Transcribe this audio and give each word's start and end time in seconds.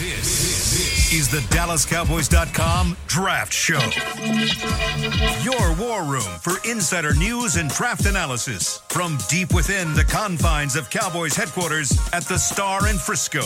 This 0.00 1.12
is 1.12 1.28
the 1.28 1.40
DallasCowboys.com 1.54 2.96
Draft 3.06 3.52
Show. 3.52 3.80
Your 5.42 5.76
war 5.76 6.04
room 6.04 6.22
for 6.40 6.54
insider 6.66 7.12
news 7.12 7.56
and 7.56 7.68
draft 7.68 8.06
analysis 8.06 8.78
from 8.88 9.18
deep 9.28 9.52
within 9.52 9.92
the 9.92 10.04
confines 10.04 10.74
of 10.74 10.88
Cowboys 10.88 11.36
headquarters 11.36 11.92
at 12.14 12.24
the 12.24 12.38
Star 12.38 12.88
in 12.88 12.96
Frisco. 12.96 13.42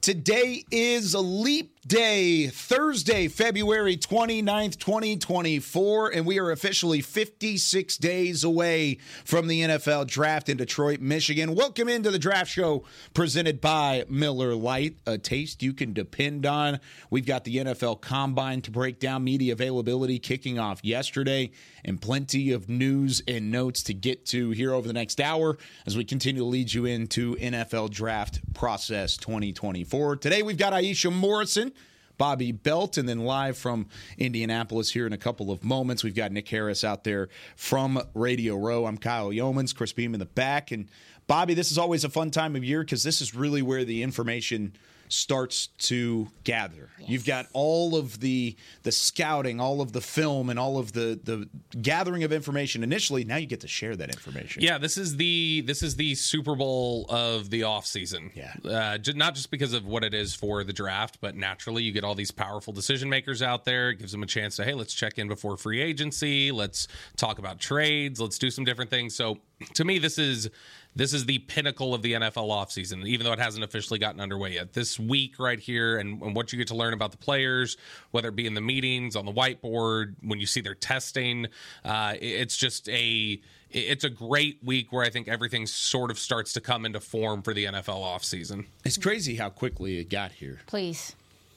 Today 0.00 0.64
is 0.70 1.14
a 1.14 1.20
leap 1.20 1.73
day, 1.86 2.46
Thursday, 2.46 3.28
February 3.28 3.96
29th, 3.96 4.78
2024, 4.78 6.10
and 6.10 6.24
we 6.24 6.38
are 6.38 6.50
officially 6.50 7.02
56 7.02 7.98
days 7.98 8.42
away 8.42 8.98
from 9.24 9.48
the 9.48 9.60
NFL 9.60 10.06
draft 10.06 10.48
in 10.48 10.56
Detroit, 10.56 11.00
Michigan. 11.00 11.54
Welcome 11.54 11.88
into 11.88 12.10
the 12.10 12.18
draft 12.18 12.50
show 12.50 12.84
presented 13.12 13.60
by 13.60 14.04
Miller 14.08 14.54
Lite, 14.54 14.96
a 15.06 15.18
taste 15.18 15.62
you 15.62 15.74
can 15.74 15.92
depend 15.92 16.46
on. 16.46 16.80
We've 17.10 17.26
got 17.26 17.44
the 17.44 17.56
NFL 17.56 18.00
Combine 18.00 18.62
to 18.62 18.70
break 18.70 18.98
down 18.98 19.22
media 19.22 19.52
availability 19.52 20.18
kicking 20.18 20.58
off 20.58 20.82
yesterday, 20.82 21.50
and 21.84 22.00
plenty 22.00 22.52
of 22.52 22.68
news 22.68 23.22
and 23.28 23.50
notes 23.50 23.82
to 23.84 23.94
get 23.94 24.24
to 24.26 24.52
here 24.52 24.72
over 24.72 24.86
the 24.86 24.94
next 24.94 25.20
hour 25.20 25.58
as 25.86 25.96
we 25.96 26.04
continue 26.04 26.40
to 26.40 26.46
lead 26.46 26.72
you 26.72 26.86
into 26.86 27.36
NFL 27.36 27.90
draft 27.90 28.40
process 28.54 29.18
2024. 29.18 30.16
Today 30.16 30.42
we've 30.42 30.56
got 30.56 30.72
Aisha 30.72 31.12
Morrison. 31.12 31.72
Bobby 32.18 32.52
Belt, 32.52 32.96
and 32.96 33.08
then 33.08 33.20
live 33.20 33.56
from 33.56 33.86
Indianapolis 34.18 34.92
here 34.92 35.06
in 35.06 35.12
a 35.12 35.18
couple 35.18 35.50
of 35.50 35.64
moments. 35.64 36.04
We've 36.04 36.14
got 36.14 36.32
Nick 36.32 36.48
Harris 36.48 36.84
out 36.84 37.04
there 37.04 37.28
from 37.56 38.00
Radio 38.14 38.56
Row. 38.56 38.86
I'm 38.86 38.98
Kyle 38.98 39.30
Youmans, 39.30 39.74
Chris 39.74 39.92
Beam 39.92 40.14
in 40.14 40.20
the 40.20 40.26
back. 40.26 40.70
And 40.70 40.88
Bobby, 41.26 41.54
this 41.54 41.72
is 41.72 41.78
always 41.78 42.04
a 42.04 42.08
fun 42.08 42.30
time 42.30 42.56
of 42.56 42.64
year 42.64 42.80
because 42.80 43.02
this 43.02 43.20
is 43.20 43.34
really 43.34 43.62
where 43.62 43.84
the 43.84 44.02
information 44.02 44.74
starts 45.14 45.68
to 45.78 46.28
gather. 46.44 46.90
Yes. 46.98 47.08
You've 47.08 47.24
got 47.24 47.46
all 47.52 47.96
of 47.96 48.20
the 48.20 48.56
the 48.82 48.92
scouting, 48.92 49.60
all 49.60 49.80
of 49.80 49.92
the 49.92 50.00
film, 50.00 50.50
and 50.50 50.58
all 50.58 50.78
of 50.78 50.92
the 50.92 51.18
the 51.22 51.48
gathering 51.80 52.24
of 52.24 52.32
information 52.32 52.82
initially. 52.82 53.24
Now 53.24 53.36
you 53.36 53.46
get 53.46 53.60
to 53.60 53.68
share 53.68 53.96
that 53.96 54.10
information. 54.10 54.62
Yeah, 54.62 54.78
this 54.78 54.98
is 54.98 55.16
the 55.16 55.62
this 55.62 55.82
is 55.82 55.96
the 55.96 56.14
Super 56.14 56.54
Bowl 56.54 57.06
of 57.08 57.50
the 57.50 57.62
off 57.64 57.86
season. 57.86 58.30
Yeah, 58.34 58.54
uh, 58.64 58.98
not 59.14 59.34
just 59.34 59.50
because 59.50 59.72
of 59.72 59.86
what 59.86 60.04
it 60.04 60.14
is 60.14 60.34
for 60.34 60.64
the 60.64 60.72
draft, 60.72 61.18
but 61.20 61.36
naturally 61.36 61.82
you 61.82 61.92
get 61.92 62.04
all 62.04 62.14
these 62.14 62.30
powerful 62.30 62.72
decision 62.72 63.08
makers 63.08 63.42
out 63.42 63.64
there. 63.64 63.90
It 63.90 63.96
gives 63.96 64.12
them 64.12 64.22
a 64.22 64.26
chance 64.26 64.56
to 64.56 64.64
hey, 64.64 64.74
let's 64.74 64.94
check 64.94 65.18
in 65.18 65.28
before 65.28 65.56
free 65.56 65.80
agency. 65.80 66.50
Let's 66.50 66.88
talk 67.16 67.38
about 67.38 67.58
trades. 67.58 68.20
Let's 68.20 68.38
do 68.38 68.50
some 68.50 68.64
different 68.64 68.90
things. 68.90 69.14
So 69.14 69.38
to 69.74 69.84
me, 69.84 69.98
this 69.98 70.18
is 70.18 70.50
this 70.96 71.12
is 71.12 71.26
the 71.26 71.38
pinnacle 71.40 71.94
of 71.94 72.02
the 72.02 72.12
NFL 72.12 72.48
offseason, 72.48 73.06
even 73.06 73.24
though 73.24 73.32
it 73.32 73.38
hasn't 73.38 73.64
officially 73.64 73.98
gotten 73.98 74.20
underway 74.20 74.54
yet. 74.54 74.72
This 74.72 74.98
week, 74.98 75.38
right 75.38 75.58
here, 75.58 75.98
and, 75.98 76.22
and, 76.22 76.36
what 76.36 76.52
you 76.52 76.58
get 76.58 76.68
to 76.68 76.76
learn 76.76 76.92
about 76.92 77.10
the 77.10 77.16
players, 77.16 77.76
whether 78.12 78.28
it 78.28 78.36
be 78.36 78.46
in 78.46 78.54
the 78.54 78.60
meetings, 78.60 79.16
on 79.16 79.24
the 79.24 79.32
whiteboard, 79.32 80.14
when 80.22 80.38
you 80.38 80.46
see 80.46 80.60
their 80.60 80.74
testing, 80.74 81.46
uh, 81.84 82.14
it's 82.20 82.56
just 82.56 82.88
a 82.88 83.40
it's 83.70 84.04
a 84.04 84.10
great 84.10 84.58
week 84.62 84.92
where 84.92 85.04
I 85.04 85.10
think 85.10 85.26
everything 85.26 85.66
sort 85.66 86.12
of 86.12 86.18
starts 86.18 86.52
to 86.52 86.60
come 86.60 86.86
into 86.86 87.00
form 87.00 87.42
for 87.42 87.52
the 87.52 87.64
NFL 87.64 88.02
offseason. 88.02 88.66
It's 88.84 88.96
crazy 88.96 89.34
how 89.34 89.50
quickly 89.50 89.98
it 89.98 90.08
got 90.08 90.30
here. 90.30 90.60
Please. 90.66 91.16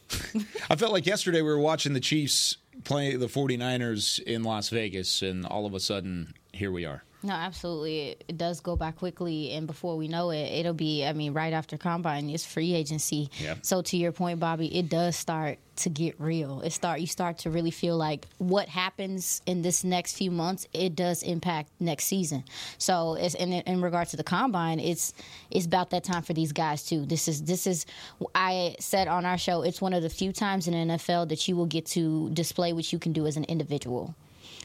I 0.70 0.76
felt 0.76 0.94
like 0.94 1.06
yesterday 1.06 1.42
we 1.42 1.50
were 1.50 1.60
watching 1.60 1.94
the 1.94 2.00
Chiefs 2.00 2.58
play 2.84 3.16
the 3.16 3.28
49ers 3.28 4.20
in 4.24 4.44
Las 4.44 4.70
Vegas, 4.70 5.22
and 5.22 5.46
all 5.46 5.66
of 5.66 5.74
a 5.74 5.80
sudden, 5.80 6.34
here 6.54 6.72
we 6.72 6.86
are. 6.86 7.04
No, 7.24 7.34
absolutely. 7.34 8.10
It, 8.10 8.24
it, 8.28 8.38
does 8.38 8.60
go 8.60 8.76
by 8.76 8.92
quickly, 8.92 9.52
and 9.52 9.66
before 9.66 9.98
we 9.98 10.08
know 10.08 10.30
it, 10.30 10.46
it'll 10.52 10.74
be. 10.74 11.04
I 11.04 11.14
mean, 11.14 11.34
right 11.34 11.52
after 11.52 11.76
combine, 11.76 12.30
it's 12.30 12.46
free 12.46 12.74
agency. 12.74 13.32
Yeah. 13.40 13.56
So 13.64 13.82
to 13.82 13.98
your 13.98 14.12
point, 14.12 14.40
Bobby, 14.40 14.78
it 14.78 14.88
does 14.88 15.16
start 15.16 15.58
to 15.78 15.90
get 15.90 16.20
real. 16.20 16.62
It 16.62 16.74
start 16.74 17.00
you 17.00 17.08
start 17.08 17.40
to 17.40 17.50
really 17.50 17.72
feel 17.72 17.98
like 17.98 18.28
what 18.38 18.70
happens 18.70 19.42
in 19.48 19.64
this 19.64 19.84
next 19.84 20.16
few 20.16 20.30
months, 20.30 20.68
it 20.74 20.96
does 20.96 21.24
impact 21.24 21.72
next 21.80 22.06
season. 22.06 22.44
So 22.78 23.16
it's 23.16 23.34
in 23.34 23.52
in 23.52 23.82
regard 23.82 24.10
to 24.10 24.18
the 24.18 24.24
combine, 24.24 24.80
it's 24.80 25.14
it's 25.50 25.66
about 25.66 25.90
that 25.92 26.04
time 26.04 26.22
for 26.22 26.34
these 26.34 26.52
guys 26.52 26.84
too. 26.86 27.04
This 27.06 27.28
is 27.28 27.44
this 27.44 27.66
is 27.66 27.88
I 28.36 28.76
said 28.80 29.08
on 29.08 29.26
our 29.26 29.40
show, 29.40 29.64
it's 29.64 29.82
one 29.82 29.94
of 29.94 30.04
the 30.04 30.10
few 30.10 30.32
times 30.32 30.68
in 30.68 30.74
the 30.88 30.96
NFL 30.96 31.30
that 31.30 31.48
you 31.48 31.56
will 31.56 31.66
get 31.66 31.88
to 31.88 32.30
display 32.30 32.74
what 32.74 32.94
you 32.94 33.00
can 33.00 33.12
do 33.12 33.26
as 33.26 33.38
an 33.38 33.44
individual. 33.46 34.14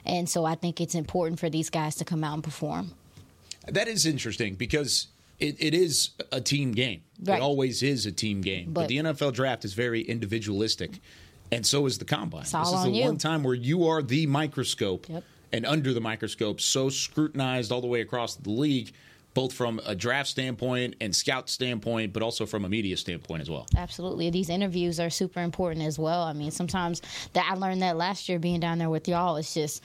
And 0.04 0.28
so 0.28 0.44
I 0.44 0.54
think 0.54 0.80
it's 0.80 0.94
important 0.94 1.40
for 1.40 1.48
these 1.48 1.70
guys 1.70 1.96
to 1.96 2.04
come 2.04 2.24
out 2.24 2.34
and 2.34 2.44
perform. 2.44 2.92
That 3.66 3.88
is 3.88 4.06
interesting 4.06 4.54
because 4.54 5.08
it, 5.38 5.56
it 5.58 5.74
is 5.74 6.10
a 6.30 6.40
team 6.40 6.72
game. 6.72 7.02
Right. 7.22 7.38
It 7.38 7.42
always 7.42 7.82
is 7.82 8.06
a 8.06 8.12
team 8.12 8.40
game. 8.40 8.72
But, 8.72 8.82
but, 8.82 8.88
the 8.88 8.98
NFL 8.98 9.34
draft 9.34 9.64
is 9.64 9.74
very 9.74 10.02
individualistic, 10.02 11.00
and 11.50 11.66
so 11.66 11.86
is 11.86 11.98
the 11.98 12.04
combine. 12.04 12.42
This 12.42 12.54
is 12.54 12.84
the 12.84 12.90
you. 12.90 13.04
one 13.04 13.18
time 13.18 13.42
where 13.42 13.54
you 13.54 13.86
are 13.86 14.02
the 14.02 14.26
microscope 14.26 15.08
yep. 15.08 15.24
and 15.52 15.66
under 15.66 15.92
the 15.92 16.00
microscope, 16.00 16.60
so 16.60 16.88
scrutinized 16.88 17.70
all 17.70 17.80
the 17.80 17.86
way 17.86 18.00
across 18.00 18.36
the 18.36 18.50
league 18.50 18.92
both 19.34 19.52
from 19.52 19.80
a 19.86 19.94
draft 19.94 20.28
standpoint 20.28 20.96
and 21.00 21.14
scout 21.14 21.48
standpoint, 21.48 22.12
but 22.12 22.22
also 22.22 22.46
from 22.46 22.64
a 22.64 22.68
media 22.68 22.96
standpoint 22.96 23.42
as 23.42 23.50
well. 23.50 23.66
Absolutely. 23.76 24.30
These 24.30 24.50
interviews 24.50 25.00
are 25.00 25.10
super 25.10 25.40
important 25.40 25.86
as 25.86 25.98
well. 25.98 26.22
I 26.22 26.32
mean, 26.32 26.50
sometimes 26.50 27.02
that 27.32 27.48
I 27.50 27.54
learned 27.54 27.82
that 27.82 27.96
last 27.96 28.28
year 28.28 28.38
being 28.38 28.60
down 28.60 28.78
there 28.78 28.90
with 28.90 29.08
y'all. 29.08 29.36
It's 29.36 29.54
just 29.54 29.82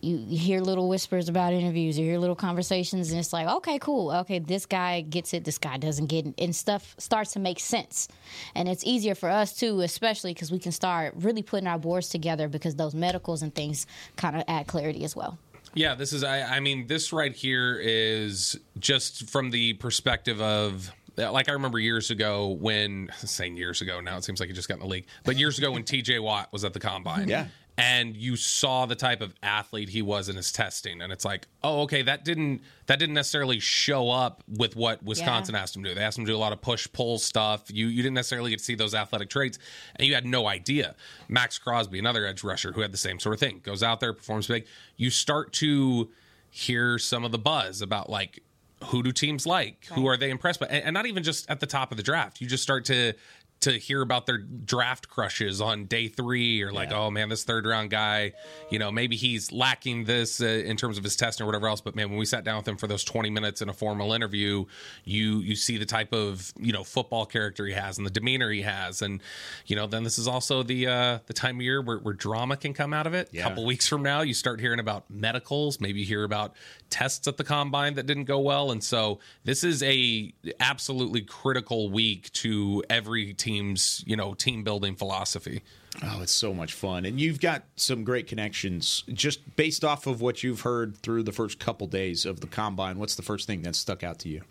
you, 0.00 0.16
you 0.16 0.38
hear 0.38 0.60
little 0.60 0.88
whispers 0.88 1.28
about 1.28 1.52
interviews, 1.52 1.98
you 1.98 2.04
hear 2.04 2.18
little 2.18 2.36
conversations, 2.36 3.10
and 3.10 3.18
it's 3.18 3.32
like, 3.32 3.48
okay, 3.48 3.78
cool. 3.78 4.10
Okay, 4.10 4.38
this 4.38 4.66
guy 4.66 5.00
gets 5.00 5.32
it, 5.34 5.44
this 5.44 5.58
guy 5.58 5.76
doesn't 5.78 6.06
get 6.06 6.26
it. 6.26 6.34
And 6.38 6.54
stuff 6.54 6.94
starts 6.98 7.32
to 7.32 7.38
make 7.38 7.60
sense. 7.60 8.08
And 8.54 8.68
it's 8.68 8.84
easier 8.84 9.14
for 9.14 9.30
us 9.30 9.56
too, 9.56 9.80
especially 9.80 10.34
because 10.34 10.52
we 10.52 10.58
can 10.58 10.72
start 10.72 11.14
really 11.16 11.42
putting 11.42 11.66
our 11.66 11.78
boards 11.78 12.08
together 12.08 12.48
because 12.48 12.76
those 12.76 12.94
medicals 12.94 13.42
and 13.42 13.54
things 13.54 13.86
kind 14.16 14.36
of 14.36 14.44
add 14.46 14.66
clarity 14.66 15.04
as 15.04 15.16
well. 15.16 15.38
Yeah, 15.74 15.94
this 15.94 16.12
is. 16.12 16.24
I, 16.24 16.42
I 16.42 16.60
mean, 16.60 16.86
this 16.86 17.12
right 17.12 17.34
here 17.34 17.78
is 17.80 18.58
just 18.78 19.30
from 19.30 19.50
the 19.50 19.74
perspective 19.74 20.40
of 20.40 20.90
like 21.16 21.48
I 21.48 21.52
remember 21.52 21.78
years 21.78 22.10
ago 22.10 22.48
when 22.48 23.10
saying 23.16 23.56
years 23.56 23.80
ago 23.80 24.00
now 24.00 24.16
it 24.16 24.24
seems 24.24 24.40
like 24.40 24.48
he 24.48 24.54
just 24.54 24.68
got 24.68 24.74
in 24.74 24.80
the 24.80 24.86
league, 24.86 25.06
but 25.24 25.36
years 25.36 25.58
ago 25.58 25.72
when 25.72 25.84
T.J. 25.84 26.18
Watt 26.20 26.52
was 26.52 26.64
at 26.64 26.72
the 26.72 26.80
combine, 26.80 27.28
yeah, 27.28 27.46
and 27.80 28.16
you 28.16 28.36
saw 28.36 28.86
the 28.86 28.94
type 28.94 29.20
of 29.20 29.34
athlete 29.42 29.88
he 29.88 30.02
was 30.02 30.28
in 30.28 30.36
his 30.36 30.52
testing 30.52 31.00
and 31.00 31.12
it's 31.12 31.24
like 31.24 31.46
oh 31.62 31.82
okay 31.82 32.02
that 32.02 32.24
didn't 32.24 32.60
that 32.86 32.98
didn't 32.98 33.14
necessarily 33.14 33.58
show 33.58 34.10
up 34.10 34.42
with 34.48 34.76
what 34.76 35.02
wisconsin 35.02 35.54
yeah. 35.54 35.62
asked 35.62 35.74
him 35.74 35.82
to 35.82 35.88
do 35.88 35.94
they 35.94 36.02
asked 36.02 36.18
him 36.18 36.24
to 36.24 36.32
do 36.32 36.36
a 36.36 36.38
lot 36.38 36.52
of 36.52 36.60
push 36.60 36.86
pull 36.92 37.18
stuff 37.18 37.64
you 37.68 37.86
you 37.86 38.02
didn't 38.02 38.14
necessarily 38.14 38.50
get 38.50 38.58
to 38.58 38.64
see 38.64 38.74
those 38.74 38.94
athletic 38.94 39.30
traits 39.30 39.58
and 39.96 40.06
you 40.06 40.14
had 40.14 40.26
no 40.26 40.46
idea 40.46 40.94
max 41.28 41.58
crosby 41.58 41.98
another 41.98 42.26
edge 42.26 42.44
rusher 42.44 42.72
who 42.72 42.80
had 42.80 42.92
the 42.92 42.98
same 42.98 43.18
sort 43.18 43.34
of 43.34 43.40
thing 43.40 43.60
goes 43.62 43.82
out 43.82 44.00
there 44.00 44.12
performs 44.12 44.46
big 44.46 44.66
you 44.96 45.10
start 45.10 45.52
to 45.52 46.08
hear 46.50 46.98
some 46.98 47.24
of 47.24 47.32
the 47.32 47.38
buzz 47.38 47.80
about 47.80 48.10
like 48.10 48.42
who 48.86 49.02
do 49.02 49.12
teams 49.12 49.46
like? 49.46 49.86
Right. 49.90 49.98
Who 49.98 50.06
are 50.06 50.16
they 50.16 50.30
impressed 50.30 50.60
by? 50.60 50.66
And, 50.66 50.84
and, 50.84 50.94
not 50.94 51.06
even 51.06 51.22
just 51.22 51.50
at 51.50 51.60
the 51.60 51.66
top 51.66 51.90
of 51.90 51.96
the 51.96 52.02
draft. 52.02 52.40
You 52.40 52.46
just 52.46 52.62
start 52.62 52.86
to 52.86 53.12
to 53.60 53.72
hear 53.72 54.00
about 54.00 54.24
their 54.24 54.38
draft 54.38 55.08
crushes 55.08 55.60
on 55.60 55.84
day 55.84 56.08
three 56.08 56.62
or 56.62 56.72
like, 56.72 56.90
yeah. 56.90 56.98
oh 56.98 57.10
man, 57.10 57.28
this 57.28 57.44
third 57.44 57.66
round 57.66 57.90
guy, 57.90 58.32
you 58.70 58.78
know, 58.78 58.90
maybe 58.90 59.16
he's 59.16 59.52
lacking 59.52 60.04
this 60.04 60.40
uh, 60.40 60.46
in 60.46 60.78
terms 60.78 60.96
of 60.96 61.04
his 61.04 61.14
testing 61.14 61.44
or 61.44 61.46
whatever 61.46 61.68
else. 61.68 61.82
But 61.82 61.94
man, 61.94 62.08
when 62.08 62.18
we 62.18 62.24
sat 62.24 62.42
down 62.42 62.56
with 62.56 62.66
him 62.66 62.78
for 62.78 62.86
those 62.86 63.04
20 63.04 63.28
minutes 63.28 63.60
in 63.60 63.68
a 63.68 63.74
formal 63.74 64.14
interview, 64.14 64.64
you 65.04 65.40
you 65.40 65.54
see 65.56 65.76
the 65.76 65.84
type 65.84 66.14
of 66.14 66.52
you 66.58 66.72
know 66.72 66.84
football 66.84 67.26
character 67.26 67.66
he 67.66 67.74
has 67.74 67.98
and 67.98 68.06
the 68.06 68.10
demeanor 68.10 68.50
he 68.50 68.62
has, 68.62 69.02
and 69.02 69.20
you 69.66 69.76
know, 69.76 69.86
then 69.86 70.04
this 70.04 70.18
is 70.18 70.26
also 70.26 70.62
the 70.62 70.86
uh, 70.86 71.18
the 71.26 71.34
time 71.34 71.56
of 71.56 71.62
year 71.62 71.82
where, 71.82 71.98
where 71.98 72.14
drama 72.14 72.56
can 72.56 72.72
come 72.72 72.94
out 72.94 73.06
of 73.06 73.12
it. 73.12 73.28
Yeah. 73.30 73.42
A 73.42 73.48
couple 73.50 73.66
weeks 73.66 73.86
from 73.86 74.02
now, 74.02 74.22
you 74.22 74.32
start 74.32 74.60
hearing 74.60 74.80
about 74.80 75.10
medicals, 75.10 75.80
maybe 75.80 76.00
you 76.00 76.06
hear 76.06 76.24
about 76.24 76.54
tests 76.88 77.28
at 77.28 77.36
the 77.36 77.44
combine 77.44 77.94
that 77.94 78.06
didn't 78.06 78.24
go 78.24 78.38
well, 78.38 78.70
and 78.70 78.82
so 78.82 79.18
this 79.44 79.62
is 79.64 79.82
a 79.82 80.32
absolutely 80.60 81.20
critical 81.20 81.90
week 81.90 82.32
to 82.32 82.82
every 82.88 83.34
team 83.34 83.49
team's 83.50 84.04
you 84.06 84.16
know 84.16 84.34
team 84.34 84.62
building 84.62 84.94
philosophy. 84.94 85.62
Oh, 86.04 86.20
it's 86.22 86.32
so 86.32 86.54
much 86.54 86.72
fun, 86.72 87.04
and 87.04 87.20
you've 87.20 87.40
got 87.40 87.64
some 87.76 88.04
great 88.04 88.26
connections 88.28 89.02
just 89.12 89.56
based 89.56 89.84
off 89.84 90.06
of 90.06 90.20
what 90.20 90.42
you've 90.42 90.60
heard 90.60 90.96
through 90.98 91.24
the 91.24 91.32
first 91.32 91.58
couple 91.58 91.86
days 91.86 92.24
of 92.24 92.40
the 92.40 92.46
combine. 92.46 92.98
What's 92.98 93.16
the 93.16 93.22
first 93.22 93.46
thing 93.46 93.62
that 93.62 93.74
stuck 93.74 94.04
out 94.04 94.20
to 94.20 94.28
you? 94.28 94.42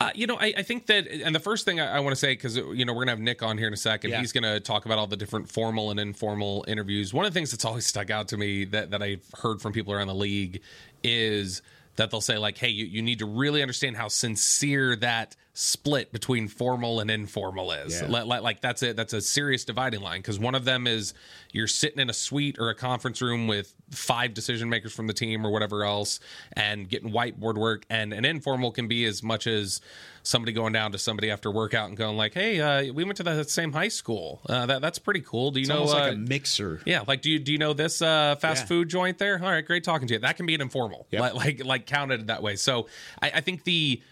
Uh, 0.00 0.10
you 0.12 0.26
know, 0.26 0.36
I, 0.36 0.52
I, 0.56 0.62
think 0.64 0.86
that, 0.86 1.06
and 1.06 1.32
the 1.32 1.40
first 1.40 1.64
thing 1.64 1.78
I, 1.78 1.98
I 1.98 2.00
want 2.00 2.10
to 2.10 2.16
say, 2.16 2.32
because 2.32 2.56
you 2.56 2.84
know 2.84 2.92
we're 2.92 3.04
gonna 3.04 3.12
have 3.12 3.20
Nick 3.20 3.44
on 3.44 3.56
here 3.56 3.68
in 3.68 3.72
a 3.72 3.76
second. 3.76 4.10
Yeah. 4.10 4.18
He's 4.18 4.32
gonna 4.32 4.58
talk 4.58 4.86
about 4.86 4.98
all 4.98 5.06
the 5.06 5.16
different 5.16 5.48
formal 5.48 5.92
and 5.92 6.00
informal 6.00 6.64
interviews. 6.66 7.14
One 7.14 7.24
of 7.24 7.32
the 7.32 7.38
things 7.38 7.52
that's 7.52 7.64
always 7.64 7.86
stuck 7.86 8.10
out 8.10 8.28
to 8.28 8.36
me 8.36 8.64
that 8.66 8.90
that 8.90 9.02
I've 9.02 9.24
heard 9.38 9.62
from 9.62 9.72
people 9.72 9.92
around 9.92 10.08
the 10.08 10.14
league 10.14 10.60
is 11.04 11.62
that 11.94 12.10
they'll 12.10 12.20
say 12.20 12.38
like, 12.38 12.58
"Hey, 12.58 12.70
you, 12.70 12.86
you 12.86 13.02
need 13.02 13.20
to 13.20 13.26
really 13.26 13.62
understand 13.62 13.96
how 13.96 14.08
sincere 14.08 14.96
that 14.96 15.36
split 15.56 16.12
between 16.12 16.48
formal 16.48 16.98
and 16.98 17.08
informal 17.08 17.70
is. 17.70 18.00
Yeah. 18.02 18.08
Like, 18.08 18.42
like 18.42 18.60
that's 18.60 18.82
a 18.82 18.92
that's 18.92 19.12
a 19.12 19.20
serious 19.20 19.64
dividing 19.64 20.00
line 20.00 20.18
because 20.20 20.36
one 20.38 20.56
of 20.56 20.64
them 20.64 20.88
is 20.88 21.14
you're 21.52 21.68
sitting 21.68 22.00
in 22.00 22.10
a 22.10 22.12
suite 22.12 22.56
or 22.58 22.70
a 22.70 22.74
conference 22.74 23.22
room 23.22 23.46
with 23.46 23.72
five 23.90 24.34
decision 24.34 24.68
makers 24.68 24.92
from 24.92 25.06
the 25.06 25.12
team 25.12 25.46
or 25.46 25.50
whatever 25.52 25.84
else 25.84 26.18
and 26.54 26.88
getting 26.88 27.12
whiteboard 27.12 27.54
work, 27.56 27.86
and 27.88 28.12
an 28.12 28.24
informal 28.24 28.72
can 28.72 28.88
be 28.88 29.04
as 29.04 29.22
much 29.22 29.46
as 29.46 29.80
somebody 30.24 30.52
going 30.52 30.72
down 30.72 30.90
to 30.90 30.98
somebody 30.98 31.30
after 31.30 31.52
workout 31.52 31.88
and 31.88 31.96
going 31.96 32.16
like, 32.16 32.34
"Hey, 32.34 32.60
uh, 32.60 32.92
we 32.92 33.04
went 33.04 33.16
to 33.18 33.22
the 33.22 33.44
same 33.44 33.72
high 33.72 33.86
school. 33.88 34.40
Uh, 34.48 34.66
that 34.66 34.80
that's 34.82 34.98
pretty 34.98 35.20
cool. 35.20 35.52
Do 35.52 35.60
you 35.60 35.62
It's 35.62 35.68
know?" 35.68 35.76
almost 35.80 35.94
uh, 35.94 36.00
like 36.00 36.14
a 36.14 36.16
mixer. 36.16 36.80
yeah, 36.84 37.04
like 37.06 37.22
do 37.22 37.30
you 37.30 37.38
do 37.38 37.52
you 37.52 37.58
know 37.58 37.74
this 37.74 38.02
uh, 38.02 38.34
fast 38.40 38.62
Yeah. 38.62 38.66
food 38.66 38.88
joint 38.88 39.18
there? 39.18 39.40
All 39.40 39.50
right, 39.50 39.64
great 39.64 39.84
talking 39.84 40.08
to 40.08 40.14
you. 40.14 40.20
That 40.20 40.36
can 40.36 40.46
be 40.46 40.56
an 40.56 40.60
informal, 40.62 41.06
Yep. 41.12 41.20
like, 41.20 41.34
like 41.34 41.64
like 41.64 41.86
counted 41.86 42.26
that 42.26 42.42
way. 42.42 42.56
So 42.56 42.88
I, 43.22 43.30
I 43.36 43.40
think 43.40 43.62
the 43.62 44.02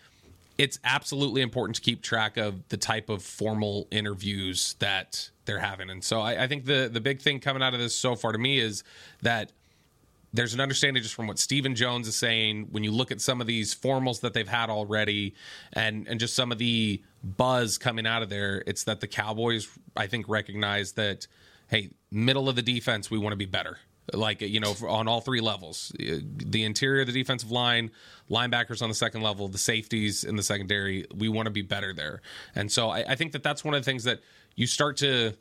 it's 0.59 0.79
absolutely 0.85 1.43
important 1.43 1.77
to 1.77 1.83
keep 1.83 2.03
track 2.03 2.37
of 2.37 2.69
the 2.69 2.77
type 2.77 3.09
of 3.09 3.23
formal 3.23 3.89
interviews 3.91 4.77
that 4.79 5.31
they're 5.45 5.59
having, 5.59 5.91
and 5.91 6.03
so 6.05 6.21
I, 6.21 6.45
I 6.45 6.47
think 6.47 6.67
the 6.67 6.89
the 6.93 7.01
big 7.01 7.21
thing 7.21 7.41
coming 7.41 7.63
out 7.63 7.75
of 7.75 7.81
this 7.81 7.95
so 7.95 8.15
far 8.15 8.33
to 8.33 8.39
me 8.39 8.59
is 8.59 8.85
that 9.23 9.53
there's 10.35 10.55
an 10.55 10.61
understanding 10.61 11.03
just 11.03 11.15
from 11.15 11.27
what 11.27 11.39
Stephen 11.39 11.75
Jones 11.75 12.09
is 12.09 12.17
saying 12.17 12.69
when 12.71 12.83
you 12.83 12.91
look 12.91 13.11
at 13.11 13.21
some 13.21 13.41
of 13.41 13.47
these 13.47 13.75
formals 13.75 14.21
that 14.21 14.33
they've 14.33 14.49
had 14.49 14.71
already 14.71 15.35
and 15.73 16.09
and 16.09 16.19
just 16.19 16.35
some 16.35 16.51
of 16.53 16.59
the 16.59 17.03
buzz 17.23 17.79
coming 17.79 18.07
out 18.07 18.23
of 18.23 18.29
there 18.29 18.63
it's 18.67 18.85
that 18.85 19.01
the 19.01 19.07
Cowboys 19.07 19.69
I 19.97 20.07
think 20.07 20.29
recognize 20.29 20.93
that 20.93 21.27
hey 21.69 21.91
middle 22.11 22.49
of 22.49 22.57
the 22.57 22.63
defense 22.63 23.11
we 23.11 23.19
want 23.19 23.33
to 23.33 23.37
be 23.37 23.47
better 23.47 23.79
like 24.13 24.41
you 24.41 24.61
know 24.61 24.75
on 24.89 25.07
all 25.09 25.21
three 25.21 25.41
levels 25.41 25.93
Uh, 26.01 26.17
the 26.23 26.65
interior 26.65 27.05
the 27.05 27.13
defensive 27.13 27.51
line 27.51 27.91
linebackers 28.31 28.83
on 28.83 28.89
the 28.89 28.95
second 28.95 29.23
level 29.23 29.49
the 29.49 29.59
safeties 29.59 30.25
in 30.25 30.37
the 30.37 30.43
secondary 30.43 31.07
we 31.15 31.29
want 31.29 31.47
to 31.47 31.53
be 31.53 31.63
better 31.63 31.93
there 31.93 32.21
and 32.55 32.71
so 32.71 32.91
I, 32.91 33.05
I 33.13 33.15
think 33.15 33.33
that 33.33 33.43
that's 33.43 33.65
one 33.65 33.75
of 33.75 33.81
the 33.81 33.85
things 33.85 34.05
that 34.05 34.21
you 34.57 34.67
start 34.67 34.97
to 34.99 35.35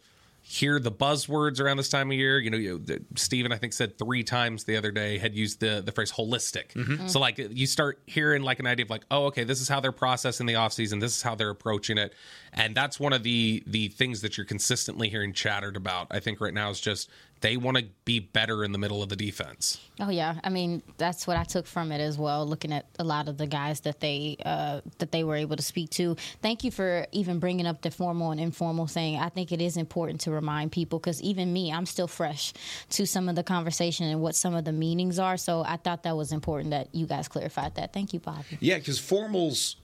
hear 0.44 0.80
the 0.80 0.92
buzzwords 0.92 1.60
around 1.62 1.78
this 1.78 1.88
time 1.88 2.10
of 2.10 2.18
year. 2.18 2.40
You 2.40 2.50
know, 2.50 2.58
you, 2.58 2.84
Stephen, 3.16 3.52
I 3.52 3.58
think, 3.58 3.74
said 3.74 4.00
three 4.00 4.24
times 4.24 4.64
the 4.64 4.76
other 4.76 4.90
day 4.92 5.20
had 5.20 5.36
used 5.36 5.60
the 5.60 5.82
the 5.86 5.92
phrase 5.92 6.12
holistic. 6.12 7.10
So 7.10 7.20
like 7.20 7.38
you 7.38 7.68
start 7.68 8.00
hearing 8.08 8.42
like 8.42 8.60
an 8.60 8.66
idea 8.66 8.86
of 8.86 8.90
like, 8.90 9.04
oh, 9.12 9.26
okay, 9.26 9.44
this 9.44 9.62
is 9.62 9.68
how 9.70 9.80
they're 9.80 9.92
processing 9.92 10.48
the 10.48 10.54
offseason. 10.54 11.00
This 11.00 11.16
is 11.16 11.22
how 11.22 11.36
they're 11.36 11.52
approaching 11.52 12.00
it. 12.00 12.14
And 12.54 12.74
that's 12.74 13.00
one 13.00 13.14
of 13.14 13.22
the 13.22 13.64
the 13.68 13.90
things 13.90 14.22
that 14.22 14.36
you're 14.36 14.48
consistently 14.48 15.10
hearing 15.10 15.32
chattered 15.32 15.78
about. 15.78 16.08
I 16.10 16.20
think 16.20 16.42
right 16.42 16.54
now 16.54 16.72
is 16.72 16.82
just 16.82 17.10
they 17.42 17.58
want 17.58 17.78
to 17.78 17.86
be 18.06 18.20
better 18.20 18.64
in 18.64 18.72
the 18.72 18.78
middle 18.78 19.02
of 19.04 19.10
the 19.10 19.16
defense. 19.16 19.80
Oh 20.00 20.10
yeah, 20.10 20.40
I 20.44 20.50
mean 20.50 20.82
that's 20.98 21.28
what 21.28 21.38
I 21.38 21.44
took 21.44 21.68
from 21.68 21.92
it 21.92 22.00
as 22.00 22.18
well. 22.18 22.46
Looking 22.48 22.72
at 22.72 22.86
a 22.98 23.04
lot 23.04 23.28
of 23.28 23.38
the 23.38 23.48
guys 23.48 23.82
that 23.82 24.00
they 24.00 24.38
uh, 24.46 24.82
that 25.00 25.12
they 25.12 25.24
were 25.24 25.36
able 25.36 25.56
to 25.56 25.64
speak 25.64 25.90
to. 25.92 26.16
Thank 26.42 26.64
you 26.64 26.72
for 26.72 27.06
even 27.12 27.40
bringing 27.40 27.66
up 27.68 27.82
the 27.82 27.92
formal 27.92 28.32
and 28.32 28.40
informal 28.40 28.88
thing. 28.88 29.18
I 29.18 29.30
think 29.30 29.52
it 29.52 29.62
is 29.62 29.78
important 29.78 30.22
to 30.22 30.32
remind 30.32 30.72
people 30.72 31.00
because 31.00 31.22
even 31.22 31.52
me, 31.52 31.72
I'm 31.72 31.86
still 31.86 32.08
fresh 32.08 32.54
to 32.92 33.06
some 33.06 33.28
of 33.30 33.36
the 33.36 33.44
conversation 33.44 34.06
and 34.08 34.22
what 34.22 34.36
some 34.36 34.56
of 34.56 34.64
the 34.66 34.72
meanings 34.72 35.20
are. 35.20 35.38
So 35.38 35.64
I 35.64 35.78
thought 35.78 36.04
that 36.04 36.16
was 36.16 36.32
important 36.32 36.72
that 36.72 36.94
you 36.94 37.06
guys 37.06 37.28
clarified 37.28 37.76
that. 37.76 37.94
Thank 37.94 38.14
you, 38.14 38.20
Bobby. 38.20 38.58
Yeah, 38.60 38.78
because 38.78 39.00
formals, 39.00 39.76
y- 39.76 39.81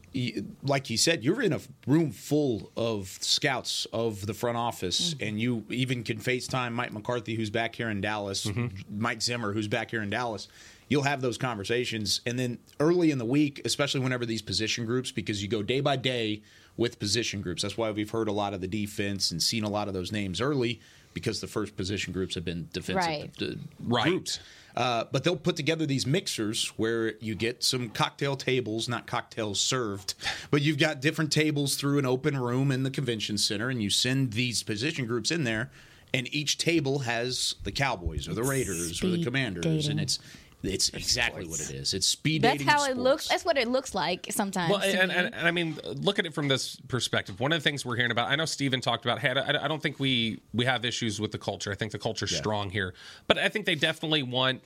like 0.64 0.90
you 0.90 0.98
said, 0.98 1.24
you're 1.24 1.42
in 1.42 1.54
a 1.54 1.60
room 1.86 2.12
full 2.12 2.72
of 2.75 3.08
scouts 3.22 3.86
of 3.94 4.25
the 4.25 4.34
front 4.34 4.58
office, 4.58 5.14
mm-hmm. 5.14 5.28
and 5.28 5.40
you 5.40 5.64
even 5.69 6.04
can 6.04 6.18
FaceTime 6.18 6.74
Mike 6.74 6.94
McCarthy, 6.94 7.36
who's 7.36 7.50
back 7.50 7.75
here 7.75 7.90
in 7.90 8.02
Dallas, 8.02 8.46
mm-hmm. 8.46 8.68
Mike 8.90 9.22
Zimmer, 9.22 9.54
who's 9.54 9.68
back 9.68 9.92
here 9.92 10.02
in 10.02 10.10
Dallas. 10.10 10.48
You'll 10.90 11.04
have 11.04 11.22
those 11.22 11.38
conversations. 11.38 12.22
And 12.25 12.40
then 12.40 12.60
early 12.80 13.12
in 13.12 13.18
the 13.18 13.25
week, 13.25 13.62
especially 13.66 14.00
whenever 14.00 14.25
these 14.25 14.42
position 14.42 14.86
groups, 14.86 15.12
because 15.12 15.42
you 15.42 15.50
go 15.50 15.62
day 15.62 15.81
by 15.81 15.98
day 15.98 16.42
with 16.78 17.00
position 17.00 17.42
groups. 17.42 17.64
That's 17.64 17.78
why 17.78 17.92
we've 17.92 18.10
heard 18.10 18.28
a 18.28 18.31
lot 18.31 18.54
of 18.54 18.62
the 18.62 18.68
defense 18.68 19.31
and 19.31 19.42
seen 19.42 19.64
a 19.64 19.69
lot 19.69 19.88
of 19.88 19.94
those 19.94 20.12
names 20.12 20.40
early 20.40 20.80
because 21.14 21.42
the 21.42 21.48
first 21.48 21.75
position 21.75 22.14
groups 22.14 22.36
have 22.36 22.46
been 22.46 22.69
defensive 22.72 22.96
Right. 23.08 23.58
Right. 23.80 24.04
groups. 24.06 24.40
Uh, 24.78 25.06
but 25.12 25.24
they'll 25.24 25.36
put 25.36 25.56
together 25.56 25.88
these 25.88 26.06
mixers 26.06 26.68
where 26.78 27.16
you 27.18 27.34
get 27.34 27.64
some 27.64 27.90
cocktail 27.90 28.36
tables, 28.36 28.88
not 28.88 29.08
cocktails 29.08 29.60
served, 29.60 30.14
but 30.52 30.62
you've 30.62 30.78
got 30.78 31.02
different 31.02 31.32
tables 31.32 31.76
through 31.76 31.98
an 31.98 32.06
open 32.06 32.38
room 32.38 32.72
in 32.72 32.84
the 32.84 32.92
convention 32.92 33.40
center, 33.40 33.70
and 33.70 33.82
you 33.82 33.90
send 33.90 34.34
these 34.34 34.62
position 34.62 35.08
groups 35.08 35.32
in 35.32 35.46
there, 35.46 35.72
and 36.14 36.32
each 36.32 36.60
table 36.60 37.00
has 37.00 37.56
the 37.64 37.72
Cowboys 37.72 38.28
or 38.28 38.36
the 38.36 38.44
Raiders 38.44 39.04
or 39.04 39.10
the 39.10 39.24
Commanders, 39.24 39.64
dating. 39.64 39.90
and 39.90 40.00
it's 40.00 40.20
it's 40.63 40.89
exactly 40.89 41.45
what 41.45 41.59
it 41.59 41.71
is. 41.71 41.94
It's 41.94 42.07
speed 42.07 42.42
That's 42.42 42.57
dating. 42.57 42.68
how 42.68 42.83
of 42.83 42.89
it 42.89 42.98
looks. 42.98 43.27
That's 43.27 43.45
what 43.45 43.57
it 43.57 43.68
looks 43.68 43.94
like 43.94 44.27
sometimes. 44.31 44.71
Well, 44.71 44.81
and, 44.81 45.12
and, 45.12 45.33
and 45.33 45.48
I 45.48 45.51
mean, 45.51 45.77
look 45.83 46.18
at 46.19 46.25
it 46.25 46.33
from 46.33 46.48
this 46.48 46.77
perspective. 46.88 47.39
One 47.39 47.51
of 47.51 47.59
the 47.59 47.63
things 47.63 47.86
we're 47.86 47.95
hearing 47.95 48.12
about, 48.12 48.30
I 48.30 48.36
know 48.36 48.45
Stephen 48.45 48.81
talked 48.81 49.06
about, 49.06 49.19
hey, 49.19 49.30
I, 49.30 49.65
I 49.65 49.68
don't 49.68 49.81
think 49.81 50.00
we 50.00 50.42
we 50.54 50.65
have 50.65 50.83
issues 50.83 51.21
with 51.21 51.31
the 51.31 51.38
culture. 51.38 51.71
I 51.71 51.75
think 51.75 51.92
the 51.92 52.00
culture's 52.00 52.36
strong 52.36 52.69
here, 52.69 52.94
but 53.27 53.38
I 53.38 53.50
think 53.50 53.65
they 53.65 53.75
definitely 53.75 54.24
want 54.24 54.63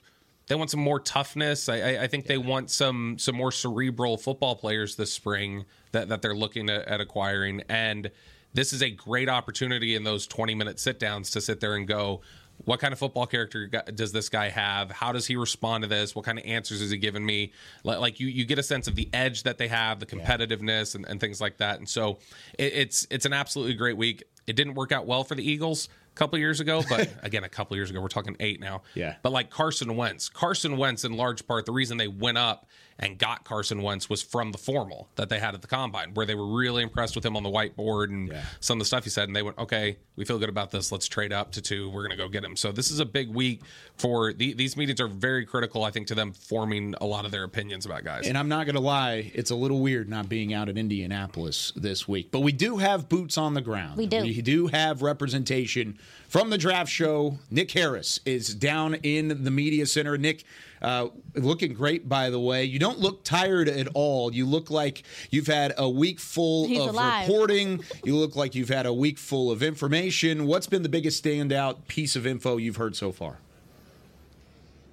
they 0.48 0.56
want 0.56 0.70
some 0.70 0.80
more 0.82 1.00
toughness. 1.00 1.70
I, 1.70 1.76
I, 1.76 2.04
I 2.04 2.08
think 2.08 2.26
they 2.26 2.38
want 2.38 2.70
some 2.70 3.18
some 3.20 3.36
more 3.36 3.52
cerebral 3.52 4.18
football 4.18 4.56
players 4.56 4.96
this 4.96 5.12
spring 5.12 5.66
that 5.92 6.10
that 6.10 6.22
they're 6.22 6.36
looking 6.36 6.70
at, 6.70 6.88
at 6.88 7.02
acquiring, 7.02 7.64
and 7.70 8.12
this 8.54 8.74
is 8.74 8.82
a 8.82 8.90
great 8.90 9.30
opportunity 9.30 9.96
in 9.96 10.04
those 10.04 10.26
twenty 10.26 10.56
minute 10.56 10.80
sit 10.80 11.00
downs 11.00 11.32
to 11.32 11.42
sit 11.42 11.60
there 11.60 11.76
and 11.76 11.88
go. 11.88 12.22
What 12.66 12.80
kind 12.80 12.94
of 12.94 13.00
football 13.00 13.26
character 13.26 13.68
does 13.68 14.12
this 14.12 14.30
guy 14.30 14.50
have? 14.50 14.92
How 14.92 15.12
does 15.12 15.28
he 15.28 15.36
respond 15.36 15.84
to 15.84 15.88
this? 15.88 16.16
What 16.16 16.26
kind 16.26 16.38
of 16.38 16.46
answers 16.46 16.82
is 16.82 16.92
he 16.92 16.98
giving 16.98 17.26
me? 17.26 17.54
Like 17.84 18.20
you, 18.20 18.28
you 18.28 18.46
get 18.46 18.60
a 18.60 18.64
sense 18.64 18.88
of 18.88 18.96
the 18.96 19.10
edge 19.14 19.44
that 19.44 19.58
they 19.58 19.68
have, 19.68 20.00
the 20.00 20.06
competitiveness, 20.06 20.96
and, 20.96 21.06
and 21.06 21.20
things 21.20 21.42
like 21.42 21.58
that. 21.58 21.80
And 21.80 21.88
so 21.88 22.20
it, 22.58 22.74
it's 22.74 23.08
it's 23.10 23.26
an 23.26 23.34
absolutely 23.34 23.76
great 23.76 23.98
week. 23.98 24.24
It 24.48 24.56
didn't 24.56 24.74
work 24.76 24.92
out 24.92 25.06
well 25.06 25.24
for 25.24 25.36
the 25.36 25.50
Eagles 25.50 25.88
a 26.12 26.16
couple 26.16 26.38
years 26.40 26.60
ago, 26.60 26.84
but 26.90 27.10
again, 27.24 27.44
a 27.44 27.50
couple 27.50 27.76
years 27.78 27.90
ago, 27.90 28.02
we're 28.02 28.08
talking 28.08 28.36
eight 28.40 28.60
now. 28.60 28.82
Yeah. 28.96 29.16
But 29.22 29.32
like 29.32 29.50
Carson 29.50 29.96
Wentz, 29.96 30.30
Carson 30.30 30.78
Wentz, 30.78 31.06
in 31.06 31.14
large 31.14 31.48
part, 31.48 31.66
the 31.66 31.72
reason 31.72 31.98
they 31.98 32.08
went 32.08 32.38
up 32.38 32.68
and 33.02 33.18
got 33.18 33.44
Carson 33.44 33.82
Wentz 33.82 34.10
was 34.10 34.22
from 34.22 34.52
the 34.52 34.58
formal 34.58 35.10
that 35.16 35.28
they 35.30 35.40
had 35.40 35.56
at 35.56 35.62
the 35.62 35.68
combine, 35.68 36.14
where 36.14 36.26
they 36.26 36.36
were 36.36 36.46
really 36.46 36.84
impressed 36.84 37.16
with 37.16 37.26
him 37.26 37.36
on 37.36 37.42
the 37.44 37.50
whiteboard 37.50 38.06
and 38.10 38.30
Yeah. 38.30 38.44
some 38.60 38.78
of 38.78 38.80
the 38.80 38.86
stuff 38.86 39.04
he 39.04 39.10
said. 39.10 39.28
And 39.28 39.36
they 39.36 39.42
went, 39.42 39.58
okay, 39.58 39.98
we 40.16 40.24
feel 40.26 40.38
good 40.38 40.50
about 40.50 40.70
this. 40.72 40.92
Let's 40.92 41.08
trade 41.08 41.34
up 41.34 41.52
to 41.54 41.62
two. 41.62 41.90
We're 41.90 42.02
going 42.08 42.12
to 42.12 42.16
go 42.18 42.30
get 42.30 42.44
him. 42.44 42.56
So 42.56 42.72
this 42.72 42.92
is 42.92 43.00
a 43.00 43.06
big 43.06 43.30
week 43.34 43.62
for 43.98 44.34
the, 44.34 44.54
these 44.54 44.78
meetings 44.78 45.02
are 45.02 45.08
very 45.08 45.46
critical, 45.46 45.84
I 45.84 45.90
think, 45.92 46.08
to 46.08 46.16
them 46.16 46.32
forming 46.32 46.94
a 47.02 47.06
lot 47.06 47.26
of 47.26 47.32
their 47.32 47.44
opinions 47.44 47.86
about 47.86 48.04
guys. 48.04 48.28
And 48.28 48.38
I'm 48.38 48.48
not 48.50 48.66
going 48.66 48.76
to 48.76 48.82
lie, 48.82 49.32
it's 49.34 49.50
a 49.52 49.56
little 49.56 49.80
weird 49.80 50.08
not 50.08 50.30
being 50.30 50.54
out 50.54 50.70
in 50.70 50.78
Indianapolis 50.78 51.74
this 51.76 52.08
week. 52.08 52.30
But 52.32 52.42
we 52.42 52.52
do 52.52 52.78
have 52.78 53.10
boots 53.10 53.38
on 53.38 53.56
the 53.56 53.62
ground. 53.62 53.98
We 53.98 54.06
do. 54.06 54.22
We 54.22 54.42
do 54.42 54.68
have 54.68 55.02
representation 55.02 55.98
from 56.30 56.50
the 56.52 56.58
draft 56.58 56.92
show. 56.92 57.40
Nick 57.50 57.72
Harris 57.72 58.20
is 58.26 58.54
down 58.54 58.96
in 58.96 59.44
the 59.44 59.52
media 59.52 59.86
center. 59.86 60.18
Nick, 60.18 60.44
uh, 60.82 61.08
looking 61.36 61.74
great, 61.74 62.08
by 62.10 62.30
the 62.30 62.40
way. 62.40 62.64
You 62.64 62.80
don't 62.80 63.00
look 63.00 63.24
tired 63.24 63.70
at 63.70 63.88
all. 63.94 64.34
You 64.34 64.46
look 64.46 64.70
like 64.72 65.04
you've 65.30 65.48
had 65.48 65.74
a 65.78 65.90
week 65.90 66.20
full 66.20 66.68
He's 66.68 66.80
of 66.80 66.90
alive. 66.90 67.28
reporting. 67.28 67.84
You 68.04 68.16
look 68.16 68.36
like 68.36 68.56
you've 68.56 68.70
had 68.70 68.86
a 68.86 68.94
week 68.94 69.18
full 69.18 69.52
of 69.52 69.62
information. 69.62 70.46
What's 70.48 70.68
been 70.68 70.84
the 70.84 70.90
biggest 70.90 71.24
standout 71.24 71.88
piece 71.88 72.16
of 72.16 72.26
info 72.26 72.58
you've 72.58 72.78
heard 72.78 72.96
so 72.96 73.12
far? 73.12 73.40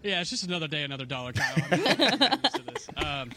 Yeah, 0.03 0.21
it's 0.21 0.31
just 0.31 0.45
another 0.45 0.69
day, 0.69 0.85
another 0.85 1.05
dollar, 1.05 1.33
Kyle. 1.33 1.55
I'm 1.57 1.81
to 1.81 2.63
this. 2.73 2.89
Um, 2.97 3.31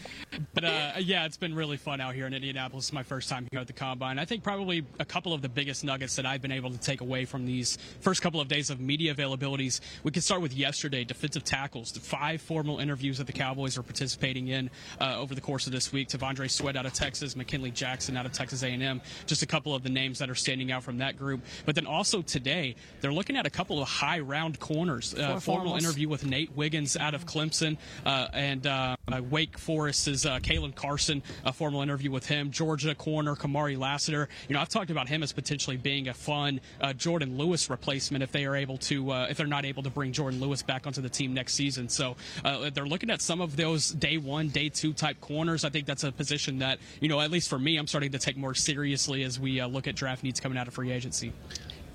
but 0.53 0.63
uh, 0.63 0.91
yeah, 0.99 1.25
it's 1.25 1.37
been 1.37 1.55
really 1.55 1.77
fun 1.77 1.99
out 1.99 2.13
here 2.13 2.27
in 2.27 2.33
Indianapolis. 2.33 2.85
It's 2.85 2.93
my 2.93 3.01
first 3.03 3.29
time 3.29 3.47
here 3.51 3.59
at 3.59 3.67
the 3.67 3.73
combine. 3.73 4.19
I 4.19 4.25
think 4.25 4.43
probably 4.43 4.85
a 4.99 5.05
couple 5.05 5.33
of 5.33 5.41
the 5.41 5.49
biggest 5.49 5.83
nuggets 5.83 6.15
that 6.17 6.25
I've 6.25 6.41
been 6.41 6.51
able 6.51 6.69
to 6.69 6.77
take 6.77 7.01
away 7.01 7.25
from 7.25 7.45
these 7.45 7.77
first 7.99 8.21
couple 8.21 8.39
of 8.39 8.47
days 8.47 8.69
of 8.69 8.79
media 8.79 9.13
availabilities. 9.13 9.79
We 10.03 10.11
can 10.11 10.21
start 10.21 10.41
with 10.41 10.53
yesterday, 10.53 11.03
defensive 11.03 11.43
tackles. 11.43 11.91
The 11.91 11.99
five 11.99 12.41
formal 12.41 12.79
interviews 12.79 13.17
that 13.17 13.27
the 13.27 13.33
Cowboys 13.33 13.77
are 13.77 13.83
participating 13.83 14.49
in 14.49 14.69
uh, 14.99 15.17
over 15.17 15.33
the 15.33 15.41
course 15.41 15.65
of 15.65 15.73
this 15.73 15.91
week. 15.91 16.09
T'Vondre 16.09 16.49
Sweat 16.49 16.75
out 16.75 16.85
of 16.85 16.93
Texas, 16.93 17.35
McKinley 17.35 17.71
Jackson 17.71 18.15
out 18.17 18.25
of 18.25 18.33
Texas 18.33 18.61
A&M. 18.63 19.01
Just 19.25 19.41
a 19.41 19.47
couple 19.47 19.73
of 19.73 19.81
the 19.83 19.89
names 19.89 20.19
that 20.19 20.29
are 20.29 20.35
standing 20.35 20.71
out 20.71 20.83
from 20.83 20.99
that 20.99 21.17
group. 21.17 21.41
But 21.65 21.73
then 21.75 21.87
also 21.87 22.21
today, 22.21 22.75
they're 22.99 23.13
looking 23.13 23.35
at 23.35 23.45
a 23.47 23.49
couple 23.49 23.81
of 23.81 23.87
high 23.87 24.19
round 24.19 24.59
corners. 24.59 25.13
Uh, 25.13 25.39
formal 25.39 25.75
interview 25.75 26.07
with 26.07 26.25
Nate 26.25 26.50
Wiggins 26.55 26.97
out 26.97 27.13
of 27.13 27.25
Clemson, 27.25 27.77
uh, 28.05 28.27
and 28.33 28.65
uh, 28.65 28.95
uh, 29.11 29.21
Wake 29.29 29.57
Forest's 29.57 30.25
uh, 30.25 30.39
Caelen 30.39 30.75
Carson, 30.75 31.23
a 31.45 31.53
formal 31.53 31.81
interview 31.81 32.11
with 32.11 32.25
him. 32.25 32.51
Georgia 32.51 32.95
corner 32.95 33.35
Kamari 33.35 33.77
Lassiter. 33.77 34.29
You 34.47 34.55
know, 34.55 34.61
I've 34.61 34.69
talked 34.69 34.91
about 34.91 35.07
him 35.07 35.23
as 35.23 35.31
potentially 35.31 35.77
being 35.77 36.07
a 36.07 36.13
fun 36.13 36.61
uh, 36.79 36.87
Jourdan 36.89 37.37
Lewis 37.37 37.69
replacement 37.69 38.23
if 38.23 38.31
they 38.31 38.45
are 38.45 38.55
able 38.55 38.77
to, 38.79 39.11
uh, 39.11 39.27
if 39.29 39.37
they're 39.37 39.47
not 39.47 39.65
able 39.65 39.83
to 39.83 39.89
bring 39.89 40.11
Jourdan 40.11 40.39
Lewis 40.39 40.61
back 40.61 40.87
onto 40.87 41.01
the 41.01 41.09
team 41.09 41.33
next 41.33 41.53
season. 41.53 41.89
So 41.89 42.15
they're 42.43 42.85
looking 42.85 43.09
at 43.09 43.21
some 43.21 43.41
of 43.41 43.55
those 43.55 43.89
day 43.91 44.17
one, 44.17 44.49
day 44.49 44.69
two 44.69 44.93
type 44.93 45.19
corners. 45.21 45.65
I 45.65 45.69
think 45.69 45.85
that's 45.85 46.03
a 46.03 46.11
position 46.11 46.59
that, 46.59 46.79
you 46.99 47.09
know, 47.09 47.19
at 47.19 47.31
least 47.31 47.49
for 47.49 47.59
me, 47.59 47.77
I'm 47.77 47.87
starting 47.87 48.11
to 48.11 48.19
take 48.19 48.37
more 48.37 48.53
seriously 48.53 49.23
as 49.23 49.39
we 49.39 49.63
look 49.63 49.87
at 49.87 49.95
draft 49.95 50.23
needs 50.23 50.39
coming 50.39 50.57
out 50.57 50.67
of 50.67 50.73
free 50.73 50.91
agency. 50.91 51.33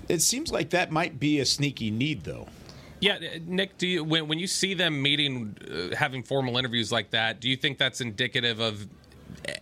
It 0.09 0.21
seems 0.21 0.51
like 0.51 0.69
that 0.69 0.91
might 0.91 1.19
be 1.19 1.39
a 1.39 1.45
sneaky 1.45 1.91
need, 1.91 2.23
though. 2.23 2.47
Yeah, 2.99 3.19
Nick, 3.45 3.77
do 3.77 3.87
you 3.87 4.03
when 4.03 4.27
when 4.27 4.39
you 4.39 4.47
see 4.47 4.73
them 4.73 5.01
meeting, 5.01 5.55
uh, 5.69 5.95
having 5.95 6.23
formal 6.23 6.57
interviews 6.57 6.91
like 6.91 7.11
that, 7.11 7.39
do 7.39 7.49
you 7.49 7.55
think 7.55 7.77
that's 7.77 8.01
indicative 8.01 8.59
of 8.59 8.87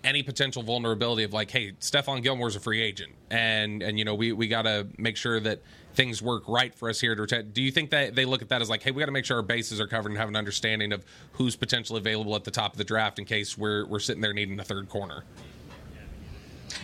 any 0.03 0.23
potential 0.23 0.63
vulnerability 0.63 1.23
of 1.23 1.33
like, 1.33 1.51
hey, 1.51 1.73
Stephon 1.79 2.23
Gilmore's 2.23 2.55
a 2.55 2.59
free 2.59 2.81
agent, 2.81 3.13
and 3.29 3.81
and 3.81 3.99
you 3.99 4.05
know 4.05 4.15
we 4.15 4.31
we 4.31 4.47
got 4.47 4.63
to 4.63 4.87
make 4.97 5.17
sure 5.17 5.39
that 5.39 5.61
things 5.95 6.21
work 6.21 6.43
right 6.47 6.73
for 6.73 6.89
us 6.89 6.99
here 6.99 7.15
to 7.15 7.21
retain. 7.21 7.51
Do 7.51 7.61
you 7.61 7.71
think 7.71 7.89
that 7.89 8.15
they 8.15 8.25
look 8.25 8.41
at 8.41 8.49
that 8.49 8.61
as 8.61 8.69
like, 8.69 8.83
hey, 8.83 8.91
we 8.91 8.99
got 8.99 9.07
to 9.07 9.11
make 9.11 9.25
sure 9.25 9.37
our 9.37 9.43
bases 9.43 9.79
are 9.79 9.87
covered 9.87 10.09
and 10.09 10.17
have 10.17 10.29
an 10.29 10.35
understanding 10.35 10.91
of 10.91 11.05
who's 11.33 11.55
potentially 11.55 11.99
available 11.99 12.35
at 12.35 12.43
the 12.43 12.51
top 12.51 12.73
of 12.73 12.77
the 12.77 12.83
draft 12.83 13.19
in 13.19 13.25
case 13.25 13.57
we're 13.57 13.85
we're 13.85 13.99
sitting 13.99 14.21
there 14.21 14.33
needing 14.33 14.59
a 14.59 14.63
third 14.63 14.89
corner? 14.89 15.23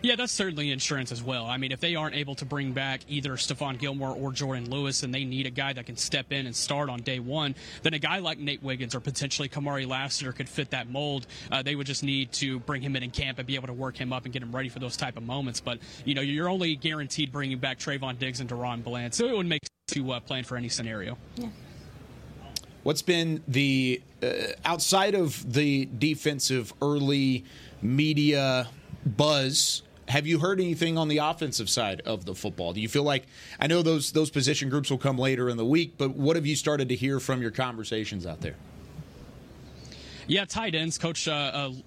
Yeah, 0.03 0.15
that's 0.15 0.31
certainly 0.31 0.71
insurance 0.71 1.11
as 1.11 1.21
well. 1.21 1.45
I 1.45 1.57
mean, 1.57 1.71
if 1.71 1.79
they 1.79 1.95
aren't 1.95 2.15
able 2.15 2.33
to 2.35 2.45
bring 2.45 2.71
back 2.71 3.01
either 3.07 3.33
Stephon 3.33 3.77
Gilmore 3.77 4.15
or 4.15 4.31
Jourdan 4.31 4.67
Lewis 4.67 5.03
and 5.03 5.13
they 5.13 5.25
need 5.25 5.45
a 5.45 5.51
guy 5.51 5.73
that 5.73 5.85
can 5.85 5.95
step 5.95 6.31
in 6.31 6.47
and 6.47 6.55
start 6.55 6.89
on 6.89 7.01
day 7.01 7.19
one, 7.19 7.53
then 7.83 7.93
a 7.93 7.99
guy 7.99 8.17
like 8.17 8.39
Nate 8.39 8.63
Wiggins 8.63 8.95
or 8.95 8.99
potentially 8.99 9.47
Kamari 9.47 9.87
Lassiter 9.87 10.31
could 10.31 10.49
fit 10.49 10.71
that 10.71 10.89
mold. 10.89 11.27
Uh, 11.51 11.61
they 11.61 11.75
would 11.75 11.85
just 11.85 12.03
need 12.03 12.31
to 12.33 12.59
bring 12.61 12.81
him 12.81 12.95
in 12.95 13.03
in 13.03 13.11
camp 13.11 13.37
and 13.37 13.45
be 13.45 13.55
able 13.55 13.67
to 13.67 13.73
work 13.73 13.95
him 13.95 14.11
up 14.11 14.25
and 14.25 14.33
get 14.33 14.41
him 14.41 14.55
ready 14.55 14.69
for 14.69 14.79
those 14.79 14.97
type 14.97 15.17
of 15.17 15.23
moments. 15.23 15.59
But, 15.59 15.77
you 16.03 16.15
know, 16.15 16.21
you're 16.21 16.49
only 16.49 16.75
guaranteed 16.75 17.31
bringing 17.31 17.59
back 17.59 17.77
Trevon 17.77 18.17
Diggs 18.17 18.39
and 18.39 18.49
DaRon 18.49 18.83
Bland, 18.83 19.13
so 19.13 19.27
it 19.27 19.37
would 19.37 19.45
make 19.45 19.61
sense 19.63 19.99
to 19.99 20.11
uh, 20.13 20.19
plan 20.19 20.43
for 20.43 20.57
any 20.57 20.69
scenario. 20.69 21.15
Yeah. 21.35 21.49
What's 22.81 23.03
been 23.03 23.43
the 23.47 24.01
uh, 24.23 24.27
outside 24.65 25.13
of 25.13 25.53
the 25.53 25.85
defensive 25.85 26.73
early 26.81 27.45
media 27.83 28.69
buzz? 29.05 29.83
Have 30.07 30.27
you 30.27 30.39
heard 30.39 30.59
anything 30.59 30.97
on 30.97 31.07
the 31.07 31.19
offensive 31.19 31.69
side 31.69 32.01
of 32.01 32.25
the 32.25 32.35
football? 32.35 32.73
Do 32.73 32.81
you 32.81 32.89
feel 32.89 33.03
like 33.03 33.25
I 33.59 33.67
know 33.67 33.81
those 33.81 34.11
those 34.11 34.29
position 34.29 34.69
groups 34.69 34.89
will 34.89 34.97
come 34.97 35.17
later 35.17 35.49
in 35.49 35.57
the 35.57 35.65
week, 35.65 35.93
but 35.97 36.15
what 36.15 36.35
have 36.35 36.45
you 36.45 36.55
started 36.55 36.89
to 36.89 36.95
hear 36.95 37.19
from 37.19 37.41
your 37.41 37.51
conversations 37.51 38.25
out 38.25 38.41
there? 38.41 38.55
Yeah, 40.31 40.45
tight 40.45 40.75
ends. 40.75 40.97
Coach 40.97 41.27
uh, 41.27 41.31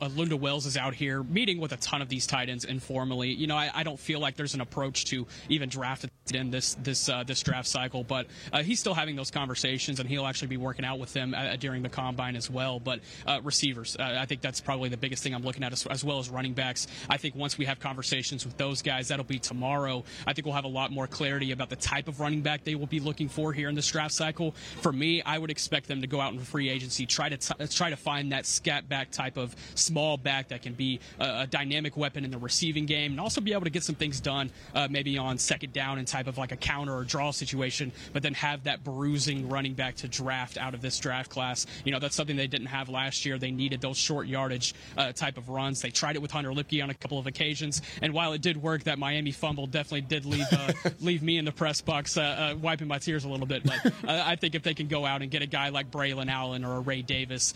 uh, 0.02 0.08
Lunda 0.10 0.38
Wells 0.38 0.66
is 0.66 0.76
out 0.76 0.92
here 0.92 1.22
meeting 1.22 1.58
with 1.58 1.72
a 1.72 1.78
ton 1.78 2.02
of 2.02 2.10
these 2.10 2.26
tight 2.26 2.50
ends 2.50 2.66
informally. 2.66 3.30
You 3.30 3.46
know, 3.46 3.56
I, 3.56 3.70
I 3.74 3.82
don't 3.84 3.98
feel 3.98 4.20
like 4.20 4.36
there's 4.36 4.52
an 4.52 4.60
approach 4.60 5.06
to 5.06 5.26
even 5.48 5.70
draft 5.70 6.04
in 6.34 6.50
this 6.50 6.74
this 6.82 7.08
uh, 7.08 7.24
this 7.24 7.42
draft 7.42 7.66
cycle, 7.66 8.04
but 8.04 8.26
uh, 8.52 8.62
he's 8.62 8.80
still 8.80 8.92
having 8.92 9.16
those 9.16 9.30
conversations, 9.30 9.98
and 9.98 10.06
he'll 10.06 10.26
actually 10.26 10.48
be 10.48 10.58
working 10.58 10.84
out 10.84 10.98
with 10.98 11.10
them 11.14 11.32
uh, 11.32 11.56
during 11.56 11.82
the 11.82 11.88
combine 11.88 12.36
as 12.36 12.50
well. 12.50 12.78
But 12.78 13.00
uh, 13.26 13.40
receivers, 13.42 13.96
I 13.98 14.26
think 14.26 14.42
that's 14.42 14.60
probably 14.60 14.90
the 14.90 14.98
biggest 14.98 15.22
thing 15.22 15.34
I'm 15.34 15.42
looking 15.42 15.64
at, 15.64 15.72
as, 15.72 15.86
as, 15.86 16.04
well 16.04 16.18
as 16.18 16.28
running 16.28 16.52
backs. 16.52 16.86
I 17.08 17.16
think 17.16 17.34
once 17.34 17.56
we 17.56 17.64
have 17.64 17.80
conversations 17.80 18.44
with 18.44 18.58
those 18.58 18.82
guys, 18.82 19.08
that'll 19.08 19.24
be 19.24 19.38
tomorrow. 19.38 20.04
I 20.26 20.34
think 20.34 20.44
we'll 20.44 20.54
have 20.54 20.64
a 20.64 20.68
lot 20.68 20.92
more 20.92 21.06
clarity 21.06 21.52
about 21.52 21.70
the 21.70 21.76
type 21.76 22.08
of 22.08 22.20
running 22.20 22.42
back 22.42 22.62
they 22.64 22.74
will 22.74 22.86
be 22.86 23.00
looking 23.00 23.30
for 23.30 23.54
here 23.54 23.70
in 23.70 23.74
this 23.74 23.88
draft 23.88 24.12
cycle. 24.12 24.54
For 24.82 24.92
me, 24.92 25.22
I 25.22 25.38
would 25.38 25.50
expect 25.50 25.88
them 25.88 26.02
to 26.02 26.06
go 26.06 26.20
out 26.20 26.34
in 26.34 26.40
free 26.40 26.68
agency, 26.68 27.06
try 27.06 27.30
to 27.30 27.38
t- 27.38 27.66
try 27.68 27.88
to 27.88 27.96
find 27.96 28.33
that 28.34 28.46
scat 28.46 28.88
back 28.88 29.10
type 29.10 29.36
of 29.36 29.54
small 29.76 30.16
back 30.16 30.48
that 30.48 30.62
can 30.62 30.74
be 30.74 30.98
a, 31.20 31.42
a, 31.42 31.46
dynamic 31.46 31.96
weapon 31.96 32.24
in 32.24 32.30
the 32.32 32.38
receiving 32.38 32.84
game 32.84 33.12
and 33.12 33.20
also 33.20 33.40
be 33.40 33.52
able 33.52 33.62
to 33.62 33.70
get 33.70 33.84
some 33.84 33.94
things 33.94 34.18
done 34.18 34.50
uh, 34.74 34.88
maybe 34.90 35.16
on 35.18 35.38
second 35.38 35.72
down 35.72 35.98
and 35.98 36.08
type 36.08 36.26
of 36.26 36.36
like 36.36 36.50
a 36.50 36.56
counter 36.56 36.94
or 36.94 37.04
draw 37.04 37.30
situation, 37.30 37.92
but 38.12 38.22
then 38.22 38.34
have 38.34 38.64
that 38.64 38.82
bruising 38.82 39.48
running 39.48 39.74
back 39.74 39.94
to 39.94 40.08
draft 40.08 40.58
out 40.58 40.74
of 40.74 40.82
this 40.82 40.98
draft 40.98 41.30
class. 41.30 41.66
You 41.84 41.92
know, 41.92 41.98
that's 41.98 42.16
something 42.16 42.36
they 42.36 42.48
didn't 42.48 42.66
have 42.66 42.88
last 42.88 43.24
year. 43.24 43.38
They 43.38 43.50
needed 43.50 43.80
those 43.80 43.96
short 43.96 44.26
yardage 44.26 44.74
uh, 44.96 45.12
type 45.12 45.38
of 45.38 45.48
runs. 45.48 45.80
They 45.80 45.90
tried 45.90 46.16
it 46.16 46.22
with 46.22 46.32
Hunter 46.32 46.50
Luepke 46.50 46.82
on 46.82 46.90
a 46.90 46.94
couple 46.94 47.18
of 47.18 47.26
occasions, 47.26 47.82
and 48.02 48.12
while 48.12 48.32
it 48.32 48.42
did 48.42 48.56
work, 48.60 48.84
that 48.84 48.98
Miami 48.98 49.30
fumble 49.30 49.66
definitely 49.66 50.02
did 50.02 50.24
leave 50.24 50.46
uh, 50.52 50.72
leave 51.00 51.22
me 51.22 51.38
in 51.38 51.44
the 51.44 51.52
press 51.52 51.80
box 51.80 52.16
uh, 52.16 52.22
uh, 52.22 52.56
wiping 52.60 52.88
my 52.88 52.98
tears 52.98 53.24
a 53.24 53.28
little 53.28 53.46
bit. 53.46 53.62
But 53.64 53.92
I 54.08 54.36
think 54.36 54.54
if 54.54 54.62
they 54.62 54.74
can 54.74 54.88
go 54.88 55.06
out 55.06 55.22
and 55.22 55.30
get 55.30 55.42
a 55.42 55.46
guy 55.46 55.68
like 55.68 55.90
Braylon 55.90 56.30
Allen 56.30 56.64
or 56.64 56.76
a 56.76 56.80
Ray 56.80 57.02
Davis, 57.02 57.54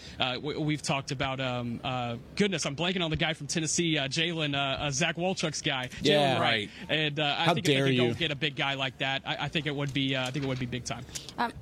we, 0.58 0.74
have 0.74 0.82
talked 0.82 1.10
about 1.10 1.40
um, 1.40 1.80
uh, 1.84 2.16
goodness, 2.36 2.66
I'm 2.66 2.76
blanking 2.76 3.02
on 3.02 3.10
the 3.10 3.16
guy 3.16 3.32
from 3.32 3.46
Tennessee, 3.46 3.98
uh, 3.98 4.08
Jalen, 4.08 4.54
uh, 4.54 4.84
uh 4.84 4.90
Zach 4.90 5.16
Walchuk's 5.16 5.62
guy. 5.62 5.88
Yeah, 6.02 6.36
Jalen 6.36 6.40
right. 6.40 6.70
And 6.88 7.20
uh, 7.20 7.36
I 7.38 7.44
How 7.44 7.54
think 7.54 7.66
dare 7.66 7.86
if 7.86 7.90
they 7.90 7.92
you. 7.92 8.08
go 8.08 8.14
get 8.14 8.30
a 8.30 8.36
big 8.36 8.56
guy 8.56 8.74
like 8.74 8.98
that, 8.98 9.22
I, 9.24 9.36
I 9.44 9.48
think 9.48 9.66
it 9.66 9.74
would 9.74 9.92
be, 9.92 10.16
uh, 10.16 10.26
I 10.26 10.30
think 10.30 10.44
it 10.44 10.48
would 10.48 10.58
be 10.58 10.66
big 10.66 10.84
time. 10.84 11.04
Um, 11.38 11.52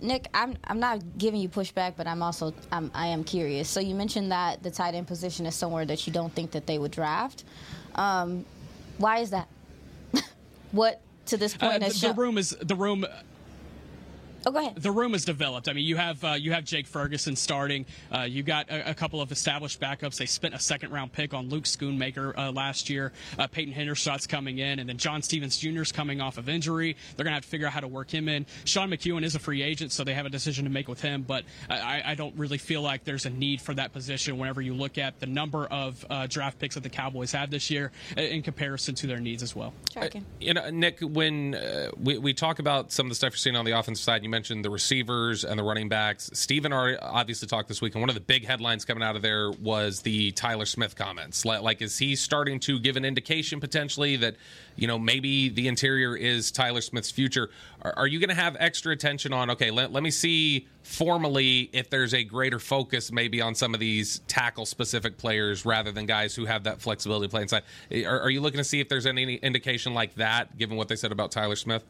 Nick, 0.00 0.28
I'm 0.34 0.56
I'm 0.64 0.80
not 0.80 1.18
giving 1.18 1.40
you 1.40 1.48
pushback, 1.48 1.94
but 1.96 2.06
I'm 2.06 2.22
also 2.22 2.54
I'm, 2.70 2.90
I 2.94 3.08
am 3.08 3.24
curious. 3.24 3.68
So 3.68 3.80
you 3.80 3.94
mentioned 3.94 4.32
that 4.32 4.62
the 4.62 4.70
tight 4.70 4.94
end 4.94 5.06
position 5.06 5.46
is 5.46 5.54
somewhere 5.54 5.84
that 5.86 6.06
you 6.06 6.12
don't 6.12 6.32
think 6.32 6.52
that 6.52 6.66
they 6.66 6.78
would 6.78 6.92
draft. 6.92 7.44
Um, 7.94 8.44
why 8.98 9.18
is 9.18 9.30
that? 9.30 9.48
what 10.72 11.00
to 11.26 11.36
this 11.36 11.56
point 11.56 11.80
the, 11.80 11.86
has 11.86 12.00
the 12.00 12.12
room 12.14 12.38
is 12.38 12.50
the 12.60 12.74
room 12.74 13.06
Oh, 14.44 14.50
go 14.50 14.58
ahead. 14.58 14.76
The 14.76 14.90
room 14.90 15.14
is 15.14 15.24
developed. 15.24 15.68
I 15.68 15.72
mean, 15.72 15.84
you 15.84 15.96
have 15.96 16.22
uh, 16.24 16.32
you 16.32 16.52
have 16.52 16.64
Jake 16.64 16.86
Ferguson 16.86 17.36
starting. 17.36 17.86
Uh, 18.10 18.22
you 18.22 18.42
got 18.42 18.68
a, 18.70 18.90
a, 18.90 18.94
couple 18.94 19.20
of 19.20 19.30
established 19.30 19.80
backups. 19.80 20.16
They 20.16 20.26
spent 20.26 20.54
a 20.54 20.58
second 20.58 20.90
round 20.90 21.12
pick 21.12 21.32
on 21.32 21.48
Luke 21.48 21.64
Schoonmaker 21.64 22.36
uh, 22.36 22.50
last 22.50 22.90
year. 22.90 23.12
Uh, 23.38 23.46
Peyton 23.46 23.72
Hendershot's 23.72 24.26
coming 24.26 24.58
in, 24.58 24.80
and 24.80 24.88
then 24.88 24.96
John 24.98 25.22
Stephens 25.22 25.58
Jr. 25.58 25.82
is 25.82 25.92
coming 25.92 26.20
off 26.20 26.38
of 26.38 26.48
injury. 26.48 26.96
They're 27.16 27.24
going 27.24 27.32
to 27.32 27.36
have 27.36 27.44
to 27.44 27.48
figure 27.48 27.66
out 27.66 27.72
how 27.72 27.80
to 27.80 27.88
work 27.88 28.10
him 28.10 28.28
in. 28.28 28.46
Sean 28.64 28.90
McKeon 28.90 29.22
is 29.22 29.34
a 29.34 29.38
free 29.38 29.62
agent, 29.62 29.92
so 29.92 30.02
they 30.02 30.14
have 30.14 30.26
a 30.26 30.30
decision 30.30 30.64
to 30.64 30.70
make 30.70 30.88
with 30.88 31.00
him. 31.00 31.22
But 31.22 31.44
I, 31.70 32.02
I 32.04 32.14
don't 32.14 32.34
really 32.36 32.58
feel 32.58 32.82
like 32.82 33.04
there's 33.04 33.26
a 33.26 33.30
need 33.30 33.60
for 33.60 33.74
that 33.74 33.92
position 33.92 34.38
whenever 34.38 34.60
you 34.60 34.74
look 34.74 34.98
at 34.98 35.20
the 35.20 35.26
number 35.26 35.66
of 35.66 36.04
uh, 36.10 36.26
draft 36.26 36.58
picks 36.58 36.74
that 36.74 36.82
the 36.82 36.90
Cowboys 36.90 37.30
have 37.32 37.50
this 37.50 37.70
year 37.70 37.92
in 38.16 38.42
comparison 38.42 38.94
to 38.96 39.06
their 39.06 39.20
needs 39.20 39.42
as 39.42 39.54
well. 39.54 39.72
Tracking. 39.92 40.26
you 40.40 40.54
know, 40.54 40.68
Nick, 40.70 40.98
when 41.00 41.56
we, 41.96 42.18
we 42.18 42.34
talk 42.34 42.58
about 42.58 42.90
some 42.90 43.06
of 43.06 43.10
the 43.10 43.14
stuff 43.14 43.32
you're 43.32 43.38
seeing 43.38 43.56
on 43.56 43.64
the 43.64 43.72
offensive 43.72 44.02
side, 44.02 44.24
you 44.24 44.31
mentioned 44.32 44.64
the 44.64 44.70
receivers 44.70 45.44
and 45.44 45.58
the 45.58 45.62
running 45.62 45.88
backs. 45.88 46.30
Stephen 46.32 46.72
are 46.72 46.98
obviously 47.00 47.46
talked 47.46 47.68
this 47.68 47.80
week, 47.80 47.94
and 47.94 48.02
one 48.02 48.08
of 48.08 48.16
the 48.16 48.20
big 48.20 48.44
headlines 48.44 48.84
coming 48.84 49.04
out 49.04 49.14
of 49.14 49.22
there 49.22 49.52
was 49.52 50.00
the 50.00 50.32
Tyler 50.32 50.66
Smith 50.66 50.96
comments. 50.96 51.44
Like, 51.44 51.80
is 51.82 51.98
he 51.98 52.16
starting 52.16 52.58
to 52.60 52.80
give 52.80 52.96
an 52.96 53.04
indication 53.04 53.60
potentially 53.60 54.16
that, 54.16 54.36
you 54.74 54.88
know, 54.88 54.98
maybe 54.98 55.50
the 55.50 55.68
interior 55.68 56.16
is 56.16 56.50
Tyler 56.50 56.80
Smith's 56.80 57.10
future? 57.10 57.50
Are, 57.82 57.92
are 57.98 58.06
you 58.06 58.18
going 58.18 58.30
to 58.30 58.34
have 58.34 58.56
extra 58.58 58.92
attention 58.92 59.32
on, 59.32 59.50
okay, 59.50 59.70
let, 59.70 59.92
let 59.92 60.02
me 60.02 60.10
see 60.10 60.66
formally 60.82 61.70
if 61.72 61.90
there's 61.90 62.14
a 62.14 62.24
greater 62.24 62.58
focus 62.58 63.12
maybe 63.12 63.40
on 63.40 63.54
some 63.54 63.74
of 63.74 63.78
these 63.78 64.20
tackle 64.26 64.66
specific 64.66 65.18
players 65.18 65.64
rather 65.64 65.92
than 65.92 66.06
guys 66.06 66.34
who 66.34 66.46
have 66.46 66.64
that 66.64 66.80
flexibility 66.80 67.26
to 67.26 67.30
play 67.30 67.42
inside? 67.42 67.62
Are, 68.06 68.22
are 68.22 68.30
you 68.30 68.40
looking 68.40 68.58
to 68.58 68.64
see 68.64 68.80
if 68.80 68.88
there's 68.88 69.06
any 69.06 69.34
indication 69.34 69.94
like 69.94 70.14
that, 70.14 70.56
given 70.58 70.76
what 70.76 70.88
they 70.88 70.96
said 70.96 71.12
about 71.12 71.30
Tyler 71.30 71.56
Smith? 71.56 71.84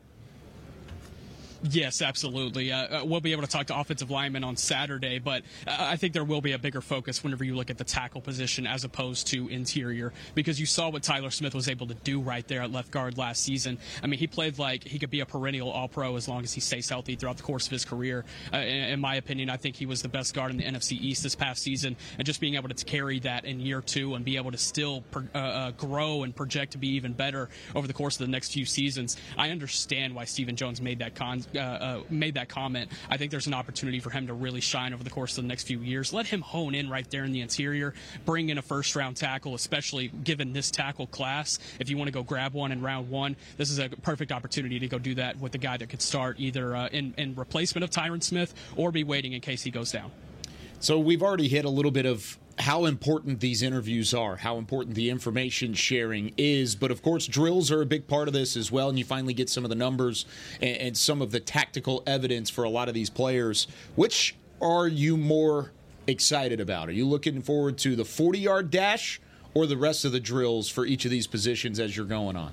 Yes, 1.70 2.02
absolutely. 2.02 2.72
Uh, 2.72 3.02
uh, 3.02 3.04
we'll 3.04 3.20
be 3.20 3.30
able 3.30 3.42
to 3.42 3.48
talk 3.48 3.66
to 3.68 3.78
offensive 3.78 4.10
linemen 4.10 4.42
on 4.42 4.56
Saturday, 4.56 5.20
but 5.20 5.42
uh, 5.66 5.76
I 5.78 5.96
think 5.96 6.12
there 6.12 6.24
will 6.24 6.40
be 6.40 6.52
a 6.52 6.58
bigger 6.58 6.80
focus 6.80 7.22
whenever 7.22 7.44
you 7.44 7.54
look 7.54 7.70
at 7.70 7.78
the 7.78 7.84
tackle 7.84 8.20
position 8.20 8.66
as 8.66 8.82
opposed 8.82 9.28
to 9.28 9.46
interior 9.48 10.12
because 10.34 10.58
you 10.58 10.66
saw 10.66 10.88
what 10.88 11.04
Tyler 11.04 11.30
Smith 11.30 11.54
was 11.54 11.68
able 11.68 11.86
to 11.86 11.94
do 11.94 12.20
right 12.20 12.46
there 12.48 12.62
at 12.62 12.72
left 12.72 12.90
guard 12.90 13.16
last 13.16 13.44
season. 13.44 13.78
I 14.02 14.08
mean, 14.08 14.18
he 14.18 14.26
played 14.26 14.58
like 14.58 14.82
he 14.82 14.98
could 14.98 15.10
be 15.10 15.20
a 15.20 15.26
perennial 15.26 15.70
All 15.70 15.86
Pro 15.86 16.16
as 16.16 16.26
long 16.26 16.42
as 16.42 16.52
he 16.52 16.60
stays 16.60 16.88
healthy 16.88 17.14
throughout 17.14 17.36
the 17.36 17.44
course 17.44 17.66
of 17.66 17.70
his 17.72 17.84
career. 17.84 18.24
Uh, 18.52 18.56
in, 18.58 18.98
my 18.98 19.14
opinion, 19.14 19.48
I 19.48 19.56
think 19.56 19.76
he 19.76 19.86
was 19.86 20.02
the 20.02 20.08
best 20.08 20.34
guard 20.34 20.50
in 20.50 20.56
the 20.56 20.64
NFC 20.64 20.92
East 21.00 21.22
this 21.22 21.36
past 21.36 21.62
season, 21.62 21.96
and 22.18 22.26
just 22.26 22.40
being 22.40 22.56
able 22.56 22.70
to 22.70 22.84
carry 22.84 23.20
that 23.20 23.44
in 23.44 23.60
year 23.60 23.80
two 23.80 24.14
and 24.16 24.24
be 24.24 24.36
able 24.36 24.50
to 24.50 24.58
still 24.58 25.04
uh, 25.14 25.38
uh, 25.38 25.70
grow 25.72 26.24
and 26.24 26.34
project 26.34 26.72
to 26.72 26.78
be 26.78 26.88
even 26.88 27.12
better 27.12 27.48
over 27.76 27.86
the 27.86 27.92
course 27.92 28.16
of 28.18 28.26
the 28.26 28.30
next 28.30 28.52
few 28.52 28.64
seasons. 28.64 29.16
I 29.38 29.50
understand 29.50 30.14
why 30.14 30.24
Stephen 30.24 30.56
Jones 30.56 30.80
made 30.80 30.98
that 30.98 31.14
con 31.14 31.44
uh, 31.54 31.58
uh, 31.58 32.02
made 32.10 32.34
that 32.34 32.48
comment. 32.48 32.90
I 33.10 33.16
think 33.16 33.30
there's 33.30 33.46
an 33.46 33.54
opportunity 33.54 34.00
for 34.00 34.10
him 34.10 34.26
to 34.26 34.34
really 34.34 34.60
shine 34.60 34.92
over 34.92 35.04
the 35.04 35.10
course 35.10 35.36
of 35.38 35.44
the 35.44 35.48
next 35.48 35.64
few 35.64 35.80
years. 35.80 36.12
Let 36.12 36.26
him 36.26 36.40
hone 36.40 36.74
in 36.74 36.88
right 36.88 37.08
there 37.10 37.24
in 37.24 37.32
the 37.32 37.40
interior. 37.40 37.94
Bring 38.24 38.48
in 38.48 38.58
a 38.58 38.62
first 38.62 38.94
round 38.96 39.16
tackle, 39.16 39.54
especially 39.54 40.08
given 40.08 40.52
this 40.52 40.70
tackle 40.70 41.06
class. 41.06 41.58
If 41.78 41.90
you 41.90 41.96
want 41.96 42.08
to 42.08 42.12
go 42.12 42.22
grab 42.22 42.54
one 42.54 42.72
in 42.72 42.80
round 42.80 43.10
one, 43.10 43.36
this 43.56 43.70
is 43.70 43.78
a 43.78 43.88
perfect 43.88 44.32
opportunity 44.32 44.78
to 44.78 44.88
go 44.88 44.98
do 44.98 45.14
that 45.16 45.38
with 45.38 45.54
a 45.54 45.58
guy 45.58 45.76
that 45.76 45.88
could 45.88 46.02
start 46.02 46.36
either 46.38 46.74
uh, 46.74 46.88
in, 46.88 47.14
in 47.16 47.34
replacement 47.34 47.84
of 47.84 47.90
Tyron 47.90 48.22
Smith 48.22 48.54
or 48.76 48.92
be 48.92 49.04
waiting 49.04 49.32
in 49.32 49.40
case 49.40 49.62
he 49.62 49.70
goes 49.70 49.92
down. 49.92 50.10
So 50.80 50.98
we've 50.98 51.22
already 51.22 51.46
hit 51.46 51.64
a 51.64 51.70
little 51.70 51.92
bit 51.92 52.06
of 52.06 52.38
how 52.58 52.84
important 52.84 53.40
these 53.40 53.62
interviews 53.62 54.12
are, 54.14 54.36
how 54.36 54.56
important 54.56 54.94
the 54.94 55.10
information 55.10 55.74
sharing 55.74 56.32
is. 56.36 56.74
But 56.74 56.90
of 56.90 57.02
course, 57.02 57.26
drills 57.26 57.70
are 57.70 57.82
a 57.82 57.86
big 57.86 58.06
part 58.06 58.28
of 58.28 58.34
this 58.34 58.56
as 58.56 58.70
well. 58.70 58.88
And 58.88 58.98
you 58.98 59.04
finally 59.04 59.34
get 59.34 59.48
some 59.48 59.64
of 59.64 59.70
the 59.70 59.76
numbers 59.76 60.24
and, 60.60 60.76
and 60.76 60.96
some 60.96 61.22
of 61.22 61.30
the 61.30 61.40
tactical 61.40 62.02
evidence 62.06 62.50
for 62.50 62.64
a 62.64 62.70
lot 62.70 62.88
of 62.88 62.94
these 62.94 63.10
players. 63.10 63.66
Which 63.96 64.34
are 64.60 64.88
you 64.88 65.16
more 65.16 65.72
excited 66.06 66.60
about? 66.60 66.88
Are 66.88 66.92
you 66.92 67.06
looking 67.06 67.42
forward 67.42 67.78
to 67.78 67.96
the 67.96 68.04
40 68.04 68.38
yard 68.38 68.70
dash 68.70 69.20
or 69.54 69.66
the 69.66 69.76
rest 69.76 70.04
of 70.04 70.12
the 70.12 70.20
drills 70.20 70.68
for 70.68 70.86
each 70.86 71.04
of 71.04 71.10
these 71.10 71.26
positions 71.26 71.78
as 71.78 71.96
you're 71.96 72.06
going 72.06 72.36
on? 72.36 72.52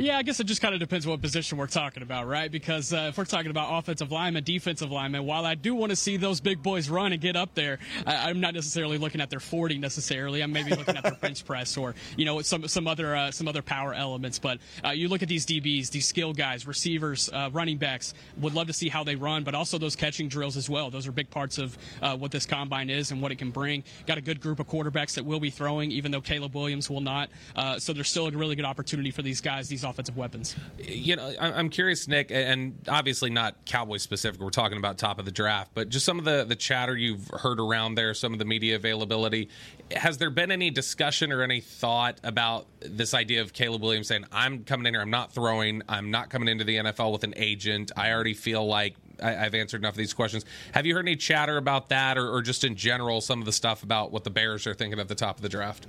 Yeah, 0.00 0.16
I 0.16 0.22
guess 0.22 0.40
it 0.40 0.44
just 0.44 0.62
kind 0.62 0.72
of 0.72 0.80
depends 0.80 1.06
what 1.06 1.20
position 1.20 1.58
we're 1.58 1.66
talking 1.66 2.02
about, 2.02 2.26
right? 2.26 2.50
Because 2.50 2.90
uh, 2.90 3.08
if 3.10 3.18
we're 3.18 3.26
talking 3.26 3.50
about 3.50 3.78
offensive 3.78 4.10
lineman, 4.10 4.42
defensive 4.44 4.90
lineman, 4.90 5.26
while 5.26 5.44
I 5.44 5.54
do 5.54 5.74
want 5.74 5.90
to 5.90 5.96
see 5.96 6.16
those 6.16 6.40
big 6.40 6.62
boys 6.62 6.88
run 6.88 7.12
and 7.12 7.20
get 7.20 7.36
up 7.36 7.54
there, 7.54 7.78
I, 8.06 8.30
am 8.30 8.40
not 8.40 8.54
necessarily 8.54 8.96
looking 8.96 9.20
at 9.20 9.28
their 9.28 9.40
40 9.40 9.76
necessarily. 9.76 10.40
I'm 10.42 10.52
maybe 10.52 10.70
looking 10.70 10.96
at 10.96 11.02
their 11.02 11.16
bench 11.20 11.44
press 11.44 11.76
or 11.76 11.94
you 12.16 12.24
know 12.24 12.40
some 12.40 12.66
some 12.66 12.88
other 12.88 13.14
uh, 13.14 13.30
some 13.30 13.46
other 13.46 13.60
power 13.60 13.92
elements. 13.92 14.38
But 14.38 14.60
uh, 14.82 14.92
you 14.92 15.08
look 15.08 15.22
at 15.22 15.28
these 15.28 15.44
DBs, 15.44 15.90
these 15.90 16.08
skill 16.08 16.32
guys, 16.32 16.66
receivers, 16.66 17.28
uh, 17.30 17.50
running 17.52 17.76
backs. 17.76 18.14
Would 18.38 18.54
love 18.54 18.68
to 18.68 18.72
see 18.72 18.88
how 18.88 19.04
they 19.04 19.16
run, 19.16 19.44
but 19.44 19.54
also 19.54 19.76
those 19.76 19.96
catching 19.96 20.28
drills 20.28 20.56
as 20.56 20.70
well. 20.70 20.88
Those 20.88 21.06
are 21.08 21.12
big 21.12 21.28
parts 21.28 21.58
of 21.58 21.76
uh, 22.00 22.16
what 22.16 22.30
this 22.30 22.46
combine 22.46 22.88
is 22.88 23.10
and 23.10 23.20
what 23.20 23.32
it 23.32 23.36
can 23.36 23.50
bring. 23.50 23.84
Got 24.06 24.16
a 24.16 24.22
good 24.22 24.40
group 24.40 24.60
of 24.60 24.66
quarterbacks 24.66 25.12
that 25.16 25.26
will 25.26 25.40
be 25.40 25.50
throwing, 25.50 25.90
even 25.90 26.10
though 26.10 26.22
Caleb 26.22 26.54
Williams 26.54 26.88
will 26.88 27.02
not. 27.02 27.28
Uh, 27.54 27.78
so 27.78 27.92
there's 27.92 28.08
still 28.08 28.28
a 28.28 28.30
really 28.30 28.56
good 28.56 28.64
opportunity 28.64 29.10
for 29.10 29.20
these 29.20 29.42
guys, 29.42 29.68
these 29.68 29.84
offensive 29.90 30.16
weapons. 30.16 30.56
You 30.78 31.16
know, 31.16 31.34
I'm 31.38 31.68
curious, 31.68 32.08
Nick, 32.08 32.30
and 32.30 32.76
obviously 32.88 33.30
not 33.30 33.64
Cowboys 33.66 34.02
specific. 34.02 34.40
We're 34.40 34.50
talking 34.50 34.78
about 34.78 34.98
top 34.98 35.18
of 35.18 35.24
the 35.24 35.30
draft, 35.30 35.72
but 35.74 35.88
just 35.88 36.06
some 36.06 36.18
of 36.18 36.24
the 36.24 36.44
the 36.44 36.56
chatter 36.56 36.96
you've 36.96 37.28
heard 37.28 37.60
around 37.60 37.96
there, 37.96 38.14
some 38.14 38.32
of 38.32 38.38
the 38.38 38.44
media 38.44 38.76
availability. 38.76 39.48
Has 39.94 40.18
there 40.18 40.30
been 40.30 40.50
any 40.50 40.70
discussion 40.70 41.32
or 41.32 41.42
any 41.42 41.60
thought 41.60 42.18
about 42.22 42.66
this 42.80 43.12
idea 43.12 43.42
of 43.42 43.52
Caleb 43.52 43.82
Williams 43.82 44.08
saying, 44.08 44.24
"I'm 44.32 44.64
coming 44.64 44.86
in 44.86 44.94
here, 44.94 45.02
I'm 45.02 45.10
not 45.10 45.32
throwing, 45.32 45.82
I'm 45.88 46.10
not 46.10 46.30
coming 46.30 46.48
into 46.48 46.64
the 46.64 46.76
NFL 46.76 47.12
with 47.12 47.24
an 47.24 47.34
agent. 47.36 47.92
I 47.96 48.12
already 48.12 48.34
feel 48.34 48.66
like 48.66 48.96
I, 49.22 49.32
have 49.32 49.54
answered 49.54 49.80
enough 49.80 49.94
of 49.94 49.98
these 49.98 50.14
questions." 50.14 50.44
Have 50.72 50.86
you 50.86 50.94
heard 50.94 51.06
any 51.06 51.16
chatter 51.16 51.56
about 51.56 51.88
that, 51.90 52.16
or, 52.16 52.32
or 52.32 52.42
just 52.42 52.64
in 52.64 52.76
general, 52.76 53.20
some 53.20 53.40
of 53.40 53.46
the 53.46 53.52
stuff 53.52 53.82
about 53.82 54.12
what 54.12 54.24
the 54.24 54.30
Bears 54.30 54.66
are 54.66 54.74
thinking 54.74 55.00
at 55.00 55.08
the 55.08 55.14
top 55.14 55.36
of 55.36 55.42
the 55.42 55.48
draft? 55.48 55.86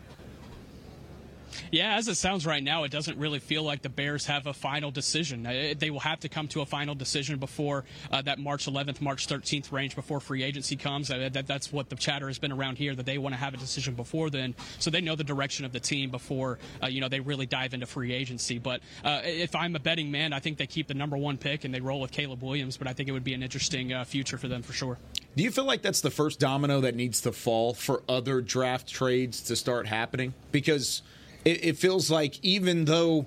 Yeah, 1.72 1.96
as 1.96 2.08
it 2.08 2.16
sounds 2.16 2.46
right 2.46 2.64
now, 2.64 2.84
it 2.84 2.92
doesn't 2.92 3.18
really 3.18 3.40
feel 3.40 3.64
like 3.64 3.82
the 3.82 3.90
Bears 3.90 4.26
have 4.26 4.48
a 4.48 4.54
final 4.54 4.92
decision. 4.92 5.46
Uh, 5.46 5.74
they 5.78 5.90
will 5.90 6.00
have 6.00 6.20
to 6.22 6.30
come 6.30 6.48
to 6.50 6.62
a 6.62 6.66
final 6.66 6.96
decision 6.96 7.38
before 7.40 7.84
uh, 8.12 8.22
that 8.22 8.40
March 8.40 8.66
11th, 8.66 9.02
March 9.02 9.28
13th 9.28 9.72
range 9.72 9.96
before 9.96 10.20
free 10.20 10.44
agency 10.44 10.76
comes. 10.76 11.12
Uh, 11.12 11.30
that, 11.32 11.48
that's 11.48 11.72
what 11.72 11.90
the 11.90 11.96
chatter 11.96 12.28
has 12.28 12.40
been 12.40 12.52
around 12.52 12.78
here 12.78 12.96
that 12.96 13.06
they 13.06 13.18
want 13.18 13.34
to 13.34 13.40
have 13.40 13.54
a 13.54 13.58
decision 13.58 13.96
before 13.96 14.30
then, 14.30 14.56
so 14.80 14.90
they 14.90 15.02
know 15.02 15.16
the 15.16 15.24
direction 15.24 15.66
of 15.66 15.72
the 15.72 15.80
team 15.80 16.10
before 16.10 16.60
uh, 16.82 16.88
you 16.88 17.02
know 17.02 17.10
they 17.10 17.20
really 17.20 17.46
dive 17.46 17.74
into 17.74 17.86
free 17.86 18.14
agency. 18.14 18.58
But 18.58 18.82
uh, 19.04 19.22
if 19.24 19.56
I'm 19.56 19.76
a 19.76 19.80
betting 19.80 20.12
man, 20.12 20.34
I 20.34 20.40
think 20.40 20.58
they 20.58 20.68
keep 20.68 20.88
the 20.88 20.94
number 20.94 21.18
one 21.18 21.38
pick 21.38 21.66
and 21.66 21.74
they 21.74 21.82
roll 21.82 22.02
with 22.02 22.12
Caleb 22.12 22.42
Williams. 22.42 22.78
But 22.78 22.88
I 22.88 22.94
think 22.94 23.10
it 23.10 23.12
would 23.12 23.24
be 23.24 23.34
an 23.34 23.44
interesting 23.44 23.94
uh, 23.94 24.04
future 24.04 24.38
for 24.38 24.48
them 24.48 24.62
for 24.62 24.74
sure. 24.74 24.98
Do 25.36 25.44
you 25.44 25.52
feel 25.52 25.66
like 25.66 25.82
that's 25.82 26.02
the 26.02 26.12
first 26.12 26.40
domino 26.40 26.82
that 26.82 26.96
needs 26.96 27.22
to 27.22 27.32
fall 27.32 27.74
for 27.74 28.04
other 28.10 28.42
draft 28.42 28.88
trades 28.88 29.42
to 29.44 29.56
start 29.56 29.88
happening? 29.88 30.34
Because 30.52 31.02
it, 31.46 31.66
it 31.66 31.78
feels 31.78 32.10
like 32.12 32.44
even 32.44 32.86
though 32.86 33.26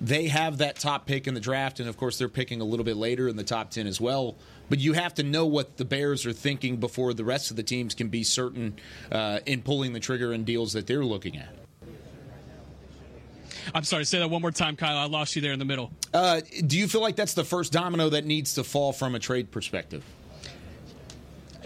they 0.00 0.28
have 0.28 0.58
that 0.58 0.76
top 0.76 1.06
pick 1.06 1.26
in 1.26 1.34
the 1.34 1.40
draft, 1.40 1.80
and 1.80 1.88
of 1.88 1.96
course 1.96 2.18
they're 2.18 2.28
picking 2.28 2.60
a 2.60 2.64
little 2.64 2.84
bit 2.84 2.96
later 2.96 3.28
in 3.28 3.36
the 3.36 3.44
top 3.44 3.70
10 3.70 3.86
as 3.86 4.00
well. 4.00 4.36
But 4.68 4.78
you 4.78 4.92
have 4.94 5.14
to 5.14 5.22
know 5.22 5.46
what 5.46 5.76
the 5.76 5.84
Bears 5.84 6.26
are 6.26 6.32
thinking 6.32 6.76
before 6.76 7.14
the 7.14 7.24
rest 7.24 7.50
of 7.50 7.56
the 7.56 7.62
teams 7.62 7.94
can 7.94 8.08
be 8.08 8.24
certain 8.24 8.76
uh, 9.10 9.40
in 9.46 9.62
pulling 9.62 9.92
the 9.92 10.00
trigger 10.00 10.32
in 10.32 10.44
deals 10.44 10.72
that 10.72 10.86
they're 10.86 11.04
looking 11.04 11.36
at. 11.36 11.48
I'm 13.74 13.84
sorry, 13.84 14.04
say 14.04 14.18
that 14.18 14.28
one 14.28 14.42
more 14.42 14.52
time, 14.52 14.76
Kyle. 14.76 14.96
I 14.96 15.06
lost 15.06 15.34
you 15.34 15.42
there 15.42 15.52
in 15.52 15.58
the 15.58 15.64
middle. 15.64 15.92
Uh, 16.14 16.40
do 16.66 16.78
you 16.78 16.86
feel 16.86 17.00
like 17.00 17.16
that's 17.16 17.34
the 17.34 17.44
first 17.44 17.72
domino 17.72 18.08
that 18.10 18.24
needs 18.24 18.54
to 18.54 18.64
fall 18.64 18.92
from 18.92 19.14
a 19.14 19.18
trade 19.18 19.50
perspective? 19.50 20.04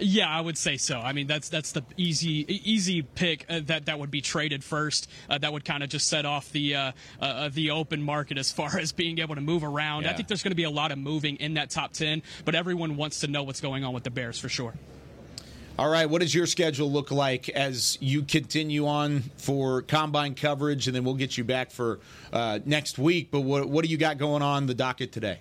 Yeah, 0.03 0.27
I 0.27 0.41
would 0.41 0.57
say 0.57 0.77
so. 0.77 0.99
I 0.99 1.13
mean, 1.13 1.27
that's 1.27 1.49
that's 1.49 1.73
the 1.73 1.83
easy 1.95 2.45
easy 2.49 3.03
pick 3.03 3.45
uh, 3.47 3.61
that 3.65 3.85
that 3.85 3.99
would 3.99 4.09
be 4.09 4.21
traded 4.21 4.63
first. 4.63 5.07
Uh, 5.29 5.37
that 5.37 5.53
would 5.53 5.63
kind 5.63 5.83
of 5.83 5.89
just 5.89 6.07
set 6.07 6.25
off 6.25 6.51
the 6.51 6.75
uh, 6.75 6.91
uh, 7.21 7.49
the 7.49 7.69
open 7.69 8.01
market 8.01 8.39
as 8.39 8.51
far 8.51 8.77
as 8.79 8.91
being 8.91 9.19
able 9.19 9.35
to 9.35 9.41
move 9.41 9.63
around. 9.63 10.03
Yeah. 10.03 10.11
I 10.11 10.13
think 10.13 10.27
there's 10.27 10.41
going 10.41 10.51
to 10.51 10.55
be 10.55 10.63
a 10.63 10.71
lot 10.71 10.91
of 10.91 10.97
moving 10.97 11.35
in 11.35 11.53
that 11.53 11.69
top 11.69 11.93
ten, 11.93 12.23
but 12.45 12.55
everyone 12.55 12.97
wants 12.97 13.19
to 13.19 13.27
know 13.27 13.43
what's 13.43 13.61
going 13.61 13.83
on 13.83 13.93
with 13.93 14.03
the 14.03 14.09
Bears 14.09 14.39
for 14.39 14.49
sure. 14.49 14.73
All 15.77 15.89
right, 15.89 16.09
what 16.09 16.21
does 16.21 16.35
your 16.35 16.47
schedule 16.47 16.91
look 16.91 17.11
like 17.11 17.47
as 17.49 17.97
you 18.01 18.23
continue 18.23 18.87
on 18.87 19.21
for 19.37 19.83
combine 19.83 20.35
coverage, 20.35 20.87
and 20.87 20.95
then 20.95 21.03
we'll 21.03 21.15
get 21.15 21.37
you 21.37 21.43
back 21.43 21.71
for 21.71 21.99
uh, 22.33 22.59
next 22.65 22.97
week. 22.97 23.29
But 23.31 23.41
what 23.41 23.69
what 23.69 23.85
do 23.85 23.91
you 23.91 23.97
got 23.97 24.17
going 24.17 24.41
on 24.41 24.65
the 24.65 24.73
docket 24.73 25.11
today? 25.11 25.39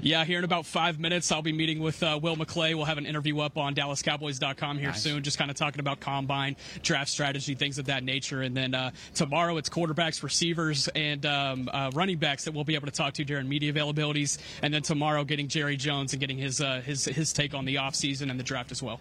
Yeah, 0.00 0.24
here 0.24 0.38
in 0.38 0.44
about 0.44 0.66
five 0.66 0.98
minutes, 0.98 1.30
I'll 1.30 1.42
be 1.42 1.52
meeting 1.52 1.80
with 1.80 2.02
uh, 2.02 2.18
Will 2.22 2.36
McClay. 2.36 2.74
We'll 2.74 2.84
have 2.84 2.98
an 2.98 3.06
interview 3.06 3.40
up 3.40 3.58
on 3.58 3.74
DallasCowboys.com 3.74 4.78
here 4.78 4.88
nice. 4.88 5.02
soon, 5.02 5.22
just 5.22 5.38
kind 5.38 5.50
of 5.50 5.56
talking 5.56 5.80
about 5.80 6.00
combine, 6.00 6.56
draft 6.82 7.10
strategy, 7.10 7.54
things 7.54 7.78
of 7.78 7.86
that 7.86 8.04
nature. 8.04 8.42
And 8.42 8.56
then 8.56 8.74
uh, 8.74 8.92
tomorrow, 9.14 9.56
it's 9.56 9.68
quarterbacks, 9.68 10.22
receivers, 10.22 10.88
and 10.88 11.24
um, 11.26 11.68
uh, 11.72 11.90
running 11.94 12.18
backs 12.18 12.44
that 12.44 12.52
we'll 12.52 12.64
be 12.64 12.74
able 12.74 12.86
to 12.86 12.92
talk 12.92 13.14
to 13.14 13.24
during 13.24 13.48
media 13.48 13.72
availabilities. 13.72 14.38
And 14.62 14.72
then 14.72 14.82
tomorrow, 14.82 15.24
getting 15.24 15.48
Jerry 15.48 15.76
Jones 15.76 16.12
and 16.12 16.20
getting 16.20 16.38
his 16.38 16.60
uh, 16.60 16.80
his 16.80 17.04
his 17.04 17.32
take 17.32 17.54
on 17.54 17.64
the 17.64 17.76
offseason 17.76 18.30
and 18.30 18.38
the 18.38 18.44
draft 18.44 18.70
as 18.72 18.82
well. 18.82 19.00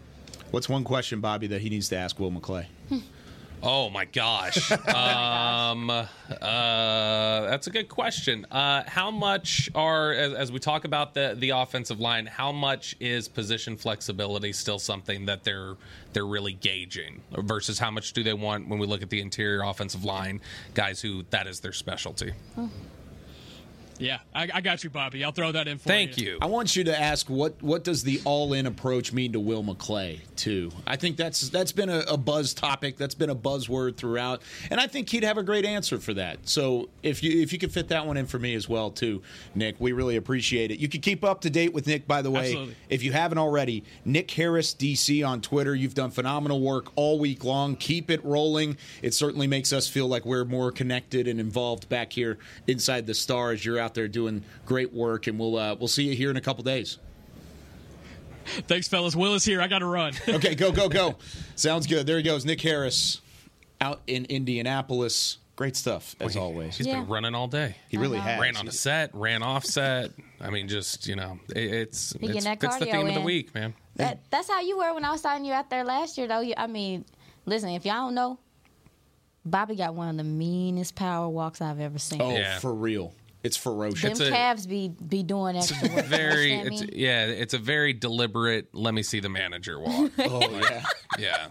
What's 0.52 0.68
one 0.68 0.84
question, 0.84 1.22
Bobby, 1.22 1.48
that 1.48 1.62
he 1.62 1.70
needs 1.70 1.88
to 1.90 1.98
ask 1.98 2.20
Will 2.20 2.32
McClay? 2.32 2.66
Oh 3.64 3.90
my 3.90 4.06
gosh. 4.06 4.72
um, 4.88 5.90
uh, 5.90 6.06
that's 6.40 7.68
a 7.68 7.70
good 7.70 7.90
question. 7.90 8.46
Uh, 8.52 8.84
how 8.88 9.12
much 9.12 9.70
are, 9.76 10.12
as, 10.14 10.34
as, 10.34 10.52
we 10.52 10.60
talk 10.60 10.86
about 10.86 11.14
the 11.14 11.36
the 11.38 11.52
offensive 11.52 12.00
line, 12.00 12.26
how 12.26 12.52
much 12.52 12.96
is 13.00 13.28
position 13.28 13.78
flexibility 13.78 14.54
still 14.54 14.80
something 14.80 15.26
that 15.26 15.44
they're 15.44 15.76
they're 16.14 16.26
really 16.26 16.54
gauging 16.54 17.22
versus 17.32 17.80
how 17.80 17.92
much 17.92 18.14
do 18.14 18.24
they 18.24 18.34
want 18.34 18.68
when 18.68 18.80
we 18.80 18.88
look 18.88 19.02
at 19.02 19.10
the 19.10 19.22
interior 19.22 19.62
offensive 19.64 20.04
line 20.04 20.42
guys 20.74 21.02
who 21.02 21.24
that 21.30 21.48
is 21.48 21.60
their 21.60 21.74
specialty? 21.74 22.34
Oh. 22.58 22.70
Yeah, 24.02 24.20
I, 24.34 24.50
I, 24.52 24.62
got 24.62 24.84
you, 24.84 24.90
Bobby. 24.90 25.24
I'll 25.24 25.32
throw 25.32 25.52
that 25.52 25.68
in 25.68 25.78
for 25.78 25.90
you. 25.90 25.96
Thank 25.96 26.18
you. 26.18 26.32
you. 26.32 26.38
I 26.42 26.48
want 26.48 26.76
you 26.76 26.84
to 26.86 27.00
ask 27.00 27.30
what 27.30 27.62
what 27.62 27.84
does 27.84 28.04
the 28.04 28.20
all 28.26 28.54
in 28.54 28.66
approach 28.66 29.14
mean 29.14 29.34
to 29.34 29.40
Will 29.40 29.64
McClay 29.64 30.20
too? 30.36 30.72
I 30.88 30.96
think 30.96 31.18
that's 31.18 31.50
that's 31.50 31.72
been 31.72 31.90
a, 31.90 32.00
a, 32.08 32.18
buzz 32.18 32.54
topic. 32.54 32.98
That's 32.98 33.14
been 33.14 33.30
a 33.30 33.36
buzzword 33.36 33.98
throughout, 33.98 34.42
and 34.72 34.80
I 34.80 34.88
think 34.88 35.10
he'd 35.10 35.24
have 35.24 35.38
a 35.38 35.44
great 35.44 35.66
answer 35.66 36.00
for 36.00 36.16
that. 36.16 36.40
So 36.50 36.90
if 37.04 37.22
you 37.22 37.42
if 37.42 37.54
you 37.54 37.60
could 37.60 37.72
fit 37.72 37.90
that 37.90 38.08
one 38.08 38.18
in 38.18 38.26
for 38.26 38.40
me 38.40 38.56
as 38.56 38.68
well 38.68 38.90
too, 38.90 39.22
Nick, 39.54 39.76
we 39.80 39.92
really 39.92 40.16
appreciate 40.16 40.72
it. 40.72 40.80
You 40.80 40.90
can 40.90 41.02
keep 41.02 41.24
up 41.24 41.42
to 41.42 41.52
date 41.52 41.74
with 41.74 41.86
Nick, 41.86 42.08
by 42.08 42.24
the 42.24 42.32
way, 42.32 42.48
Absolutely. 42.48 42.76
if 42.90 43.04
you 43.04 43.12
haven't 43.12 43.38
already. 43.38 43.84
Nick 44.04 44.32
Harris 44.32 44.74
DC 44.74 45.26
on 45.28 45.42
Twitter. 45.42 45.76
You've 45.76 45.94
done 45.94 46.10
phenomenal 46.10 46.60
work 46.60 46.92
all 46.96 47.20
week 47.20 47.44
long. 47.44 47.76
Keep 47.76 48.10
it 48.10 48.24
rolling. 48.26 48.78
It 49.04 49.14
certainly 49.14 49.48
makes 49.48 49.72
us 49.72 49.88
feel 49.88 50.08
like 50.08 50.26
we're 50.26 50.46
more 50.46 50.72
connected 50.72 51.28
and 51.28 51.40
involved 51.40 51.88
back 51.88 52.14
here 52.14 52.40
inside 52.66 53.06
the 53.06 53.14
stars. 53.14 53.64
You're 53.64 53.80
out 53.80 53.91
out 53.92 53.96
there 53.96 54.08
doing 54.08 54.44
great 54.66 54.94
work, 54.94 55.28
and 55.28 55.38
we'll 55.38 55.58
uh, 55.58 55.76
we'll 55.76 55.90
see 55.90 56.04
you 56.04 56.16
here 56.16 56.30
in 56.30 56.38
a 56.38 56.42
couple 56.42 56.64
days. 56.64 56.98
Thanks, 58.68 58.88
fellas. 58.88 59.16
Will 59.16 59.36
is 59.36 59.44
here. 59.44 59.62
I 59.62 59.68
got 59.68 59.80
to 59.80 59.86
run. 59.86 60.14
okay, 60.28 60.56
go, 60.56 60.72
go, 60.72 60.90
go. 60.90 61.16
Sounds 61.56 61.88
good. 61.88 62.08
There 62.08 62.18
he 62.18 62.24
goes. 62.24 62.46
Nick 62.46 62.62
Harris 62.62 63.22
out 63.82 64.02
in 64.08 64.26
Indianapolis. 64.26 65.38
Great 65.58 65.76
stuff, 65.76 66.16
as 66.20 66.36
well, 66.36 66.46
always. 66.46 66.78
He's 66.78 66.88
yeah. 66.88 67.02
been 67.02 67.08
running 67.08 67.36
all 67.36 67.48
day. 67.48 67.76
He 67.90 67.98
really 67.98 68.18
has. 68.18 68.40
Ran 68.40 68.58
on 68.58 68.68
a 68.68 68.72
set, 68.72 69.14
ran 69.14 69.44
off 69.44 69.64
set. 69.64 70.10
I 70.40 70.50
mean, 70.50 70.68
just, 70.68 71.06
you 71.06 71.16
know, 71.16 71.40
it, 71.50 71.72
it's, 71.72 72.16
it's, 72.20 72.46
it's 72.46 72.78
the 72.78 72.86
theme 72.86 73.02
in. 73.02 73.08
of 73.10 73.14
the 73.14 73.22
week, 73.22 73.54
man. 73.54 73.76
That, 73.98 74.22
that's 74.32 74.50
how 74.50 74.62
you 74.62 74.78
were 74.78 74.94
when 74.96 75.06
I 75.06 75.12
was 75.12 75.22
signing 75.22 75.46
you 75.46 75.54
out 75.54 75.70
there 75.70 75.84
last 75.84 76.18
year, 76.18 76.28
though. 76.28 76.44
I 76.58 76.66
mean, 76.66 77.06
listen, 77.46 77.70
if 77.70 77.86
y'all 77.86 78.06
don't 78.06 78.16
know, 78.16 78.40
Bobby 79.46 79.76
got 79.76 79.94
one 79.94 80.08
of 80.08 80.18
the 80.18 80.24
meanest 80.24 80.96
power 80.96 81.28
walks 81.28 81.62
I've 81.62 81.80
ever 81.80 82.00
seen. 82.00 82.22
Oh, 82.22 82.32
yeah. 82.32 82.58
for 82.60 82.74
real. 82.74 83.14
It's 83.44 83.58
ferocious. 83.58 84.20
Them 84.20 84.32
calves 84.32 84.68
be 84.68 84.90
be 84.90 85.24
doing 85.24 85.58
extra 85.58 85.90
work. 85.90 86.06
Very, 86.06 86.54
it's, 86.54 86.84
yeah, 86.94 87.26
it's 87.26 87.54
a 87.54 87.58
very 87.58 87.94
deliberate. 87.94 88.70
Let 88.74 88.94
me 88.94 89.02
see 89.02 89.20
the 89.20 89.30
manager 89.30 89.80
walk. 89.80 90.12
oh 90.20 90.60
yeah, 90.60 90.84
yeah, 91.18 91.48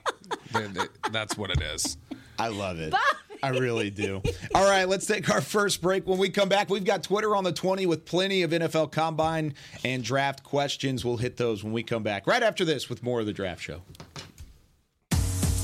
that's 1.10 1.36
what 1.36 1.50
it 1.50 1.60
is. 1.60 1.96
I 2.38 2.48
love 2.48 2.78
it. 2.78 2.94
I 3.42 3.48
really 3.50 3.90
do. 3.90 4.22
All 4.54 4.68
right, 4.68 4.88
let's 4.88 5.06
take 5.06 5.30
our 5.30 5.40
first 5.40 5.80
break. 5.80 6.06
When 6.06 6.18
we 6.18 6.28
come 6.28 6.48
back, 6.48 6.68
we've 6.68 6.84
got 6.84 7.02
Twitter 7.02 7.34
on 7.34 7.44
the 7.44 7.52
20 7.52 7.86
with 7.86 8.04
plenty 8.04 8.42
of 8.42 8.50
NFL 8.50 8.92
combine 8.92 9.54
and 9.84 10.04
draft 10.04 10.42
questions. 10.44 11.04
We'll 11.04 11.16
hit 11.16 11.36
those 11.36 11.64
when 11.64 11.72
we 11.72 11.82
come 11.82 12.02
back 12.02 12.26
right 12.26 12.42
after 12.42 12.64
this 12.64 12.88
with 12.88 13.02
more 13.02 13.20
of 13.20 13.26
the 13.26 13.32
draft 13.32 13.62
show. 13.62 13.82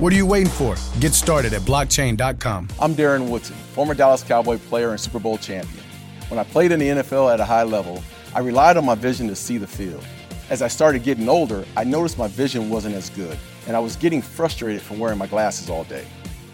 What 0.00 0.14
are 0.14 0.16
you 0.16 0.24
waiting 0.24 0.48
for? 0.48 0.76
Get 0.98 1.12
started 1.12 1.52
at 1.52 1.60
blockchain.com. 1.60 2.68
I'm 2.80 2.94
Darren 2.94 3.28
Woodson, 3.28 3.54
former 3.74 3.92
Dallas 3.92 4.22
Cowboy 4.22 4.56
player 4.56 4.92
and 4.92 4.98
Super 4.98 5.18
Bowl 5.18 5.36
champion. 5.36 5.84
When 6.28 6.40
I 6.40 6.44
played 6.44 6.72
in 6.72 6.80
the 6.80 6.86
NFL 6.86 7.30
at 7.30 7.38
a 7.38 7.44
high 7.44 7.64
level, 7.64 8.02
I 8.34 8.38
relied 8.38 8.78
on 8.78 8.86
my 8.86 8.94
vision 8.94 9.28
to 9.28 9.36
see 9.36 9.58
the 9.58 9.66
field. 9.66 10.02
As 10.48 10.62
I 10.62 10.68
started 10.68 11.02
getting 11.02 11.28
older, 11.28 11.66
I 11.76 11.84
noticed 11.84 12.16
my 12.16 12.28
vision 12.28 12.70
wasn't 12.70 12.94
as 12.94 13.10
good, 13.10 13.36
and 13.66 13.76
I 13.76 13.78
was 13.78 13.94
getting 13.94 14.22
frustrated 14.22 14.80
from 14.80 15.00
wearing 15.00 15.18
my 15.18 15.26
glasses 15.26 15.68
all 15.68 15.84
day. 15.84 16.06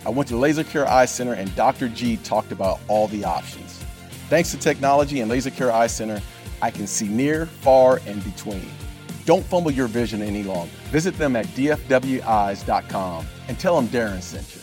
I 0.05 0.09
went 0.09 0.29
to 0.31 0.37
Laser 0.37 0.65
Care 0.65 0.89
Eye 0.89 1.05
Center, 1.05 1.35
and 1.35 1.55
Dr. 1.55 1.89
G 1.89 2.17
talked 2.25 2.51
about 2.51 2.81
all 2.89 3.07
the 3.07 3.25
options. 3.25 3.81
Thanks 4.29 4.51
to 4.51 4.57
technology 4.57 5.21
and 5.21 5.31
Laser 5.31 5.51
Care 5.51 5.71
Eye 5.71 5.87
Center, 5.87 6.21
I 6.61 6.73
can 6.73 6.89
see 6.89 7.07
near, 7.07 7.47
far, 7.47 8.01
and 8.09 8.25
between. 8.25 8.69
Don't 9.27 9.45
fumble 9.45 9.73
your 9.73 9.89
vision 9.89 10.23
any 10.23 10.43
longer. 10.43 10.73
Visit 10.85 11.19
them 11.19 11.37
at 11.37 11.47
dfwis.com 11.47 13.27
and 13.49 13.59
tell 13.59 13.77
them 13.77 13.89
Darren 13.89 14.23
sent 14.23 14.55
you. 14.55 14.63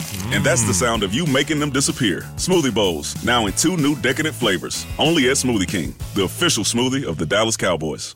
And 0.33 0.45
that's 0.45 0.63
the 0.63 0.73
sound 0.73 1.03
of 1.03 1.13
you 1.13 1.25
making 1.25 1.59
them 1.59 1.71
disappear. 1.71 2.21
Smoothie 2.37 2.73
Bowls, 2.73 3.21
now 3.25 3.47
in 3.47 3.53
two 3.53 3.75
new 3.75 3.95
decadent 3.95 4.33
flavors. 4.33 4.85
Only 4.97 5.29
at 5.29 5.35
Smoothie 5.35 5.67
King, 5.67 5.93
the 6.15 6.23
official 6.23 6.63
smoothie 6.63 7.05
of 7.05 7.17
the 7.17 7.25
Dallas 7.25 7.57
Cowboys. 7.57 8.15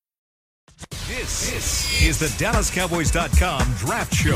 This, 1.07 1.51
this 1.51 2.01
is 2.03 2.19
the 2.19 2.27
DallasCowboys.com 2.43 3.73
Draft 3.77 4.13
Show. 4.13 4.35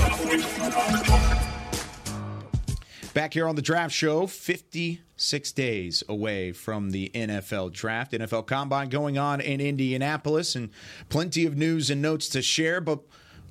Back 3.13 3.33
here 3.33 3.47
on 3.47 3.55
the 3.55 3.61
Draft 3.61 3.93
Show, 3.93 4.27
56 4.27 5.51
days 5.53 6.03
away 6.09 6.51
from 6.51 6.91
the 6.91 7.09
NFL 7.15 7.71
Draft. 7.71 8.11
NFL 8.11 8.45
Combine 8.45 8.89
going 8.89 9.17
on 9.17 9.39
in 9.39 9.61
Indianapolis, 9.61 10.53
and 10.55 10.69
plenty 11.07 11.45
of 11.45 11.55
news 11.55 11.89
and 11.89 12.01
notes 12.01 12.27
to 12.29 12.41
share. 12.41 12.81
But 12.81 12.99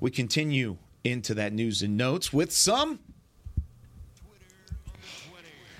we 0.00 0.10
continue 0.10 0.76
into 1.02 1.32
that 1.34 1.54
news 1.54 1.80
and 1.80 1.96
notes 1.96 2.30
with 2.32 2.52
some. 2.52 2.98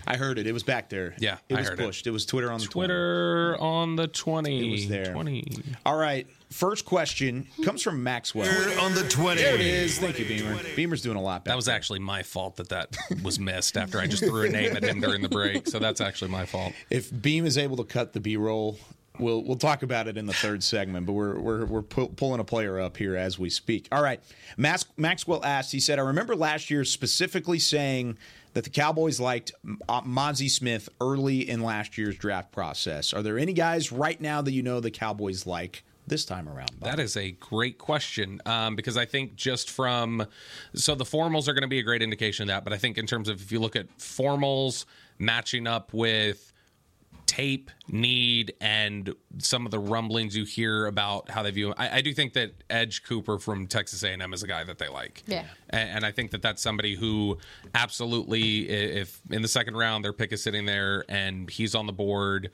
I 0.06 0.16
heard 0.16 0.38
it. 0.38 0.46
It 0.46 0.52
was 0.52 0.62
back 0.62 0.88
there. 0.90 1.14
Yeah, 1.18 1.38
it 1.48 1.54
I 1.56 1.60
was 1.60 1.68
heard 1.68 1.80
it. 1.80 1.84
pushed. 1.84 2.06
It. 2.06 2.10
was 2.10 2.26
Twitter 2.26 2.50
on 2.52 2.60
the 2.60 2.66
20. 2.66 2.86
Twitter 2.86 3.56
on 3.58 3.96
the 3.96 4.06
20. 4.06 4.68
It 4.68 4.70
was 4.70 4.88
there. 4.88 5.12
20. 5.12 5.44
All 5.86 5.96
right. 5.96 6.26
First 6.54 6.84
question 6.84 7.48
comes 7.64 7.82
from 7.82 8.00
Maxwell. 8.04 8.46
Twitter 8.46 8.80
on 8.80 8.94
the 8.94 9.02
20. 9.08 9.42
There 9.42 9.56
it 9.56 9.60
is. 9.60 9.98
Thank 9.98 10.20
you, 10.20 10.24
Beamer. 10.24 10.56
Beamer's 10.76 11.02
doing 11.02 11.16
a 11.16 11.20
lot 11.20 11.44
better. 11.44 11.50
That 11.50 11.56
was 11.56 11.66
actually 11.66 11.98
my 11.98 12.22
fault 12.22 12.54
that 12.56 12.68
that 12.68 12.96
was 13.24 13.40
missed 13.40 13.76
after 13.76 13.98
I 13.98 14.06
just 14.06 14.22
threw 14.22 14.44
a 14.44 14.48
name 14.48 14.76
at 14.76 14.84
him 14.84 15.00
during 15.00 15.20
the 15.20 15.28
break. 15.28 15.66
So 15.66 15.80
that's 15.80 16.00
actually 16.00 16.30
my 16.30 16.46
fault. 16.46 16.72
if 16.90 17.10
Beam 17.20 17.44
is 17.44 17.58
able 17.58 17.76
to 17.78 17.82
cut 17.82 18.12
the 18.12 18.20
B 18.20 18.36
roll, 18.36 18.78
we'll 19.18 19.42
we'll 19.42 19.56
talk 19.56 19.82
about 19.82 20.06
it 20.06 20.16
in 20.16 20.26
the 20.26 20.32
third 20.32 20.62
segment. 20.62 21.06
But 21.06 21.14
we're 21.14 21.40
we're 21.40 21.64
we're 21.64 21.82
pu- 21.82 22.10
pulling 22.10 22.38
a 22.38 22.44
player 22.44 22.78
up 22.78 22.96
here 22.98 23.16
as 23.16 23.36
we 23.36 23.50
speak. 23.50 23.88
All 23.90 24.00
right, 24.00 24.20
Max, 24.56 24.84
Maxwell 24.96 25.44
asked. 25.44 25.72
He 25.72 25.80
said, 25.80 25.98
"I 25.98 26.02
remember 26.02 26.36
last 26.36 26.70
year 26.70 26.84
specifically 26.84 27.58
saying." 27.58 28.16
That 28.52 28.62
the 28.62 28.70
Cowboys 28.70 29.18
liked 29.18 29.50
uh, 29.88 30.02
Mazi 30.02 30.48
Smith 30.48 30.88
early 31.00 31.50
in 31.50 31.60
last 31.60 31.98
year's 31.98 32.16
draft 32.16 32.52
process. 32.52 33.12
Are 33.12 33.20
there 33.20 33.36
any 33.36 33.52
guys 33.52 33.90
right 33.90 34.20
now 34.20 34.42
that 34.42 34.52
you 34.52 34.62
know 34.62 34.78
the 34.78 34.92
Cowboys 34.92 35.44
like 35.44 35.82
this 36.06 36.24
time 36.24 36.48
around? 36.48 36.70
Bob? 36.78 36.90
That 36.90 37.00
is 37.00 37.16
a 37.16 37.32
great 37.32 37.78
question 37.78 38.40
um, 38.46 38.76
because 38.76 38.96
I 38.96 39.04
think 39.04 39.36
just 39.36 39.70
from 39.70 40.26
so 40.74 40.94
the 40.94 41.04
formals 41.04 41.48
are 41.48 41.52
going 41.52 41.62
to 41.62 41.68
be 41.68 41.78
a 41.78 41.82
great 41.82 42.02
indication 42.02 42.44
of 42.44 42.48
that, 42.48 42.64
but 42.64 42.72
I 42.72 42.78
think 42.78 42.98
in 42.98 43.06
terms 43.06 43.28
of 43.28 43.40
if 43.40 43.52
you 43.52 43.58
look 43.58 43.76
at 43.76 43.96
formals 43.98 44.84
matching 45.18 45.66
up 45.66 45.92
with 45.92 46.52
tape 47.26 47.70
need 47.88 48.54
and 48.60 49.14
some 49.38 49.66
of 49.66 49.72
the 49.72 49.78
rumblings 49.78 50.37
you 50.37 50.44
hear 50.44 50.87
about 50.87 51.30
how 51.30 51.42
they 51.42 51.50
view 51.50 51.68
him. 51.68 51.74
I, 51.76 51.98
I 51.98 52.00
do 52.00 52.14
think 52.14 52.32
that 52.34 52.52
Edge 52.70 53.02
Cooper 53.02 53.38
from 53.38 53.66
Texas 53.66 54.02
A&M 54.02 54.32
is 54.32 54.42
a 54.42 54.46
guy 54.46 54.64
that 54.64 54.78
they 54.78 54.88
like. 54.88 55.22
Yeah. 55.26 55.44
And, 55.70 55.88
and 55.90 56.06
I 56.06 56.12
think 56.12 56.30
that 56.30 56.42
that's 56.42 56.62
somebody 56.62 56.94
who 56.94 57.38
absolutely, 57.74 58.68
if 58.68 59.20
in 59.30 59.42
the 59.42 59.48
second 59.48 59.76
round 59.76 60.04
their 60.04 60.12
pick 60.12 60.32
is 60.32 60.42
sitting 60.42 60.64
there 60.64 61.04
and 61.08 61.50
he's 61.50 61.74
on 61.74 61.87
the 61.87 61.92
board, 61.92 62.50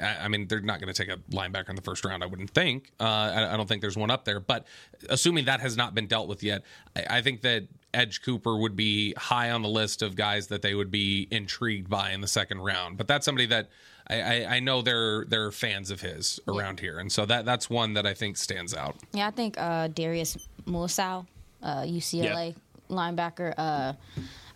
I, 0.00 0.16
I 0.22 0.28
mean, 0.28 0.48
they're 0.48 0.60
not 0.60 0.80
going 0.80 0.92
to 0.92 1.04
take 1.04 1.12
a 1.12 1.18
linebacker 1.34 1.70
in 1.70 1.76
the 1.76 1.82
first 1.82 2.04
round, 2.04 2.22
I 2.22 2.26
wouldn't 2.26 2.50
think. 2.50 2.92
Uh, 3.00 3.04
I, 3.04 3.54
I 3.54 3.56
don't 3.56 3.68
think 3.68 3.80
there's 3.80 3.96
one 3.96 4.10
up 4.10 4.24
there. 4.24 4.40
But 4.40 4.66
assuming 5.08 5.46
that 5.46 5.60
has 5.60 5.76
not 5.76 5.94
been 5.94 6.06
dealt 6.06 6.28
with 6.28 6.42
yet, 6.42 6.62
I, 6.96 7.18
I 7.18 7.22
think 7.22 7.42
that 7.42 7.66
Edge 7.92 8.22
Cooper 8.22 8.56
would 8.56 8.76
be 8.76 9.14
high 9.14 9.50
on 9.50 9.62
the 9.62 9.68
list 9.68 10.02
of 10.02 10.14
guys 10.14 10.46
that 10.48 10.62
they 10.62 10.74
would 10.74 10.90
be 10.90 11.26
intrigued 11.30 11.88
by 11.88 12.10
in 12.12 12.20
the 12.20 12.28
second 12.28 12.60
round. 12.60 12.96
But 12.96 13.08
that's 13.08 13.24
somebody 13.24 13.46
that 13.46 13.68
I, 14.10 14.20
I, 14.20 14.56
I 14.56 14.60
know 14.60 14.82
they're 14.82 15.24
they're 15.26 15.52
fans 15.52 15.90
of 15.90 16.00
his 16.00 16.40
around 16.48 16.80
here, 16.80 16.98
and 16.98 17.10
so 17.10 17.24
that 17.26 17.44
that's 17.44 17.70
one 17.70 17.94
that 17.94 18.06
I 18.06 18.14
think 18.14 18.36
stands 18.36 18.74
out. 18.74 18.96
Yeah, 19.12 19.28
I 19.28 19.30
think 19.30 19.54
uh, 19.56 19.88
Darius 19.88 20.36
Muasau, 20.66 21.26
uh, 21.62 21.82
UCLA 21.82 22.54
linebacker. 22.90 23.54
Uh, 23.56 23.92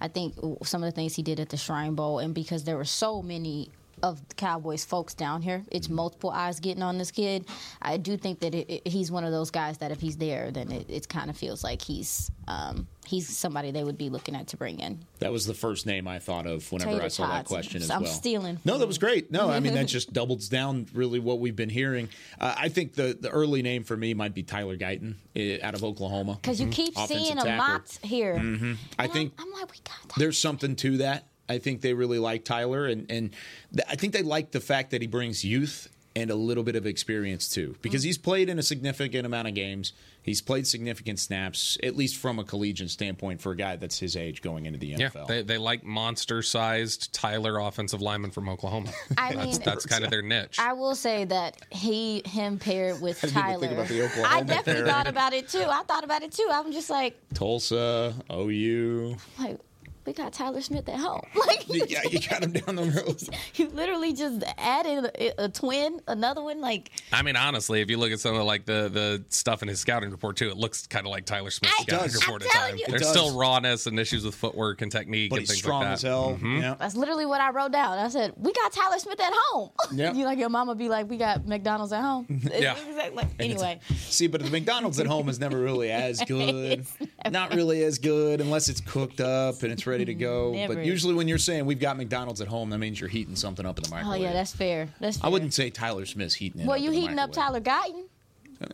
I 0.01 0.09
think 0.09 0.35
some 0.65 0.83
of 0.83 0.89
the 0.89 0.95
things 0.95 1.15
he 1.15 1.23
did 1.23 1.39
at 1.39 1.49
the 1.49 1.57
Shrine 1.57 1.95
Bowl, 1.95 2.19
and 2.19 2.35
because 2.35 2.65
there 2.65 2.77
were 2.77 2.85
so 2.85 3.23
many 3.23 3.71
of 4.03 4.27
the 4.29 4.35
Cowboys 4.35 4.85
folks 4.85 5.15
down 5.15 5.43
here, 5.43 5.65
it's 5.71 5.89
multiple 5.89 6.31
eyes 6.31 6.61
getting 6.61 6.83
on 6.83 6.99
this 6.99 7.11
kid. 7.11 7.47
I 7.81 7.97
do 7.97 8.17
think 8.17 8.41
that 8.41 8.55
it, 8.55 8.69
it- 8.71 8.89
he's 8.89 9.11
one 9.11 9.25
of 9.25 9.33
those 9.33 9.51
guys 9.51 9.79
that 9.79 9.91
if 9.91 10.01
he's 10.01 10.17
there, 10.17 10.51
then 10.51 10.71
it, 10.73 10.87
it 10.91 11.09
kind 11.09 11.31
of 11.31 11.37
feels 11.37 11.63
like 11.65 11.83
he's 11.83 12.31
um, 12.47 12.87
he's 13.07 13.27
somebody 13.29 13.71
they 13.71 13.83
would 13.85 13.97
be 13.97 14.11
looking 14.11 14.37
at 14.37 14.49
to 14.49 14.57
bring 14.59 14.79
in. 14.81 15.03
That 15.21 15.33
was 15.33 15.47
the 15.47 15.55
first 15.55 15.87
name 15.87 16.07
I 16.07 16.19
thought 16.19 16.47
of 16.47 16.71
whenever 16.71 16.91
I 16.91 16.95
Tater 16.95 17.09
saw 17.11 17.27
that 17.29 17.47
question 17.47 17.81
as 17.83 17.91
I'm 17.91 18.03
well. 18.03 18.13
stealing. 18.13 18.59
No, 18.67 18.77
that 18.79 18.87
was 18.87 18.99
great. 18.99 19.31
No, 19.31 19.49
I 19.49 19.61
mean 19.61 19.75
that 19.75 19.87
just 19.89 20.13
doubles 20.13 20.49
down 20.51 20.87
really 20.93 21.19
what 21.21 21.39
we've 21.41 21.57
been 21.57 21.71
hearing. 21.71 22.09
Uh, 22.39 22.55
I 22.57 22.69
think 22.69 22.95
the 22.95 23.17
the 23.19 23.31
early 23.31 23.63
name 23.63 23.85
for 23.85 23.97
me 23.97 24.13
might 24.15 24.35
be 24.35 24.43
Tyler 24.43 24.77
Guyton 24.77 25.15
uh, 25.37 25.65
out 25.67 25.75
of 25.75 25.83
Oklahoma. 25.85 26.39
Because 26.43 26.61
you 26.61 26.69
keep 26.69 26.93
Offensive 26.97 27.17
seeing 27.17 27.39
a 27.39 27.43
tackle. 27.45 27.57
mocked 27.57 28.05
here. 28.05 28.35
Mhm. 28.37 28.77
I 28.99 29.07
think 29.07 29.33
I'm 29.39 29.51
like, 29.53 29.71
we 29.71 29.79
got 29.85 30.17
there's 30.19 30.37
something 30.39 30.77
to 30.77 30.99
that. 30.99 31.27
I 31.49 31.59
think 31.59 31.81
they 31.81 31.95
really 31.95 32.19
like 32.19 32.45
Tyler, 32.45 32.87
and 32.87 33.11
and 33.11 33.31
th- 33.73 33.87
I 33.89 33.97
think 33.97 34.13
they 34.13 34.23
like 34.23 34.51
the 34.53 34.61
fact 34.61 34.91
that 34.91 35.01
he 35.01 35.07
brings 35.07 35.45
youth 35.45 35.89
and 36.17 36.31
a 36.31 36.35
little 36.35 36.63
bit 36.63 36.77
of 36.77 36.87
experience 36.87 37.49
too, 37.49 37.75
because 37.83 38.03
mm-hmm. 38.03 38.07
he's 38.09 38.19
played 38.19 38.49
in 38.49 38.59
a 38.59 38.63
significant 38.63 39.27
amount 39.27 39.49
of 39.49 39.55
games. 39.55 39.93
He's 40.23 40.41
played 40.41 40.67
significant 40.67 41.19
snaps, 41.19 41.77
at 41.83 41.97
least 41.97 42.17
from 42.17 42.39
a 42.39 42.45
collegiate 42.45 42.91
standpoint, 42.91 43.43
for 43.43 43.53
a 43.53 43.57
guy 43.57 43.77
that's 43.77 43.99
his 43.99 44.17
age 44.17 44.41
going 44.41 44.65
into 44.65 44.79
the 44.79 44.93
NFL. 44.93 44.99
Yeah, 44.99 45.09
NFL. 45.09 45.27
they, 45.27 45.43
they 45.43 45.59
like 45.59 45.85
monster-sized 45.85 47.13
Tyler 47.13 47.59
offensive 47.59 48.01
lineman 48.01 48.31
from 48.31 48.49
Oklahoma. 48.49 48.91
I 49.19 49.35
that's 49.35 49.59
mean- 49.59 49.61
that's 49.65 49.85
kind 49.85 50.03
of 50.03 50.11
their 50.11 50.23
niche. 50.23 50.59
I 50.59 50.73
will 50.73 50.95
say 50.95 51.27
that 51.27 51.61
he 51.71 52.23
him 52.25 52.59
paired 52.59 53.03
with 53.03 53.23
I 53.23 53.29
Tyler. 53.29 53.61
think 53.61 53.73
about 53.73 53.89
the 53.89 54.05
Oklahoma 54.05 54.29
I 54.35 54.41
definitely 54.43 54.73
pairing. 54.73 54.87
thought 54.87 55.09
about 55.09 55.33
it 55.35 55.49
too. 55.49 55.67
I 55.69 55.83
thought 55.83 56.05
about 56.05 56.23
it 56.23 56.33
too. 56.33 56.49
I'm 56.51 56.73
just 56.73 56.89
like, 56.89 57.21
Tulsa, 57.35 58.15
OU. 58.33 59.17
like 59.39 59.59
we 60.07 60.13
got 60.13 60.33
Tyler 60.33 60.61
Smith 60.61 60.89
at 60.89 60.99
home. 60.99 61.21
Like, 61.47 61.65
yeah, 61.91 62.03
you 62.11 62.21
got 62.21 62.43
him 62.43 62.53
down 62.53 62.77
the 62.77 62.85
road. 62.85 63.23
you 63.57 63.69
literally 63.69 64.13
just 64.13 64.43
added 64.59 65.11
a, 65.19 65.45
a 65.45 65.49
twin, 65.49 66.01
another 66.09 66.43
one. 66.43 66.61
Like, 66.61 66.91
I 67.13 67.23
mean, 67.23 67.37
honestly, 67.37 67.81
if 67.81 67.91
you 67.91 67.97
look 67.99 68.13
at 68.13 68.21
some 68.21 68.35
of 68.35 68.45
like 68.45 68.65
the 68.67 68.89
the 68.93 69.25
stuff 69.29 69.63
in 69.63 69.69
his 69.69 69.81
scouting 69.81 70.11
report 70.11 70.37
too, 70.37 70.49
it 70.49 70.57
looks 70.57 70.87
kind 70.87 71.07
of 71.07 71.11
like 71.11 71.25
Tyler 71.27 71.51
Smith's 71.51 71.75
I- 71.81 71.83
scouting 71.85 72.07
does. 72.13 72.15
report 72.21 72.43
I'm 72.43 72.49
at 72.49 72.53
times. 72.71 72.81
you. 72.81 72.87
There's 72.89 73.03
It 73.03 73.07
still 73.07 73.37
rawness 73.39 73.87
and 73.87 73.99
issues 74.01 74.25
with 74.25 74.35
footwork 74.35 74.83
and 74.83 74.91
technique 74.91 75.31
But 75.31 75.37
and 75.37 75.41
he's 75.43 75.51
things 75.51 75.59
strong 75.61 75.81
like 75.81 75.89
that. 75.91 75.93
as 75.95 76.03
hell. 76.03 76.39
Mhm. 76.41 76.61
Yeah. 76.63 76.75
that's 76.79 76.97
literally 76.97 77.27
what 77.27 77.41
I 77.41 77.51
wrote 77.51 77.73
down. 77.73 77.99
I 77.99 78.09
said, 78.09 78.33
we 78.37 78.53
got 78.53 78.73
Tyler 78.73 78.99
Smith 78.99 79.21
at 79.21 79.33
home. 79.35 79.71
Yeah. 79.93 80.13
you 80.13 80.25
like 80.25 80.39
your 80.39 80.49
mama 80.49 80.75
be 80.75 80.89
like, 80.89 81.09
we 81.09 81.17
got 81.19 81.47
McDonald's 81.47 81.93
at 81.93 82.03
home. 82.03 82.27
Yeah. 82.29 82.77
Exactly. 82.77 83.15
Like, 83.17 83.29
anyway, 83.39 83.81
See, 83.97 84.27
but 84.27 84.43
the 84.43 84.51
McDonald's 84.51 84.99
at 84.99 85.07
home 85.07 85.29
is 85.29 85.39
never 85.39 85.59
really 85.59 85.91
as 85.93 86.21
good. 86.25 86.85
Not 87.31 87.55
really 87.55 87.83
as 87.85 87.99
good 87.99 88.41
unless 88.41 88.69
it's 88.69 88.81
cooked 88.81 89.21
up 89.21 89.63
and 89.63 89.71
it's 89.73 89.87
ready 89.95 90.05
to 90.07 90.15
go. 90.15 90.53
Never 90.53 90.75
But 90.75 90.85
usually 90.85 91.15
when 91.15 91.29
you're 91.29 91.39
saying 91.39 91.67
we've 91.67 91.79
got 91.81 91.97
McDonald's 91.97 92.41
at 92.41 92.49
home, 92.49 92.71
that 92.71 92.79
means 92.79 93.01
you're 93.01 93.09
heating 93.09 93.37
something 93.37 93.65
up 93.67 93.79
in 93.79 93.85
the 93.85 93.91
microwave. 93.91 94.21
oh 94.21 94.25
yeah, 94.25 94.33
that's 94.33 94.55
fair. 94.55 94.89
That's 95.01 95.17
fair. 95.19 95.27
I 95.27 95.31
wouldn't 95.31 95.55
say 95.55 95.71
Tyler 95.71 96.07
Smith's 96.07 96.35
heating 96.35 96.61
it 96.63 96.67
Well, 96.67 96.79
you 96.79 96.91
heating 96.91 97.19
up. 97.19 97.33
Tyler 97.33 97.61
Guyton? 97.61 98.05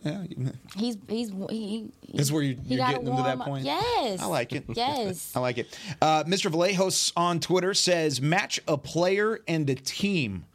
Yeah, 0.03 0.23
you- 0.29 0.51
He's 0.75 0.97
he's 1.09 1.29
he. 1.49 1.89
he 2.01 2.17
That's 2.17 2.31
where 2.31 2.43
you- 2.43 2.57
you're 2.65 2.77
getting 2.85 3.03
them 3.05 3.17
to 3.17 3.23
that 3.23 3.39
point? 3.39 3.65
Yes, 3.65 4.21
I 4.21 4.25
like 4.25 4.53
it. 4.53 4.63
Yes. 4.75 5.31
I 5.35 5.39
like 5.39 5.57
it. 5.57 5.77
Uh, 6.01 6.23
Mr. 6.25 6.51
Vallejos 6.51 7.11
on 7.17 7.39
Twitter 7.39 7.73
says, 7.73 8.21
match 8.21 8.59
a 8.67 8.77
player 8.77 9.39
and 9.47 9.67
a 9.69 9.75
team 9.75 10.45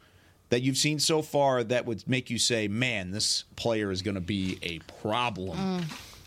that 0.49 0.61
you've 0.61 0.77
seen 0.77 0.97
so 0.97 1.21
far 1.21 1.61
that 1.65 1.85
would 1.85 2.07
make 2.07 2.29
you 2.29 2.37
say, 2.39 2.69
man, 2.69 3.11
this 3.11 3.43
player 3.57 3.91
is 3.91 4.01
going 4.01 4.15
to 4.15 4.21
be 4.21 4.57
a 4.63 4.79
problem. 5.01 5.57
Mm. 5.81 5.83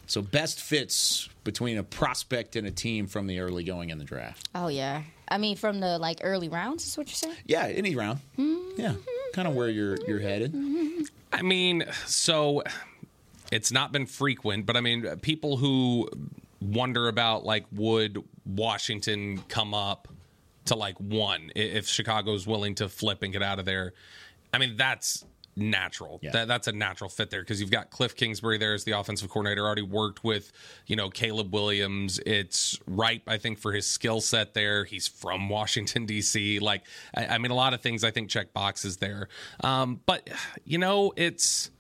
So, 0.07 0.20
best 0.20 0.61
fits 0.61 1.30
between 1.44 1.79
a 1.79 1.83
prospect 1.83 2.57
and 2.57 2.66
a 2.66 2.70
team 2.70 3.07
from 3.07 3.26
the 3.26 3.40
early 3.40 3.64
going 3.64 3.90
in 3.90 3.98
the 3.98 4.05
draft. 4.05 4.48
Oh 4.55 4.68
yeah. 4.68 5.03
I 5.29 5.38
mean, 5.38 5.57
from 5.57 5.81
the 5.81 5.98
like 5.98 6.20
early 6.22 6.48
rounds, 6.48 6.87
is 6.87 6.98
what 6.98 7.09
you're 7.09 7.14
saying? 7.14 7.37
Yeah, 7.46 7.66
any 7.66 7.94
round. 7.94 8.20
Yeah, 8.76 8.94
kind 9.33 9.46
of 9.46 9.55
where 9.55 9.68
you're 9.68 9.96
you're 10.07 10.18
headed. 10.18 10.55
I 11.33 11.42
mean, 11.42 11.85
so 12.07 12.64
it's 13.53 13.70
not 13.70 13.92
been 13.92 14.07
frequent, 14.07 14.66
but 14.66 14.76
I 14.76 14.81
mean, 14.81 15.07
people 15.22 15.57
who 15.57 16.09
wonder 16.61 17.09
about 17.09 17.44
like 17.44 17.64
would 17.72 18.22
Washington 18.44 19.42
come 19.48 19.72
up 19.72 20.09
to 20.66 20.74
like 20.74 20.96
one 20.98 21.50
if 21.55 21.87
Chicago's 21.87 22.46
willing 22.46 22.74
to 22.76 22.88
flip 22.88 23.22
and 23.22 23.33
get 23.33 23.42
out 23.42 23.59
of 23.59 23.64
there. 23.64 23.92
I 24.53 24.59
mean, 24.59 24.76
that's 24.76 25.24
natural. 25.57 26.21
That, 26.33 26.49
that's 26.49 26.69
a 26.69 26.73
natural 26.73 27.11
fit 27.11 27.31
there 27.31 27.41
because 27.41 27.61
you've 27.61 27.71
got 27.71 27.91
Cliff 27.91 28.17
Kingsbury 28.17 28.59
there 28.59 28.75
as 28.75 28.85
the 28.85 28.93
offensive 28.93 29.29
coordinator. 29.29 29.65
Already 29.65 29.83
worked 29.83 30.25
with 30.25 30.53
you 30.87 30.97
know 30.97 31.11
Caleb 31.11 31.53
Williams. 31.53 32.21
It's 32.25 32.79
ripe, 32.87 33.23
I 33.27 33.39
think, 33.39 33.59
for 33.59 33.73
his 33.73 33.87
skill 33.87 34.21
set 34.21 34.55
there. 34.55 34.85
He's 34.85 35.09
from 35.09 35.49
Washington 35.49 36.07
D.C. 36.07 36.59
Like, 36.59 36.83
I, 37.15 37.27
I 37.27 37.39
mean, 37.39 37.51
a 37.51 37.57
lot 37.57 37.75
of 37.75 37.81
things 37.81 38.05
I 38.05 38.11
think 38.11 38.31
check 38.31 38.53
boxes 38.53 38.99
there. 38.99 39.29
Um, 39.63 40.01
but 40.07 40.29
you 40.65 40.79
know, 40.79 41.13
it's. 41.17 41.71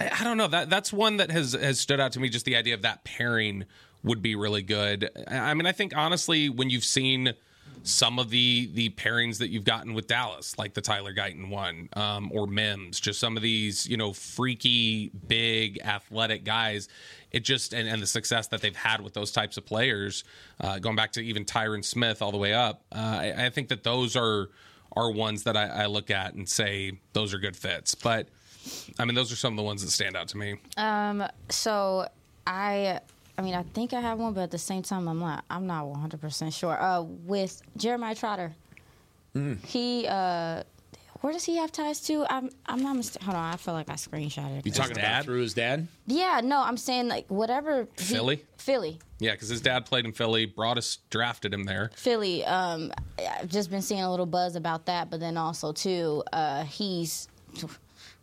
I 0.00 0.10
I 0.20 0.24
don't 0.24 0.36
know. 0.36 0.48
That 0.48 0.70
that's 0.70 0.92
one 0.92 1.16
that 1.16 1.30
has 1.30 1.52
has 1.52 1.80
stood 1.80 2.00
out 2.00 2.12
to 2.12 2.20
me. 2.20 2.28
Just 2.28 2.44
the 2.44 2.56
idea 2.56 2.74
of 2.74 2.82
that 2.82 3.04
pairing 3.04 3.64
would 4.04 4.22
be 4.22 4.34
really 4.34 4.62
good. 4.62 5.10
I 5.26 5.38
I 5.38 5.54
mean, 5.54 5.66
I 5.66 5.72
think 5.72 5.96
honestly, 5.96 6.48
when 6.48 6.70
you've 6.70 6.84
seen 6.84 7.34
some 7.82 8.18
of 8.18 8.30
the 8.30 8.70
the 8.74 8.90
pairings 8.90 9.38
that 9.38 9.48
you've 9.48 9.64
gotten 9.64 9.94
with 9.94 10.06
Dallas, 10.06 10.58
like 10.58 10.74
the 10.74 10.80
Tyler 10.80 11.14
Guyton 11.14 11.48
one, 11.50 11.88
um, 11.94 12.30
or 12.32 12.46
Mims, 12.46 13.00
just 13.00 13.20
some 13.20 13.36
of 13.36 13.42
these 13.42 13.86
you 13.86 13.96
know 13.96 14.12
freaky, 14.12 15.10
big, 15.26 15.80
athletic 15.82 16.44
guys. 16.44 16.88
It 17.30 17.40
just 17.40 17.72
and, 17.72 17.88
and 17.88 18.00
the 18.02 18.06
success 18.06 18.48
that 18.48 18.60
they've 18.60 18.76
had 18.76 19.00
with 19.00 19.14
those 19.14 19.32
types 19.32 19.56
of 19.56 19.66
players, 19.66 20.24
uh, 20.60 20.78
going 20.78 20.96
back 20.96 21.12
to 21.12 21.20
even 21.20 21.44
Tyron 21.44 21.84
Smith 21.84 22.22
all 22.22 22.32
the 22.32 22.38
way 22.38 22.54
up. 22.54 22.82
Uh, 22.92 22.98
I, 22.98 23.46
I 23.46 23.50
think 23.50 23.68
that 23.68 23.84
those 23.84 24.16
are 24.16 24.48
are 24.96 25.10
ones 25.10 25.44
that 25.44 25.56
I, 25.56 25.66
I 25.66 25.86
look 25.86 26.10
at 26.10 26.34
and 26.34 26.48
say 26.48 26.98
those 27.12 27.34
are 27.34 27.38
good 27.38 27.56
fits, 27.56 27.94
but. 27.94 28.28
I 28.98 29.06
mean, 29.06 29.14
those 29.14 29.32
are 29.32 29.36
some 29.36 29.54
of 29.54 29.56
the 29.56 29.62
ones 29.62 29.82
that 29.82 29.90
stand 29.90 30.14
out 30.14 30.28
to 30.28 30.36
me. 30.36 30.56
Um. 30.76 31.24
So 31.48 32.06
I. 32.46 33.00
I 33.38 33.42
mean, 33.42 33.54
I 33.54 33.62
think 33.62 33.92
I 33.92 34.00
have 34.00 34.18
one, 34.18 34.32
but 34.34 34.40
at 34.42 34.50
the 34.50 34.58
same 34.58 34.82
time, 34.82 35.06
I'm 35.08 35.20
not. 35.20 35.44
I'm 35.48 35.66
not 35.66 35.86
100 35.86 36.20
percent 36.20 36.52
sure. 36.52 36.80
Uh, 36.80 37.02
with 37.02 37.62
Jeremiah 37.76 38.14
Trotter, 38.16 38.52
he. 39.64 40.06
Uh, 40.08 40.64
where 41.20 41.32
does 41.32 41.44
he 41.44 41.56
have 41.56 41.70
ties 41.72 42.00
to? 42.02 42.26
I'm. 42.28 42.50
I'm 42.66 42.82
not 42.82 42.96
mistaken. 42.96 43.26
Hold 43.26 43.36
on. 43.36 43.54
I 43.54 43.56
feel 43.56 43.74
like 43.74 43.88
I 43.88 43.94
screenshotted. 43.94 44.64
You 44.66 44.72
it. 44.72 44.74
talking 44.74 44.98
about 44.98 45.24
through 45.24 45.40
his 45.40 45.54
dad? 45.54 45.86
Yeah. 46.06 46.40
No, 46.42 46.60
I'm 46.60 46.76
saying 46.76 47.06
like 47.08 47.26
whatever. 47.28 47.86
he- 47.96 48.04
Philly? 48.04 48.44
Philly. 48.56 48.98
Yeah, 49.20 49.32
because 49.32 49.48
his 49.48 49.60
dad 49.60 49.84
played 49.86 50.04
in 50.04 50.12
Philly, 50.12 50.46
brought 50.46 50.78
us, 50.78 50.98
drafted 51.10 51.52
him 51.54 51.64
there. 51.64 51.90
Philly. 51.94 52.44
Um, 52.44 52.92
I've 53.18 53.48
just 53.48 53.70
been 53.70 53.82
seeing 53.82 54.00
a 54.02 54.10
little 54.10 54.26
buzz 54.26 54.54
about 54.56 54.86
that, 54.86 55.10
but 55.10 55.18
then 55.20 55.36
also 55.36 55.72
too, 55.72 56.22
uh, 56.32 56.64
he's. 56.64 57.28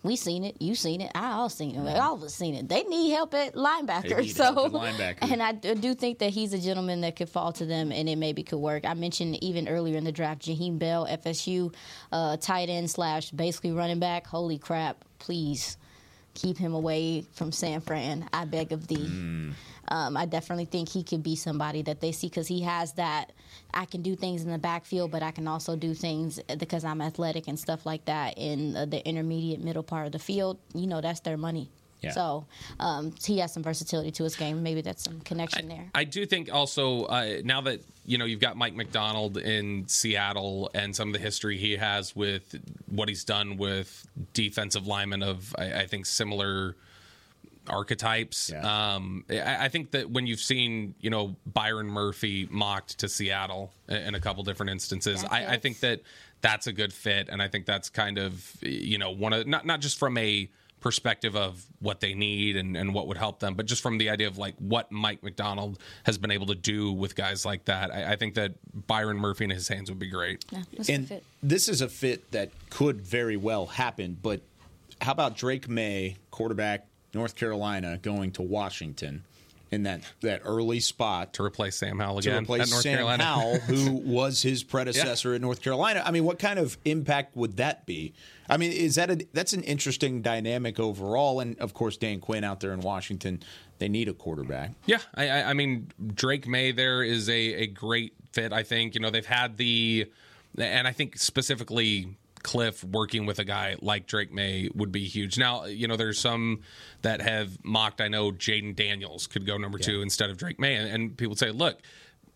We 0.06 0.16
seen 0.16 0.44
it, 0.44 0.62
you 0.62 0.76
seen 0.76 1.02
it, 1.02 1.12
I 1.16 1.32
all 1.32 1.50
seen 1.50 1.76
it, 1.76 1.98
all 1.98 2.14
of 2.14 2.22
us 2.22 2.36
seen 2.36 2.54
it. 2.54 2.70
They 2.70 2.84
need 2.84 3.10
help 3.10 3.34
at 3.34 3.56
linebacker, 3.56 4.20
need 4.22 4.36
so 4.36 4.54
help 4.54 4.76
at 4.76 4.82
linebacker. 4.94 5.18
and 5.32 5.42
I 5.42 5.54
do 5.54 5.74
do 5.74 5.96
think 5.96 6.20
that 6.20 6.30
he's 6.30 6.54
a 6.54 6.60
gentleman 6.60 7.02
that 7.02 7.16
could 7.16 7.28
fall 7.28 7.52
to 7.54 7.66
them, 7.66 7.92
and 7.92 8.08
it 8.08 8.18
maybe 8.18 8.44
could 8.44 8.60
work. 8.60 8.86
I 8.86 8.94
mentioned 8.94 9.44
even 9.44 9.68
earlier 9.68 9.98
in 9.98 10.04
the 10.04 10.12
draft, 10.12 10.44
Jaheim 10.44 10.78
Bell, 10.78 11.08
FSU, 11.08 11.74
uh, 12.12 12.38
tight 12.38 12.70
end 12.70 12.92
slash 12.92 13.32
basically 13.32 13.72
running 13.72 13.98
back. 13.98 14.28
Holy 14.28 14.60
crap! 14.60 15.04
Please 15.18 15.76
keep 16.36 16.58
him 16.58 16.74
away 16.74 17.26
from 17.34 17.52
San 17.52 17.82
Fran. 17.82 18.30
I 18.32 18.46
beg 18.46 18.72
of 18.72 18.88
thee. 18.88 19.08
Um, 19.88 20.18
I 20.18 20.26
definitely 20.26 20.66
think 20.66 20.90
he 20.90 21.04
could 21.04 21.24
be 21.24 21.36
somebody 21.36 21.82
that 21.84 22.02
they 22.02 22.12
see 22.12 22.28
because 22.28 22.48
he 22.48 22.62
has 22.62 22.94
that. 22.94 23.32
I 23.74 23.86
can 23.86 24.02
do 24.02 24.16
things 24.16 24.44
in 24.44 24.52
the 24.52 24.58
backfield, 24.58 25.12
but 25.12 25.24
I 25.24 25.32
can 25.32 25.48
also 25.48 25.76
do 25.76 25.94
things 25.94 26.40
because 26.58 26.84
I'm 26.84 27.02
athletic 27.02 27.48
and 27.48 27.60
stuff 27.60 27.86
like 27.86 28.06
that 28.06 28.38
in 28.38 28.76
uh, 28.76 28.86
the 28.86 29.06
intermediate 29.08 29.64
middle 29.64 29.84
part 29.84 30.06
of 30.06 30.12
the 30.12 30.20
field. 30.20 30.60
You 30.74 30.88
know, 30.88 31.02
that's 31.02 31.22
their 31.22 31.38
money. 31.38 31.70
Yeah. 32.06 32.12
So 32.12 32.46
um, 32.80 33.14
he 33.24 33.40
has 33.40 33.54
some 33.54 33.64
versatility 33.64 34.12
to 34.12 34.24
his 34.24 34.36
game. 34.36 34.64
Maybe 34.64 34.82
that's 34.82 35.04
some 35.04 35.20
connection 35.22 35.68
there. 35.68 35.90
I 35.94 36.04
do 36.04 36.26
think 36.26 36.54
also 36.54 37.06
uh, 37.06 37.42
now 37.44 37.62
that 37.62 37.82
you 38.06 38.18
know 38.18 38.26
you've 38.26 38.40
got 38.40 38.58
Mike 38.58 38.76
Macdonald 38.76 39.38
in 39.38 39.88
Seattle 39.88 40.70
and 40.74 40.96
some 40.96 41.10
of 41.10 41.14
the 41.14 41.20
history 41.20 41.58
he 41.58 41.78
has 41.78 42.16
with 42.16 42.56
what 42.88 43.10
he's 43.10 43.24
done 43.24 43.58
with 43.58 44.08
defensive 44.34 44.88
linemen 44.88 45.24
of 45.24 45.56
I, 45.58 45.82
I 45.82 45.88
think 45.88 46.06
similar 46.06 46.76
archetypes. 47.68 48.54
Um, 48.54 49.26
I, 49.30 49.66
I 49.66 49.70
think 49.70 49.92
that 49.92 50.10
when 50.10 50.28
you've 50.28 50.40
seen 50.40 50.96
you 51.02 51.10
know 51.10 51.36
Byron 51.46 51.88
Murphy 51.88 52.48
mocked 52.52 53.00
to 53.00 53.10
Seattle 53.10 53.72
in, 53.90 53.98
in 53.98 54.16
a 54.16 54.20
couple 54.20 54.44
different 54.44 54.72
instances, 54.72 55.24
I, 55.24 55.54
I 55.54 55.58
think 55.58 55.80
that 55.80 56.02
that's 56.42 56.68
a 56.68 56.74
good 56.74 56.94
fit, 56.94 57.30
and 57.30 57.42
I 57.42 57.48
think 57.48 57.66
that's 57.66 57.90
kind 57.90 58.18
of 58.18 58.56
you 58.62 58.98
know 58.98 59.12
one 59.12 59.34
of 59.34 59.48
not 59.48 59.66
not 59.66 59.82
just 59.82 59.98
from 59.98 60.18
a 60.18 60.50
perspective 60.86 61.36
of 61.36 61.66
what 61.80 62.00
they 62.00 62.14
need 62.14 62.56
and, 62.56 62.78
and 62.78 62.94
what 62.94 63.08
would 63.08 63.18
help 63.18 63.40
them, 63.40 63.56
but 63.56 63.66
just 63.66 63.82
from 63.82 63.98
the 63.98 64.08
idea 64.08 64.28
of 64.28 64.38
like 64.38 64.54
what 64.60 64.92
Mike 64.92 65.24
Macdonald 65.24 65.80
has 66.04 66.20
been 66.20 66.30
able 66.30 66.46
to 66.46 66.54
do 66.54 66.92
with 66.92 67.16
guys 67.16 67.44
like 67.44 67.66
that. 67.66 67.92
I, 67.92 68.12
I 68.12 68.16
think 68.18 68.36
that 68.36 68.54
Byron 68.86 69.18
Murphy 69.18 69.46
in 69.46 69.50
his 69.50 69.68
hands 69.68 69.90
would 69.90 69.98
be 69.98 70.12
great. 70.12 70.46
Yeah, 70.52 70.62
and 70.88 71.22
this 71.42 71.68
is 71.68 71.82
a 71.82 71.90
fit 71.90 72.30
that 72.34 72.52
could 72.70 73.02
very 73.02 73.36
well 73.36 73.66
happen. 73.66 74.16
But 74.22 74.42
how 75.02 75.12
about 75.12 75.36
Drake 75.36 75.68
Maye, 75.68 76.18
quarterback, 76.30 76.86
North 77.16 77.36
Carolina, 77.36 77.98
going 77.98 78.30
to 78.34 78.44
Washington 78.44 79.24
in 79.72 79.84
that, 79.84 80.02
that 80.22 80.42
early 80.44 80.80
spot 80.80 81.34
to 81.34 81.44
replace 81.44 81.76
Sam 81.76 82.00
Howell 82.00 82.22
to 82.22 82.30
again 82.30 82.44
replace 82.44 82.64
at 82.64 82.70
North 82.70 82.84
Sam 82.84 82.98
Carolina. 82.98 83.24
Howell, 83.24 83.60
who 83.60 83.92
was 83.92 84.42
his 84.42 84.64
predecessor 84.64 85.34
at 85.34 85.42
North 85.42 85.62
Carolina. 85.62 86.04
I 86.06 86.12
mean, 86.12 86.24
what 86.24 86.40
kind 86.40 86.60
of 86.60 86.78
impact 86.86 87.36
would 87.36 87.58
that 87.58 87.86
be? 87.86 88.14
I 88.50 88.58
mean, 88.58 88.72
is 88.72 88.96
that 88.96 89.10
a, 89.10 89.28
that's 89.34 89.54
an 89.54 89.64
interesting 89.64 90.22
dynamic 90.22 90.80
overall? 90.80 91.40
And 91.40 91.58
of 91.60 91.74
course, 91.74 91.98
Dan 91.98 92.20
Quinn 92.20 92.44
out 92.44 92.60
there 92.60 92.74
in 92.74 92.82
Washington, 92.82 93.42
they 93.80 93.90
need 93.90 94.08
a 94.08 94.14
quarterback. 94.14 94.72
Yeah, 94.86 95.00
I, 95.16 95.30
I, 95.30 95.50
I 95.50 95.54
mean 95.54 95.88
Drake 96.14 96.48
Maye 96.48 96.72
there 96.72 97.04
is 97.04 97.28
a, 97.30 97.34
a 97.34 97.68
great 97.68 98.14
fit. 98.32 98.54
I 98.54 98.64
think 98.64 98.96
you 98.96 99.02
know 99.02 99.10
they've 99.10 99.26
had 99.26 99.58
the, 99.58 100.10
and 100.58 100.88
I 100.88 100.92
think 100.92 101.18
specifically 101.18 102.16
Cliff 102.46 102.84
working 102.84 103.26
with 103.26 103.40
a 103.40 103.44
guy 103.44 103.76
like 103.82 104.06
Drake 104.06 104.32
Maye 104.32 104.70
would 104.76 104.92
be 104.92 105.06
huge. 105.06 105.38
Now 105.38 105.66
you 105.66 105.88
know 105.88 105.98
there's 105.98 106.20
some 106.20 106.62
that 107.02 107.20
have 107.22 107.58
mocked. 107.64 108.02
I 108.02 108.08
know 108.08 108.32
Jayden 108.32 108.76
Daniels 108.76 109.26
could 109.26 109.48
go 109.48 109.58
number 109.58 109.80
two 109.80 110.02
instead 110.04 110.30
of 110.30 110.38
Drake 110.38 110.60
Maye, 110.60 110.76
and, 110.76 110.88
and 110.88 111.18
people 111.18 111.36
say, 111.36 111.50
look. 111.52 111.80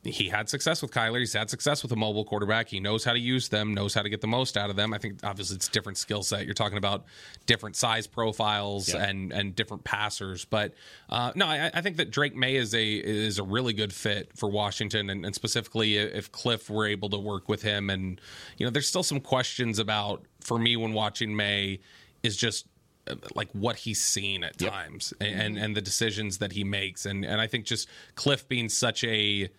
He 0.03 0.29
had 0.29 0.47
success 0.47 0.81
with 0.81 0.91
Kyler. 0.91 1.19
He's 1.19 1.33
had 1.33 1.49
success 1.49 1.83
with 1.83 1.91
a 1.91 1.95
mobile 1.97 2.23
quarterback. 2.23 2.69
He 2.69 2.79
knows 2.79 3.03
how 3.03 3.11
to 3.11 3.19
use 3.19 3.49
them, 3.49 3.73
knows 3.73 3.93
how 3.93 4.01
to 4.01 4.07
get 4.07 4.21
the 4.21 4.27
most 4.27 4.55
out 4.55 4.69
of 4.69 4.77
them. 4.77 4.93
I 4.93 4.97
think 4.97 5.19
obviously 5.25 5.57
it's 5.57 5.67
different 5.67 5.97
skill 5.97 6.23
set. 6.23 6.45
You're 6.45 6.53
talking 6.53 6.77
about 6.77 7.03
different 7.47 7.75
size 7.75 8.07
profiles 8.07 8.93
Yeah. 8.93 9.03
and 9.03 9.33
and 9.33 9.53
different 9.55 9.83
passers. 9.83 10.45
But 10.45 10.73
uh, 11.09 11.33
no, 11.35 11.47
I, 11.47 11.69
I 11.73 11.81
think 11.81 11.97
that 11.97 12.11
Drake 12.11 12.33
Maye 12.33 12.55
is 12.55 12.73
a 12.73 12.85
is 12.93 13.39
a 13.39 13.43
really 13.43 13.73
good 13.73 13.91
fit 13.91 14.31
for 14.37 14.49
Washington, 14.49 15.09
and, 15.09 15.25
and 15.25 15.35
specifically 15.35 15.97
if 15.97 16.31
Cliff 16.31 16.69
were 16.69 16.85
able 16.87 17.09
to 17.09 17.19
work 17.19 17.49
with 17.49 17.61
him. 17.61 17.89
And 17.89 18.21
you 18.57 18.65
know, 18.65 18.69
there's 18.69 18.87
still 18.87 19.03
some 19.03 19.19
questions 19.19 19.79
about 19.79 20.23
for 20.39 20.57
me 20.57 20.77
when 20.77 20.93
watching 20.93 21.35
Maye 21.35 21.79
is 22.23 22.37
just 22.37 22.67
uh, 23.07 23.15
like 23.35 23.49
what 23.51 23.75
he's 23.75 23.99
seen 23.99 24.45
at 24.45 24.57
times 24.57 25.13
and, 25.19 25.41
and 25.41 25.57
and 25.57 25.75
the 25.75 25.81
decisions 25.81 26.37
that 26.37 26.53
he 26.53 26.63
makes 26.63 27.05
and 27.05 27.25
and 27.25 27.41
I 27.41 27.47
think 27.47 27.65
just 27.65 27.89
Cliff 28.15 28.47
being 28.47 28.69
such 28.69 29.03
a 29.03 29.49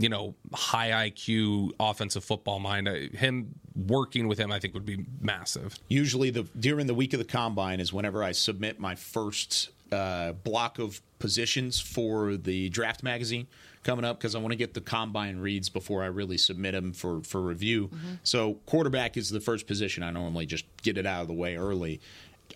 you 0.00 0.08
know, 0.08 0.34
high 0.54 1.10
IQ 1.10 1.72
offensive 1.78 2.24
football 2.24 2.58
mind. 2.58 2.88
Uh, 2.88 2.94
him 3.12 3.54
working 3.76 4.28
with 4.28 4.38
him, 4.38 4.50
I 4.50 4.58
think, 4.58 4.74
would 4.74 4.86
be 4.86 5.04
massive. 5.20 5.78
Usually, 5.88 6.30
the 6.30 6.44
during 6.58 6.86
the 6.86 6.94
week 6.94 7.12
of 7.12 7.18
the 7.18 7.24
combine 7.24 7.80
is 7.80 7.92
whenever 7.92 8.24
I 8.24 8.32
submit 8.32 8.80
my 8.80 8.94
first 8.94 9.70
uh, 9.92 10.32
block 10.32 10.78
of 10.78 11.00
positions 11.18 11.80
for 11.80 12.36
the 12.36 12.70
draft 12.70 13.02
magazine 13.02 13.46
coming 13.82 14.04
up 14.04 14.18
because 14.18 14.34
I 14.34 14.38
want 14.38 14.52
to 14.52 14.56
get 14.56 14.74
the 14.74 14.80
combine 14.80 15.38
reads 15.38 15.68
before 15.68 16.02
I 16.02 16.06
really 16.06 16.38
submit 16.38 16.72
them 16.72 16.92
for 16.92 17.22
for 17.22 17.40
review. 17.40 17.88
Mm-hmm. 17.88 18.14
So 18.22 18.54
quarterback 18.66 19.16
is 19.16 19.30
the 19.30 19.40
first 19.40 19.66
position 19.66 20.02
I 20.02 20.10
normally 20.10 20.46
just 20.46 20.64
get 20.82 20.96
it 20.96 21.06
out 21.06 21.22
of 21.22 21.28
the 21.28 21.34
way 21.34 21.56
early. 21.56 22.00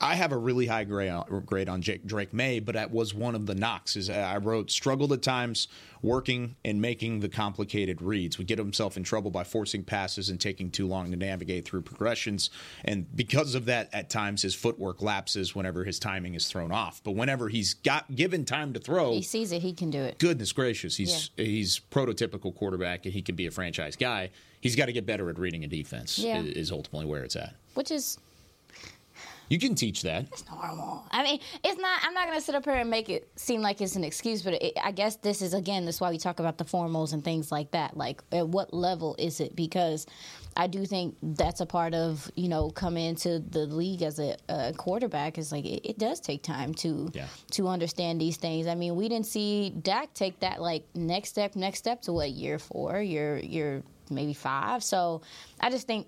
I 0.04 0.16
have 0.16 0.32
a 0.32 0.36
really 0.36 0.66
high 0.66 0.84
grade 0.84 1.08
on, 1.08 1.44
grade 1.46 1.66
on 1.66 1.80
Jake, 1.80 2.04
Drake 2.04 2.34
Maye, 2.34 2.60
but 2.60 2.74
that 2.74 2.90
was 2.90 3.14
one 3.14 3.34
of 3.34 3.46
the 3.46 3.54
knocks. 3.54 3.96
Is 3.96 4.10
I 4.10 4.36
wrote 4.36 4.70
struggled 4.70 5.14
at 5.14 5.22
times 5.22 5.66
working 6.02 6.56
and 6.62 6.78
making 6.78 7.20
the 7.20 7.28
complicated 7.30 8.02
reads. 8.02 8.36
Would 8.36 8.46
get 8.46 8.58
himself 8.58 8.98
in 8.98 9.02
trouble 9.02 9.30
by 9.30 9.44
forcing 9.44 9.82
passes 9.82 10.28
and 10.28 10.38
taking 10.38 10.70
too 10.70 10.86
long 10.86 11.10
to 11.10 11.16
navigate 11.16 11.64
through 11.64 11.82
progressions, 11.82 12.50
and 12.84 13.06
because 13.16 13.54
of 13.54 13.64
that, 13.64 13.88
at 13.94 14.10
times 14.10 14.42
his 14.42 14.54
footwork 14.54 15.00
lapses 15.00 15.54
whenever 15.54 15.84
his 15.84 15.98
timing 15.98 16.34
is 16.34 16.48
thrown 16.48 16.70
off. 16.70 17.02
But 17.02 17.12
whenever 17.12 17.48
he's 17.48 17.72
got 17.72 18.14
given 18.14 18.44
time 18.44 18.74
to 18.74 18.80
throw, 18.80 19.12
he 19.12 19.22
sees 19.22 19.52
it. 19.52 19.62
He 19.62 19.72
can 19.72 19.88
do 19.88 20.02
it. 20.02 20.18
Goodness 20.18 20.52
gracious, 20.52 20.96
he's 20.96 21.30
yeah. 21.38 21.46
he's 21.46 21.80
prototypical 21.90 22.54
quarterback, 22.54 23.06
and 23.06 23.14
he 23.14 23.22
can 23.22 23.36
be 23.36 23.46
a 23.46 23.50
franchise 23.50 23.96
guy. 23.96 24.30
He's 24.60 24.76
got 24.76 24.86
to 24.86 24.92
get 24.92 25.06
better 25.06 25.30
at 25.30 25.38
reading 25.38 25.64
a 25.64 25.66
defense. 25.66 26.18
Yeah. 26.18 26.40
is 26.40 26.70
ultimately 26.70 27.06
where 27.06 27.22
it's 27.22 27.36
at. 27.36 27.54
Which 27.74 27.90
is 27.90 28.18
you 29.48 29.58
can 29.58 29.74
teach 29.74 30.02
that. 30.02 30.26
It's 30.32 30.44
normal. 30.48 31.04
I 31.10 31.22
mean, 31.22 31.40
it's 31.62 31.80
not. 31.80 32.00
I'm 32.02 32.14
not 32.14 32.26
going 32.26 32.38
to 32.38 32.44
sit 32.44 32.54
up 32.54 32.64
here 32.64 32.74
and 32.74 32.90
make 32.90 33.08
it 33.08 33.28
seem 33.36 33.60
like 33.60 33.80
it's 33.80 33.96
an 33.96 34.04
excuse, 34.04 34.42
but 34.42 34.54
it, 34.54 34.74
I 34.82 34.90
guess 34.90 35.16
this 35.16 35.42
is 35.42 35.54
again. 35.54 35.84
That's 35.84 36.00
why 36.00 36.10
we 36.10 36.18
talk 36.18 36.40
about 36.40 36.58
the 36.58 36.64
formals 36.64 37.12
and 37.12 37.22
things 37.22 37.52
like 37.52 37.70
that. 37.72 37.96
Like, 37.96 38.22
at 38.32 38.48
what 38.48 38.72
level 38.72 39.14
is 39.18 39.40
it? 39.40 39.54
Because 39.54 40.06
I 40.56 40.66
do 40.66 40.86
think 40.86 41.16
that's 41.22 41.60
a 41.60 41.66
part 41.66 41.94
of 41.94 42.30
you 42.36 42.48
know 42.48 42.70
coming 42.70 43.06
into 43.06 43.40
the 43.40 43.66
league 43.66 44.02
as 44.02 44.18
a, 44.18 44.36
a 44.48 44.72
quarterback 44.72 45.38
is 45.38 45.52
like 45.52 45.64
it, 45.64 45.88
it, 45.88 45.98
does 45.98 46.20
take 46.20 46.42
time 46.42 46.74
to 46.74 47.10
yeah. 47.12 47.26
to 47.52 47.68
understand 47.68 48.20
these 48.20 48.36
things. 48.36 48.66
I 48.66 48.74
mean, 48.74 48.94
we 48.96 49.08
didn't 49.08 49.26
see 49.26 49.70
Dak 49.70 50.14
take 50.14 50.40
that 50.40 50.60
like 50.60 50.84
next 50.94 51.30
step, 51.30 51.56
next 51.56 51.78
step 51.78 52.02
to 52.02 52.12
what 52.12 52.30
year 52.30 52.58
four, 52.58 53.00
year 53.00 53.38
year 53.38 53.82
maybe 54.10 54.34
five. 54.34 54.82
So 54.84 55.22
I 55.60 55.70
just 55.70 55.86
think 55.86 56.06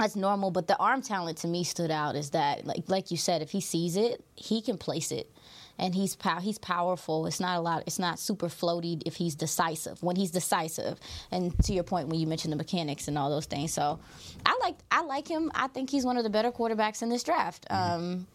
that's 0.00 0.16
normal. 0.16 0.50
But 0.50 0.66
the 0.66 0.76
arm 0.76 1.02
talent 1.02 1.38
to 1.38 1.48
me 1.48 1.64
stood 1.64 1.90
out 1.90 2.16
is 2.16 2.30
that, 2.30 2.66
like 2.66 2.84
like 2.88 3.10
you 3.10 3.16
said, 3.16 3.42
if 3.42 3.50
he 3.50 3.60
sees 3.60 3.96
it, 3.96 4.24
he 4.34 4.62
can 4.62 4.78
place 4.78 5.12
it, 5.12 5.30
and 5.78 5.94
he's 5.94 6.16
pow- 6.16 6.40
he's 6.40 6.58
powerful. 6.58 7.26
It's 7.26 7.40
not 7.40 7.58
a 7.58 7.60
lot. 7.60 7.84
It's 7.86 7.98
not 7.98 8.18
super 8.18 8.48
floaty 8.48 9.02
if 9.06 9.16
he's 9.16 9.34
decisive. 9.34 10.02
When 10.02 10.16
he's 10.16 10.30
decisive, 10.30 10.98
and 11.30 11.56
to 11.64 11.72
your 11.72 11.84
point 11.84 12.08
when 12.08 12.18
you 12.18 12.26
mentioned 12.26 12.52
the 12.52 12.56
mechanics 12.56 13.08
and 13.08 13.16
all 13.18 13.30
those 13.30 13.46
things, 13.46 13.72
so 13.72 13.98
I 14.44 14.58
like 14.62 14.76
I 14.90 15.02
like 15.02 15.28
him. 15.28 15.50
I 15.54 15.68
think 15.68 15.90
he's 15.90 16.04
one 16.04 16.16
of 16.16 16.24
the 16.24 16.30
better 16.30 16.50
quarterbacks 16.50 17.02
in 17.02 17.08
this 17.08 17.22
draft. 17.22 17.66
Mm-hmm. 17.70 17.92
Um, 17.92 18.26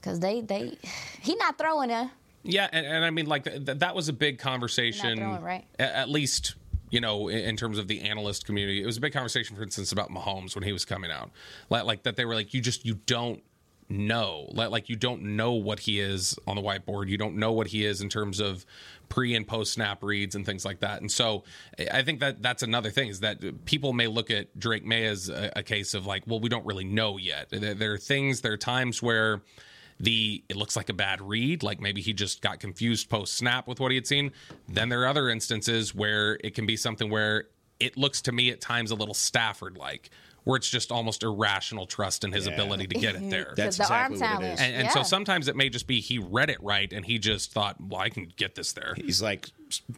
because 0.00 0.20
they 0.20 0.42
they 0.42 0.76
he 1.22 1.34
not 1.36 1.56
throwing 1.56 1.90
a 1.90 2.12
yeah, 2.44 2.68
and, 2.70 2.86
and 2.86 3.04
I 3.04 3.10
mean 3.10 3.26
like 3.26 3.44
th- 3.44 3.78
that 3.78 3.94
was 3.94 4.08
a 4.08 4.12
big 4.12 4.38
conversation, 4.38 5.16
throwing, 5.16 5.42
right? 5.42 5.64
at 5.78 6.10
least 6.10 6.56
you 6.94 7.00
know, 7.00 7.26
in, 7.26 7.38
in, 7.38 7.56
terms 7.56 7.76
of 7.76 7.88
the 7.88 8.02
analyst 8.02 8.46
community. 8.46 8.80
It 8.80 8.86
was 8.86 8.96
a 8.96 9.00
big 9.00 9.12
conversation, 9.12 9.56
for 9.56 9.64
instance, 9.64 9.90
about 9.90 10.10
Mahomes 10.10 10.54
when 10.54 10.62
he 10.62 10.72
was 10.72 10.84
coming 10.84 11.10
out. 11.10 11.32
Like, 11.68 11.84
like 11.84 12.02
that 12.04 12.14
they 12.14 12.24
were 12.24 12.36
like, 12.36 12.54
you 12.54 12.60
just, 12.60 12.86
you 12.86 12.94
don't 13.06 13.42
know. 13.88 14.48
Like, 14.52 14.88
you 14.88 14.94
don't 14.94 15.22
know 15.22 15.54
what 15.54 15.80
he 15.80 15.98
is 15.98 16.38
on 16.46 16.54
the 16.54 16.62
whiteboard. 16.62 17.08
You 17.08 17.18
don't 17.18 17.34
know 17.34 17.50
what 17.50 17.66
he 17.66 17.84
is 17.84 18.00
in 18.00 18.08
terms 18.08 18.38
of 18.38 18.64
pre 19.08 19.34
and 19.34 19.44
post 19.44 19.72
snap 19.72 20.04
reads 20.04 20.36
and 20.36 20.46
things 20.46 20.64
like 20.64 20.78
that. 20.80 21.00
And 21.00 21.10
so 21.10 21.42
I 21.92 22.02
think 22.02 22.20
that 22.20 22.40
that's 22.40 22.62
another 22.62 22.92
thing 22.92 23.08
is 23.08 23.18
that 23.20 23.64
people 23.64 23.92
may 23.92 24.06
look 24.06 24.30
at 24.30 24.56
Drake 24.56 24.84
Maye 24.84 25.06
as 25.06 25.28
a, 25.28 25.50
a 25.56 25.62
case 25.64 25.94
of 25.94 26.06
like, 26.06 26.22
well, 26.28 26.38
we 26.38 26.48
don't 26.48 26.64
really 26.64 26.84
know 26.84 27.18
yet. 27.18 27.50
There, 27.50 27.74
there 27.74 27.92
are 27.94 27.98
things, 27.98 28.40
there 28.40 28.52
are 28.52 28.56
times 28.56 29.02
where 29.02 29.42
the 30.00 30.42
it 30.48 30.56
looks 30.56 30.76
like 30.76 30.88
a 30.88 30.94
bad 30.94 31.20
read, 31.20 31.62
like 31.62 31.80
maybe 31.80 32.00
he 32.00 32.12
just 32.12 32.42
got 32.42 32.60
confused 32.60 33.08
post 33.08 33.34
snap 33.34 33.66
with 33.68 33.80
what 33.80 33.90
he 33.90 33.96
had 33.96 34.06
seen. 34.06 34.32
Then 34.68 34.88
there 34.88 35.02
are 35.02 35.06
other 35.06 35.28
instances 35.28 35.94
where 35.94 36.38
it 36.42 36.54
can 36.54 36.66
be 36.66 36.76
something 36.76 37.10
where 37.10 37.48
it 37.80 37.96
looks 37.96 38.22
to 38.22 38.32
me 38.32 38.50
at 38.50 38.60
times 38.60 38.90
a 38.90 38.94
little 38.94 39.14
Stafford 39.14 39.76
like, 39.76 40.10
where 40.44 40.56
it's 40.56 40.68
just 40.68 40.92
almost 40.92 41.22
irrational 41.22 41.86
trust 41.86 42.24
in 42.24 42.32
his 42.32 42.46
yeah. 42.46 42.52
ability 42.52 42.86
to 42.86 42.94
get 42.94 43.14
it 43.14 43.30
there. 43.30 43.52
That's 43.56 43.76
the 43.76 43.84
exactly 43.84 44.18
what 44.18 44.42
it 44.42 44.52
is. 44.52 44.60
And, 44.60 44.74
and 44.74 44.84
yeah. 44.84 44.90
so 44.90 45.02
sometimes 45.02 45.48
it 45.48 45.56
may 45.56 45.68
just 45.68 45.86
be 45.86 46.00
he 46.00 46.18
read 46.18 46.50
it 46.50 46.62
right 46.62 46.92
and 46.92 47.04
he 47.04 47.18
just 47.18 47.52
thought, 47.52 47.76
well, 47.80 48.00
I 48.00 48.10
can 48.10 48.32
get 48.36 48.54
this 48.54 48.72
there. 48.72 48.94
He's 48.96 49.22
like, 49.22 49.50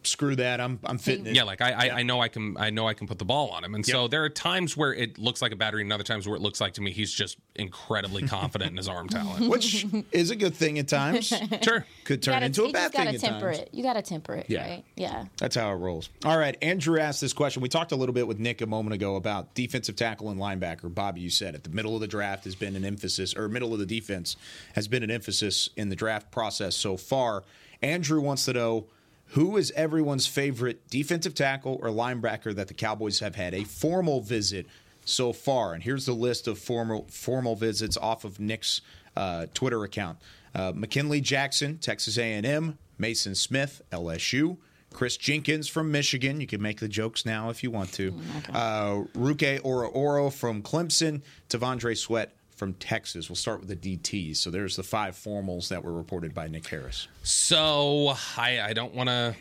screw 0.03 0.35
that, 0.35 0.59
I'm 0.61 0.79
I'm 0.83 0.97
fitting 0.97 1.25
it. 1.27 1.35
Yeah, 1.35 1.43
like 1.43 1.61
I, 1.61 1.71
I, 1.71 1.89
I, 1.99 2.03
know 2.03 2.21
I 2.21 2.27
can 2.27 2.57
I 2.57 2.69
know 2.69 2.87
I 2.87 2.93
can 2.93 3.07
put 3.07 3.19
the 3.19 3.25
ball 3.25 3.49
on 3.49 3.63
him. 3.63 3.75
And 3.75 3.87
yep. 3.87 3.93
so 3.93 4.07
there 4.07 4.23
are 4.23 4.29
times 4.29 4.75
where 4.75 4.93
it 4.93 5.17
looks 5.17 5.41
like 5.41 5.51
a 5.51 5.55
battery, 5.55 5.81
and 5.81 5.91
other 5.91 6.03
times 6.03 6.27
where 6.27 6.35
it 6.35 6.41
looks 6.41 6.61
like 6.61 6.73
to 6.73 6.81
me 6.81 6.91
he's 6.91 7.11
just 7.11 7.37
incredibly 7.55 8.27
confident 8.27 8.71
in 8.71 8.77
his 8.77 8.87
arm 8.87 9.09
talent, 9.09 9.49
which 9.49 9.85
is 10.11 10.31
a 10.31 10.35
good 10.35 10.55
thing 10.55 10.79
at 10.79 10.87
times. 10.87 11.27
sure, 11.61 11.85
could 12.03 12.21
turn 12.21 12.35
gotta, 12.35 12.45
into 12.47 12.65
a 12.65 12.71
bad 12.71 12.91
thing 12.91 13.07
at 13.07 13.19
temper 13.19 13.51
times. 13.51 13.59
It. 13.59 13.69
You 13.73 13.83
got 13.83 13.93
to 13.93 14.01
temper 14.01 14.35
it. 14.35 14.45
Yeah, 14.49 14.69
right? 14.69 14.85
yeah. 14.95 15.25
That's 15.37 15.55
how 15.55 15.71
it 15.71 15.75
rolls. 15.75 16.09
All 16.25 16.37
right, 16.37 16.57
Andrew 16.61 16.99
asked 16.99 17.21
this 17.21 17.33
question. 17.33 17.61
We 17.61 17.69
talked 17.69 17.91
a 17.91 17.95
little 17.95 18.13
bit 18.13 18.27
with 18.27 18.39
Nick 18.39 18.61
a 18.61 18.67
moment 18.67 18.93
ago 18.93 19.15
about 19.15 19.53
defensive 19.53 19.95
tackle 19.95 20.29
and 20.29 20.39
linebacker. 20.39 20.93
Bobby, 20.93 21.21
you 21.21 21.29
said 21.29 21.55
at 21.55 21.63
the 21.63 21.69
middle 21.69 21.95
of 21.95 22.01
the 22.01 22.07
draft 22.07 22.45
has 22.45 22.55
been 22.55 22.75
an 22.75 22.85
emphasis, 22.85 23.35
or 23.35 23.47
middle 23.47 23.73
of 23.73 23.79
the 23.79 23.85
defense 23.85 24.35
has 24.73 24.87
been 24.87 25.03
an 25.03 25.11
emphasis 25.11 25.69
in 25.75 25.89
the 25.89 25.95
draft 25.95 26.31
process 26.31 26.75
so 26.75 26.97
far. 26.97 27.43
Andrew 27.81 28.21
wants 28.21 28.45
to 28.45 28.53
know 28.53 28.87
who 29.29 29.57
is 29.57 29.71
everyone's 29.71 30.27
favorite 30.27 30.89
defensive 30.89 31.35
tackle 31.35 31.79
or 31.81 31.89
linebacker 31.89 32.55
that 32.55 32.67
the 32.67 32.73
Cowboys 32.73 33.19
have 33.19 33.35
had 33.35 33.53
a 33.53 33.63
formal 33.63 34.21
visit 34.21 34.67
so 35.05 35.33
far? 35.33 35.73
And 35.73 35.83
here's 35.83 36.05
the 36.05 36.13
list 36.13 36.47
of 36.47 36.57
formal 36.59 37.07
formal 37.09 37.55
visits 37.55 37.97
off 37.97 38.23
of 38.23 38.39
Nick's 38.39 38.81
uh, 39.15 39.47
Twitter 39.53 39.83
account: 39.83 40.19
uh, 40.55 40.71
McKinley 40.75 41.21
Jackson, 41.21 41.77
Texas 41.77 42.17
A&M; 42.17 42.77
Maason 42.99 43.35
Smith, 43.35 43.81
LSU. 43.91 44.57
Kris 44.93 45.17
Jenkins 45.17 45.67
from 45.67 45.91
Michigan. 45.91 46.39
You 46.41 46.47
can 46.47 46.61
make 46.61 46.79
the 46.79 46.87
jokes 46.87 47.25
now 47.25 47.49
if 47.49 47.61
you 47.61 47.69
want 47.69 47.91
to. 47.93 48.13
Uh, 48.51 49.03
Ruke 49.13 49.61
Orhorhoro 49.61 50.33
from 50.33 50.63
Clemson. 50.63 51.21
T'Vondre 51.49 51.95
Sweat 51.95 52.36
from 52.57 52.73
Texas. 52.73 53.29
We'll 53.29 53.35
start 53.35 53.61
with 53.61 53.69
the 53.69 53.97
DTs. 53.97 54.37
So 54.37 54.49
there's 54.49 54.75
the 54.75 54.83
five 54.83 55.15
formals 55.15 55.69
that 55.69 55.83
were 55.83 55.93
reported 55.93 56.33
by 56.33 56.47
Nick 56.47 56.67
Harris. 56.67 57.07
So 57.23 58.13
I, 58.35 58.59
I 58.61 58.73
don't 58.73 58.93
want 58.93 59.09
to. 59.09 59.35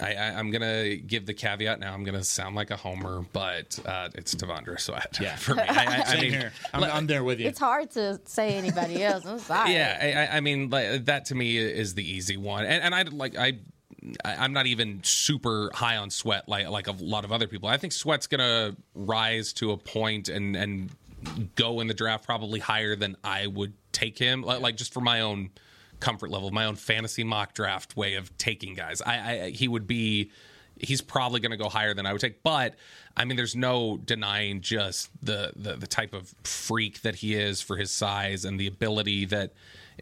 I, 0.00 0.14
am 0.14 0.50
gonna 0.50 0.96
give 0.96 1.26
the 1.26 1.34
caveat 1.34 1.78
now. 1.78 1.92
I'm 1.92 2.02
gonna 2.02 2.24
sound 2.24 2.56
like 2.56 2.70
a 2.70 2.76
homer, 2.76 3.26
but 3.34 3.78
uh, 3.84 4.08
it's 4.14 4.34
T'Vondre 4.34 4.80
Sweat. 4.80 5.18
Yeah, 5.20 5.36
for 5.36 5.54
me. 5.54 5.62
I, 5.62 5.84
I, 5.84 6.02
I 6.06 6.14
mean, 6.20 6.30
here. 6.30 6.52
I'm, 6.72 6.84
I'm, 6.84 7.06
there 7.06 7.22
with 7.22 7.40
you. 7.40 7.46
It's 7.46 7.58
hard 7.58 7.90
to 7.92 8.18
say 8.24 8.54
anybody 8.54 9.04
else. 9.04 9.26
I'm 9.26 9.38
sorry. 9.38 9.74
Yeah, 9.74 10.28
I, 10.32 10.40
mean, 10.40 10.70
like, 10.70 11.04
that 11.04 11.26
to 11.26 11.34
me 11.34 11.58
is 11.58 11.92
the 11.92 12.10
easy 12.10 12.38
one, 12.38 12.64
and, 12.64 12.82
and 12.82 12.94
I 12.94 13.02
like 13.02 13.36
I 13.36 13.58
I'm 14.24 14.52
not 14.52 14.66
even 14.66 15.00
super 15.04 15.70
high 15.74 15.96
on 15.96 16.10
Sweat 16.10 16.48
like 16.48 16.68
like 16.68 16.86
a 16.88 16.92
lot 16.92 17.24
of 17.24 17.32
other 17.32 17.46
people. 17.46 17.68
I 17.68 17.76
think 17.76 17.92
Sweat's 17.92 18.26
gonna 18.26 18.76
rise 18.94 19.52
to 19.54 19.72
a 19.72 19.76
point 19.76 20.28
and 20.28 20.56
and 20.56 20.90
go 21.54 21.80
in 21.80 21.86
the 21.86 21.94
draft 21.94 22.24
probably 22.24 22.60
higher 22.60 22.96
than 22.96 23.16
I 23.22 23.46
would 23.46 23.74
take 23.92 24.18
him. 24.18 24.42
Like, 24.42 24.60
like 24.60 24.76
just 24.76 24.92
for 24.92 25.00
my 25.00 25.20
own 25.20 25.50
comfort 26.00 26.30
level, 26.30 26.50
my 26.50 26.64
own 26.64 26.76
fantasy 26.76 27.24
mock 27.24 27.54
draft 27.54 27.96
way 27.96 28.14
of 28.14 28.36
taking 28.38 28.74
guys. 28.74 29.00
I, 29.02 29.14
I 29.44 29.50
he 29.50 29.68
would 29.68 29.86
be 29.86 30.30
he's 30.78 31.00
probably 31.00 31.40
going 31.40 31.52
to 31.52 31.56
go 31.56 31.68
higher 31.68 31.94
than 31.94 32.06
I 32.06 32.12
would 32.12 32.20
take. 32.20 32.42
But 32.42 32.74
I 33.16 33.24
mean, 33.24 33.36
there's 33.36 33.56
no 33.56 33.98
denying 33.98 34.60
just 34.60 35.10
the, 35.22 35.52
the 35.56 35.76
the 35.76 35.86
type 35.86 36.12
of 36.12 36.34
freak 36.44 37.02
that 37.02 37.16
he 37.16 37.34
is 37.34 37.62
for 37.62 37.76
his 37.76 37.90
size 37.90 38.44
and 38.44 38.58
the 38.58 38.66
ability 38.66 39.26
that 39.26 39.52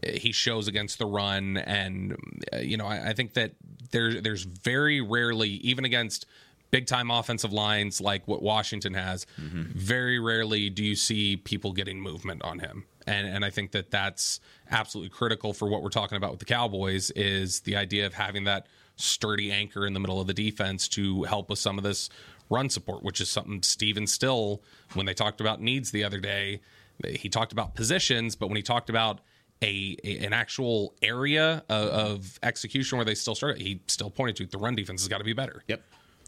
he 0.02 0.32
shows 0.32 0.68
against 0.68 0.98
the 0.98 1.06
run. 1.06 1.56
And 1.58 2.16
uh, 2.52 2.58
you 2.58 2.76
know, 2.76 2.86
I, 2.86 3.10
I 3.10 3.12
think 3.12 3.34
that 3.34 3.52
there 3.90 4.20
there's 4.20 4.44
very 4.44 5.00
rarely, 5.00 5.50
even 5.50 5.84
against 5.84 6.26
big 6.70 6.86
time 6.86 7.10
offensive 7.10 7.52
lines 7.52 8.00
like 8.00 8.26
what 8.26 8.42
Washington 8.42 8.94
has, 8.94 9.26
mm-hmm. 9.40 9.64
very 9.74 10.18
rarely 10.18 10.70
do 10.70 10.84
you 10.84 10.96
see 10.96 11.36
people 11.36 11.72
getting 11.72 12.00
movement 12.00 12.42
on 12.42 12.58
him. 12.58 12.84
And 13.06 13.26
and 13.26 13.44
I 13.44 13.50
think 13.50 13.72
that 13.72 13.90
that's 13.90 14.40
absolutely 14.70 15.10
critical 15.10 15.52
for 15.52 15.68
what 15.68 15.82
we're 15.82 15.88
talking 15.88 16.16
about 16.16 16.30
with 16.30 16.40
the 16.40 16.46
Cowboys 16.46 17.10
is 17.12 17.60
the 17.60 17.76
idea 17.76 18.06
of 18.06 18.14
having 18.14 18.44
that 18.44 18.66
sturdy 18.96 19.50
anchor 19.50 19.86
in 19.86 19.94
the 19.94 20.00
middle 20.00 20.20
of 20.20 20.26
the 20.26 20.34
defense 20.34 20.86
to 20.88 21.24
help 21.24 21.48
with 21.48 21.58
some 21.58 21.78
of 21.78 21.84
this 21.84 22.10
run 22.50 22.68
support, 22.68 23.02
which 23.02 23.20
is 23.20 23.30
something 23.30 23.62
Stephen 23.62 24.06
Still 24.06 24.62
when 24.94 25.06
they 25.06 25.14
talked 25.14 25.40
about 25.40 25.60
needs 25.60 25.90
the 25.90 26.04
other 26.04 26.18
day, 26.18 26.60
he 27.08 27.28
talked 27.28 27.52
about 27.52 27.74
positions, 27.74 28.36
but 28.36 28.48
when 28.48 28.56
he 28.56 28.62
talked 28.62 28.90
about 28.90 29.20
a, 29.62 29.96
a, 30.04 30.18
an 30.18 30.32
actual 30.32 30.94
area 31.02 31.62
of, 31.68 31.88
of, 31.88 32.38
execution 32.42 32.96
where 32.96 33.04
they 33.04 33.14
still 33.14 33.34
start. 33.34 33.58
He 33.58 33.82
still 33.88 34.10
pointed 34.10 34.36
to 34.36 34.46
the 34.46 34.58
run 34.58 34.74
defense 34.74 35.02
has 35.02 35.08
got 35.08 35.18
to 35.18 35.24
be 35.24 35.32
better. 35.32 35.62
Yep. 35.68 35.82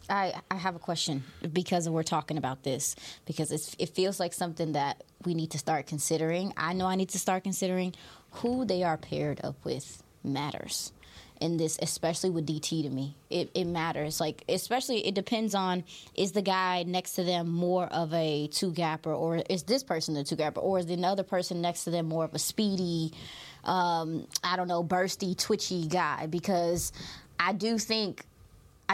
I, 0.09 0.33
I 0.51 0.55
have 0.55 0.75
a 0.75 0.79
question 0.79 1.23
because 1.51 1.89
we're 1.89 2.03
talking 2.03 2.37
about 2.37 2.63
this 2.63 2.95
because 3.25 3.75
it 3.79 3.89
feels 3.89 4.19
like 4.19 4.33
something 4.33 4.73
that 4.73 5.03
we 5.25 5.33
need 5.33 5.51
to 5.51 5.57
start 5.57 5.87
considering. 5.87 6.53
I 6.57 6.73
know 6.73 6.85
I 6.85 6.95
need 6.95 7.09
to 7.09 7.19
start 7.19 7.43
considering 7.43 7.93
who 8.31 8.65
they 8.65 8.83
are 8.83 8.97
paired 8.97 9.39
up 9.43 9.55
with 9.63 10.03
matters 10.23 10.91
in 11.39 11.57
this, 11.57 11.77
especially 11.81 12.29
with 12.29 12.47
DT 12.47 12.83
to 12.83 12.89
me. 12.89 13.15
It, 13.29 13.51
it 13.53 13.65
matters. 13.65 14.19
Like, 14.19 14.43
especially, 14.47 15.05
it 15.05 15.13
depends 15.13 15.53
on 15.55 15.83
is 16.15 16.31
the 16.31 16.41
guy 16.41 16.83
next 16.83 17.15
to 17.15 17.23
them 17.23 17.49
more 17.49 17.85
of 17.87 18.13
a 18.13 18.47
two 18.47 18.71
gapper, 18.71 19.13
or 19.13 19.37
is 19.49 19.63
this 19.63 19.83
person 19.83 20.15
a 20.15 20.23
two 20.23 20.35
gapper, 20.35 20.61
or 20.61 20.79
is 20.79 20.85
the 20.85 21.01
other 21.03 21.23
person 21.23 21.61
next 21.61 21.83
to 21.83 21.91
them 21.91 22.07
more 22.07 22.23
of 22.25 22.33
a 22.33 22.39
speedy, 22.39 23.13
um, 23.65 24.27
I 24.43 24.55
don't 24.55 24.67
know, 24.67 24.83
bursty, 24.83 25.37
twitchy 25.37 25.87
guy? 25.87 26.27
Because 26.27 26.91
I 27.39 27.53
do 27.53 27.77
think. 27.77 28.25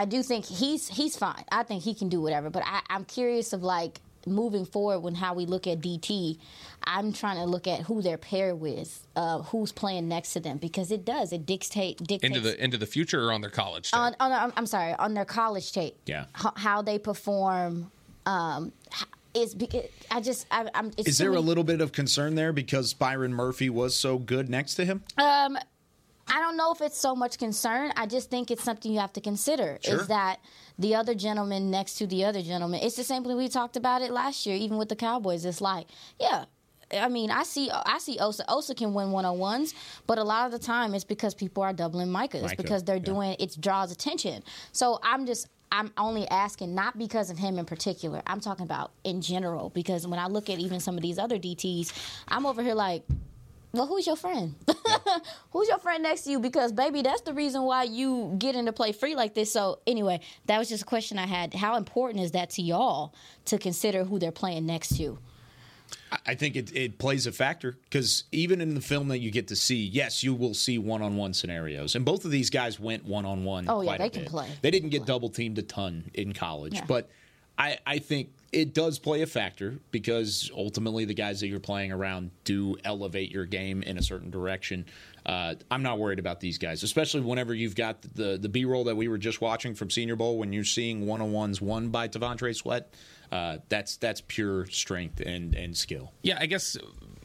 I 0.00 0.06
do 0.06 0.22
think 0.22 0.46
he's 0.46 0.88
he's 0.88 1.14
fine. 1.14 1.44
I 1.52 1.62
think 1.62 1.82
he 1.82 1.92
can 1.92 2.08
do 2.08 2.22
whatever. 2.22 2.48
But 2.48 2.62
I, 2.64 2.80
I'm 2.88 3.04
curious 3.04 3.52
of 3.52 3.62
like 3.62 4.00
moving 4.26 4.64
forward 4.64 5.00
when 5.00 5.14
how 5.14 5.34
we 5.34 5.44
look 5.44 5.66
at 5.66 5.82
DT, 5.82 6.38
I'm 6.84 7.12
trying 7.12 7.36
to 7.36 7.44
look 7.44 7.66
at 7.66 7.80
who 7.82 8.00
they're 8.00 8.16
paired 8.16 8.58
with, 8.58 9.06
uh, 9.14 9.42
who's 9.42 9.72
playing 9.72 10.08
next 10.08 10.32
to 10.32 10.40
them, 10.40 10.56
because 10.56 10.90
it 10.90 11.04
does 11.04 11.34
it 11.34 11.44
dictate 11.44 11.98
dictates 11.98 12.24
into 12.24 12.40
the 12.40 12.64
into 12.64 12.78
the 12.78 12.86
future 12.86 13.26
or 13.26 13.30
on 13.30 13.42
their 13.42 13.50
college. 13.50 13.90
Tape? 13.90 14.00
on, 14.00 14.16
on 14.20 14.32
I'm- 14.32 14.52
I'm 14.56 14.66
sorry 14.66 14.94
on 14.94 15.12
their 15.12 15.26
college 15.26 15.70
tape. 15.70 15.96
Yeah. 16.06 16.24
how, 16.32 16.54
how 16.56 16.80
they 16.80 16.98
perform. 16.98 17.90
Um, 18.24 18.72
is 19.34 19.54
because 19.54 19.84
I 20.10 20.20
just 20.22 20.46
I, 20.50 20.68
I'm. 20.74 20.92
It's 20.96 21.10
Is 21.10 21.18
there 21.18 21.34
a 21.34 21.40
little 21.40 21.62
bit 21.62 21.80
of 21.80 21.92
concern 21.92 22.36
there 22.36 22.52
because 22.52 22.94
Byron 22.94 23.32
Murphy 23.32 23.70
was 23.70 23.94
so 23.94 24.18
good 24.18 24.48
next 24.48 24.74
to 24.76 24.84
him? 24.84 25.04
Um, 25.18 25.58
I 26.30 26.40
don't 26.40 26.56
know 26.56 26.72
if 26.72 26.80
it's 26.80 26.96
so 26.98 27.16
much 27.16 27.38
concern. 27.38 27.92
I 27.96 28.06
just 28.06 28.30
think 28.30 28.50
it's 28.50 28.62
something 28.62 28.92
you 28.92 29.00
have 29.00 29.12
to 29.14 29.20
consider. 29.20 29.78
Sure. 29.82 30.00
Is 30.00 30.06
that 30.06 30.38
the 30.78 30.94
other 30.94 31.14
gentleman 31.14 31.70
next 31.70 31.94
to 31.94 32.06
the 32.06 32.24
other 32.24 32.40
gentleman? 32.40 32.80
It's 32.82 32.96
the 32.96 33.04
same 33.04 33.24
thing 33.24 33.36
we 33.36 33.48
talked 33.48 33.76
about 33.76 34.00
it 34.00 34.12
last 34.12 34.46
year, 34.46 34.56
even 34.56 34.78
with 34.78 34.88
the 34.88 34.96
Cowboys. 34.96 35.44
It's 35.44 35.60
like, 35.60 35.86
yeah. 36.20 36.44
I 36.92 37.08
mean, 37.08 37.30
I 37.30 37.44
see, 37.44 37.70
I 37.70 37.98
see 37.98 38.18
Osa. 38.18 38.44
Osa 38.48 38.74
can 38.74 38.94
win 38.94 39.12
one 39.12 39.24
on 39.24 39.38
ones, 39.38 39.74
but 40.06 40.18
a 40.18 40.24
lot 40.24 40.46
of 40.46 40.52
the 40.52 40.58
time 40.58 40.94
it's 40.94 41.04
because 41.04 41.34
people 41.34 41.62
are 41.62 41.72
doubling 41.72 42.10
Micah. 42.10 42.38
It's 42.38 42.48
Micah, 42.48 42.62
because 42.62 42.82
they're 42.82 42.98
doing 42.98 43.36
it 43.38 43.60
draws 43.60 43.92
attention. 43.92 44.42
So 44.72 44.98
I'm 45.02 45.24
just, 45.24 45.46
I'm 45.70 45.92
only 45.96 46.26
asking 46.28 46.74
not 46.74 46.98
because 46.98 47.30
of 47.30 47.38
him 47.38 47.58
in 47.58 47.64
particular. 47.64 48.22
I'm 48.26 48.40
talking 48.40 48.64
about 48.64 48.90
in 49.04 49.20
general 49.20 49.70
because 49.70 50.04
when 50.06 50.18
I 50.18 50.26
look 50.26 50.50
at 50.50 50.58
even 50.58 50.80
some 50.80 50.96
of 50.96 51.02
these 51.02 51.18
other 51.18 51.38
DTs, 51.38 51.92
I'm 52.26 52.44
over 52.44 52.60
here 52.60 52.74
like, 52.74 53.04
well, 53.72 53.86
who's 53.86 54.06
your 54.06 54.16
friend? 54.16 54.54
who's 55.52 55.68
your 55.68 55.78
friend 55.78 56.02
next 56.02 56.22
to 56.22 56.30
you? 56.30 56.40
Because 56.40 56.72
baby, 56.72 57.02
that's 57.02 57.22
the 57.22 57.32
reason 57.34 57.62
why 57.62 57.84
you 57.84 58.34
get 58.38 58.54
into 58.56 58.72
play 58.72 58.92
free 58.92 59.14
like 59.14 59.34
this. 59.34 59.52
So 59.52 59.78
anyway, 59.86 60.20
that 60.46 60.58
was 60.58 60.68
just 60.68 60.82
a 60.82 60.86
question 60.86 61.18
I 61.18 61.26
had. 61.26 61.54
How 61.54 61.76
important 61.76 62.24
is 62.24 62.32
that 62.32 62.50
to 62.50 62.62
y'all 62.62 63.14
to 63.46 63.58
consider 63.58 64.04
who 64.04 64.18
they're 64.18 64.32
playing 64.32 64.66
next 64.66 64.96
to? 64.96 65.18
I- 66.26 66.34
think 66.34 66.56
it, 66.56 66.74
it 66.74 66.98
plays 66.98 67.26
a 67.26 67.32
factor 67.32 67.76
because 67.84 68.24
even 68.32 68.60
in 68.60 68.74
the 68.74 68.80
film 68.80 69.08
that 69.08 69.18
you 69.18 69.30
get 69.30 69.48
to 69.48 69.56
see, 69.56 69.76
yes, 69.84 70.22
you 70.22 70.34
will 70.34 70.54
see 70.54 70.78
one 70.78 71.02
on 71.02 71.16
one 71.16 71.34
scenarios. 71.34 71.94
And 71.94 72.04
both 72.04 72.24
of 72.24 72.30
these 72.30 72.50
guys 72.50 72.78
went 72.80 73.04
one 73.04 73.24
on 73.24 73.44
one. 73.44 73.66
Oh, 73.68 73.80
yeah, 73.82 73.96
they 73.96 74.08
can 74.08 74.22
bit. 74.22 74.30
play. 74.30 74.48
They 74.62 74.70
didn't 74.70 74.90
get 74.90 75.04
double 75.04 75.28
teamed 75.30 75.58
a 75.58 75.62
ton 75.62 76.10
in 76.14 76.32
college, 76.32 76.74
Yeah. 76.74 76.84
but 76.86 77.08
I, 77.58 77.78
I 77.86 77.98
think 77.98 78.30
it 78.52 78.74
does 78.74 78.98
play 78.98 79.22
a 79.22 79.26
factor 79.26 79.78
because 79.90 80.50
ultimately 80.56 81.04
the 81.04 81.14
guys 81.14 81.40
that 81.40 81.48
you're 81.48 81.60
playing 81.60 81.92
around 81.92 82.30
do 82.44 82.76
elevate 82.84 83.30
your 83.30 83.44
game 83.46 83.82
in 83.82 83.96
a 83.96 84.02
certain 84.02 84.30
direction. 84.30 84.86
Uh, 85.24 85.54
I'm 85.70 85.82
not 85.82 85.98
worried 85.98 86.18
about 86.18 86.40
these 86.40 86.58
guys, 86.58 86.82
especially 86.82 87.20
whenever 87.20 87.54
you've 87.54 87.76
got 87.76 88.02
the 88.02 88.38
the 88.40 88.48
B 88.48 88.64
roll 88.64 88.84
that 88.84 88.96
we 88.96 89.08
were 89.08 89.18
just 89.18 89.40
watching 89.40 89.74
from 89.74 89.90
Senior 89.90 90.16
Bowl 90.16 90.38
when 90.38 90.52
you're 90.52 90.64
seeing 90.64 91.06
one 91.06 91.20
on 91.20 91.32
ones 91.32 91.60
won 91.60 91.90
by 91.90 92.08
T'Vondre 92.08 92.54
Sweat. 92.54 92.92
Uh, 93.30 93.58
that's 93.68 93.96
that's 93.96 94.22
pure 94.26 94.66
strength 94.66 95.20
and, 95.20 95.54
and 95.54 95.76
skill. 95.76 96.12
Yeah, 96.22 96.38
I 96.40 96.46
guess 96.46 96.76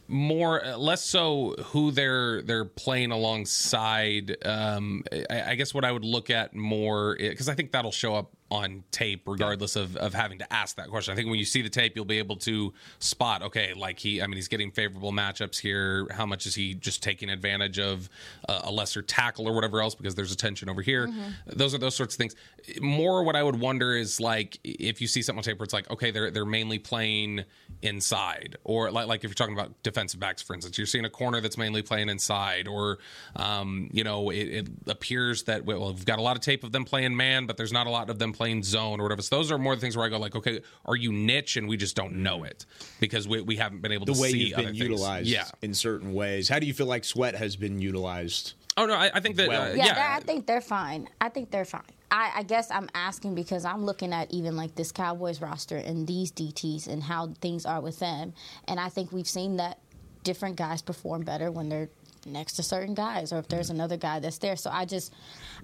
more 0.08 0.62
less 0.76 1.02
so 1.04 1.56
who 1.66 1.90
they're 1.90 2.42
they're 2.42 2.64
playing 2.64 3.10
alongside. 3.10 4.36
Um, 4.46 5.02
I, 5.28 5.42
I 5.50 5.54
guess 5.56 5.74
what 5.74 5.84
I 5.84 5.90
would 5.90 6.04
look 6.04 6.30
at 6.30 6.54
more 6.54 7.16
because 7.18 7.48
I 7.48 7.54
think 7.54 7.72
that'll 7.72 7.90
show 7.90 8.14
up 8.14 8.35
on 8.50 8.84
tape 8.90 9.22
regardless 9.26 9.76
of, 9.76 9.96
of 9.96 10.14
having 10.14 10.38
to 10.38 10.52
ask 10.52 10.76
that 10.76 10.88
question. 10.88 11.12
I 11.12 11.16
think 11.16 11.28
when 11.28 11.38
you 11.38 11.44
see 11.44 11.62
the 11.62 11.68
tape, 11.68 11.96
you'll 11.96 12.04
be 12.04 12.18
able 12.18 12.36
to 12.36 12.72
spot 12.98 13.42
okay, 13.42 13.74
like 13.74 13.98
he, 13.98 14.22
I 14.22 14.26
mean, 14.26 14.36
he's 14.36 14.48
getting 14.48 14.70
favorable 14.70 15.12
matchups 15.12 15.58
here. 15.58 16.06
How 16.10 16.26
much 16.26 16.46
is 16.46 16.54
he 16.54 16.74
just 16.74 17.02
taking 17.02 17.28
advantage 17.28 17.78
of 17.78 18.08
uh, 18.48 18.60
a 18.64 18.70
lesser 18.70 19.02
tackle 19.02 19.48
or 19.48 19.54
whatever 19.54 19.80
else 19.80 19.94
because 19.94 20.14
there's 20.14 20.32
attention 20.32 20.68
over 20.68 20.82
here? 20.82 21.06
Those 21.46 21.74
are 21.74 21.78
those 21.78 21.94
sorts 21.94 22.14
of 22.14 22.18
things. 22.18 22.34
More 22.80 23.22
what 23.22 23.36
I 23.36 23.42
would 23.42 23.58
wonder 23.58 23.96
is 23.96 24.20
like 24.20 24.58
if 24.64 25.00
you 25.00 25.06
see 25.06 25.22
something 25.22 25.38
on 25.38 25.42
tape 25.42 25.58
where 25.58 25.64
it's 25.64 25.74
like 25.74 25.90
okay, 25.90 26.10
they're 26.10 26.30
they're 26.30 26.44
mainly 26.44 26.78
playing 26.78 27.44
inside 27.82 28.56
or 28.64 28.90
like 28.90 29.06
like 29.06 29.24
if 29.24 29.30
you're 29.30 29.34
talking 29.34 29.54
about 29.54 29.82
defensive 29.82 30.18
backs 30.18 30.40
for 30.40 30.54
instance 30.54 30.78
you're 30.78 30.86
seeing 30.86 31.04
a 31.04 31.10
corner 31.10 31.40
that's 31.40 31.58
mainly 31.58 31.82
playing 31.82 32.08
inside 32.08 32.66
or 32.66 32.98
um, 33.36 33.88
you 33.92 34.02
know 34.02 34.30
it, 34.30 34.48
it 34.48 34.68
appears 34.86 35.44
that 35.44 35.64
well 35.64 35.92
we've 35.92 36.04
got 36.04 36.18
a 36.18 36.22
lot 36.22 36.36
of 36.36 36.42
tape 36.42 36.64
of 36.64 36.72
them 36.72 36.84
playing 36.84 37.16
man 37.16 37.46
but 37.46 37.56
there's 37.56 37.72
not 37.72 37.86
a 37.86 37.90
lot 37.90 38.08
of 38.08 38.18
them 38.18 38.32
playing 38.36 38.62
zone 38.62 39.00
or 39.00 39.04
whatever 39.04 39.22
so 39.22 39.36
those 39.36 39.50
are 39.50 39.58
more 39.58 39.74
the 39.74 39.80
things 39.80 39.96
where 39.96 40.06
I 40.06 40.08
go 40.08 40.18
like 40.18 40.36
okay 40.36 40.60
are 40.84 40.96
you 40.96 41.12
niche 41.12 41.56
and 41.56 41.66
we 41.68 41.76
just 41.76 41.96
don't 41.96 42.16
know 42.16 42.44
it 42.44 42.66
because 43.00 43.26
we, 43.26 43.40
we 43.40 43.56
haven't 43.56 43.80
been 43.82 43.92
able 43.92 44.06
the 44.06 44.12
to 44.14 44.20
way 44.20 44.30
see 44.32 44.38
you've 44.38 44.56
been 44.56 44.66
things. 44.66 44.78
utilized 44.78 45.26
yeah 45.28 45.46
in 45.62 45.74
certain 45.74 46.12
ways. 46.14 46.48
How 46.48 46.58
do 46.58 46.66
you 46.66 46.74
feel 46.74 46.86
like 46.86 47.04
Sweat 47.04 47.34
has 47.34 47.56
been 47.56 47.80
utilized? 47.80 48.54
oh 48.76 48.86
no 48.86 48.94
I, 48.94 49.10
I 49.14 49.20
think 49.20 49.36
that 49.36 49.48
Well- 49.48 49.62
uh, 49.62 49.74
yeah, 49.74 49.86
yeah, 49.86 49.94
they're- 49.94 50.04
I 50.16 50.20
think 50.20 50.46
they're 50.46 50.60
fine. 50.60 51.08
I 51.20 51.28
think 51.30 51.50
they're 51.50 51.64
fine. 51.64 51.82
I, 52.10 52.30
I 52.36 52.42
guess 52.44 52.70
I'm 52.70 52.88
asking 52.94 53.34
because 53.34 53.64
I'm 53.64 53.84
looking 53.84 54.12
at 54.12 54.30
even 54.30 54.56
like 54.56 54.74
this 54.76 54.92
Cowboys 54.92 55.40
roster 55.40 55.76
and 55.76 56.06
these 56.06 56.30
DTs 56.30 56.86
and 56.86 57.02
how 57.02 57.32
things 57.40 57.66
are 57.66 57.80
with 57.80 57.98
them, 57.98 58.32
and 58.68 58.78
I 58.78 58.88
think 58.90 59.10
we've 59.10 59.26
seen 59.26 59.56
that 59.56 59.78
different 60.22 60.54
guys 60.56 60.82
perform 60.82 61.22
better 61.22 61.50
when 61.50 61.68
they're 61.68 61.88
next 62.24 62.54
to 62.54 62.62
certain 62.62 62.94
guys 62.94 63.32
or 63.32 63.38
if 63.38 63.48
there's 63.48 63.70
another 63.70 63.96
guy 63.96 64.18
that's 64.20 64.38
there. 64.38 64.56
So 64.56 64.68
I 64.70 64.84
just, 64.84 65.12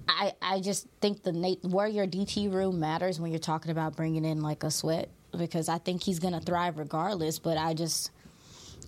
I 0.09 0.33
I 0.41 0.61
just 0.61 0.87
think 1.01 1.23
the 1.23 1.33
Nate, 1.33 1.63
where 1.63 1.87
your 1.87 2.07
DT 2.07 2.53
room 2.53 2.81
matters 2.81 3.21
when 3.21 3.31
you're 3.31 3.39
talking 3.39 3.71
about 3.71 3.97
bringing 3.97 4.25
in 4.25 4.43
like 4.43 4.63
a 4.65 4.71
sweat 4.71 5.09
because 5.37 5.69
I 5.69 5.79
think 5.79 6.03
he's 6.03 6.19
gonna 6.19 6.41
thrive 6.41 6.79
regardless. 6.79 7.39
But 7.39 7.59
I 7.59 7.75
just. 7.75 8.11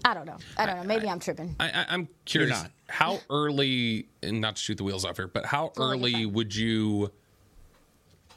I 0.06 0.12
don't 0.12 0.26
know. 0.26 0.36
I 0.58 0.66
don't 0.66 0.76
know. 0.76 0.84
Maybe 0.84 1.08
I, 1.08 1.12
am 1.12 1.20
tripping. 1.20 1.56
I, 1.58 1.70
I, 1.70 1.86
I'm 1.88 2.08
curious 2.26 2.62
not. 2.62 2.70
how 2.88 3.20
early, 3.30 4.06
and 4.22 4.38
not 4.38 4.56
to 4.56 4.62
shoot 4.62 4.76
the 4.76 4.84
wheels 4.84 5.04
off 5.06 5.16
here, 5.16 5.28
but 5.28 5.46
how 5.46 5.72
early 5.78 6.26
would 6.26 6.54
you, 6.54 7.10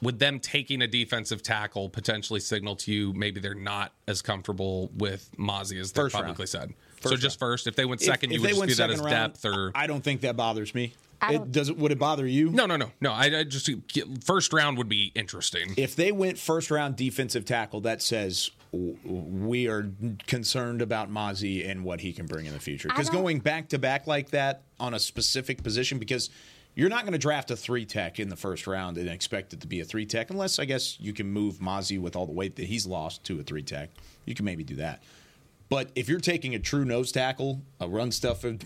would 0.00 0.18
them 0.18 0.40
taking 0.40 0.80
a 0.80 0.86
defensive 0.86 1.42
tackle 1.42 1.90
potentially 1.90 2.40
signal 2.40 2.76
to 2.76 2.92
you 2.92 3.12
maybe 3.12 3.38
they're 3.40 3.54
not 3.54 3.92
as 4.06 4.22
comfortable 4.22 4.90
with 4.96 5.28
Mazi 5.36 5.78
as 5.78 5.92
they 5.92 6.00
First 6.00 6.14
round. 6.14 6.24
publicly 6.26 6.46
said? 6.46 6.72
First 7.00 7.14
so 7.14 7.16
just 7.16 7.38
first, 7.38 7.66
if 7.66 7.76
they 7.76 7.84
went 7.84 8.00
second, 8.00 8.30
if, 8.30 8.38
you 8.38 8.38
if 8.38 8.42
would 8.42 8.46
they 8.46 8.50
just 8.52 8.60
went 8.60 8.68
view 8.70 8.76
that 8.76 8.90
as 8.90 8.98
second 9.00 9.12
round, 9.12 9.32
depth 9.34 9.44
or 9.44 9.72
I 9.74 9.86
don't 9.86 10.02
think 10.02 10.22
that 10.22 10.36
bothers 10.36 10.74
me. 10.74 10.94
I 11.20 11.34
It 11.34 11.38
don't- 11.38 11.52
does. 11.52 11.68
It, 11.68 11.76
would 11.78 11.92
it 11.92 11.98
bother 11.98 12.26
you? 12.26 12.50
no, 12.50 12.66
no, 12.66 12.76
no, 12.76 12.90
no. 13.00 13.12
I, 13.12 13.40
I 13.40 13.44
just 13.44 13.68
first 14.24 14.52
round 14.52 14.78
would 14.78 14.88
be 14.88 15.12
interesting. 15.14 15.74
If 15.76 15.96
they 15.96 16.12
went 16.12 16.38
first 16.38 16.70
round 16.70 16.96
defensive 16.96 17.44
tackle, 17.44 17.80
that 17.82 18.02
says 18.02 18.50
we 18.72 19.66
are 19.66 19.90
concerned 20.26 20.82
about 20.82 21.10
Mazi 21.10 21.68
and 21.68 21.84
what 21.84 22.00
he 22.00 22.12
can 22.12 22.26
bring 22.26 22.46
in 22.46 22.52
the 22.52 22.60
future. 22.60 22.88
Because 22.88 23.08
going 23.10 23.40
back 23.40 23.68
to 23.70 23.78
back 23.78 24.06
like 24.06 24.30
that 24.30 24.62
on 24.78 24.94
a 24.94 24.98
specific 24.98 25.62
position, 25.62 25.98
because 25.98 26.28
you're 26.74 26.90
not 26.90 27.02
going 27.02 27.12
to 27.12 27.18
draft 27.18 27.50
a 27.50 27.56
three 27.56 27.84
tech 27.86 28.20
in 28.20 28.28
the 28.28 28.36
first 28.36 28.66
round 28.66 28.98
and 28.98 29.08
expect 29.08 29.52
it 29.52 29.60
to 29.62 29.66
be 29.66 29.80
a 29.80 29.84
three 29.84 30.06
tech, 30.06 30.30
unless 30.30 30.58
I 30.58 30.64
guess 30.66 31.00
you 31.00 31.12
can 31.12 31.26
move 31.26 31.56
Mazi 31.58 31.98
with 32.00 32.14
all 32.14 32.26
the 32.26 32.32
weight 32.32 32.56
that 32.56 32.66
he's 32.66 32.86
lost 32.86 33.24
to 33.24 33.40
a 33.40 33.42
three 33.42 33.62
tech. 33.62 33.90
You 34.26 34.34
can 34.34 34.44
maybe 34.44 34.62
do 34.64 34.76
that. 34.76 35.02
But 35.70 35.90
if 35.94 36.08
you're 36.08 36.20
taking 36.20 36.54
a 36.54 36.58
true 36.58 36.84
nose 36.86 37.12
tackle, 37.12 37.60
a 37.78 37.86
run 37.88 38.10
stuffing, 38.10 38.60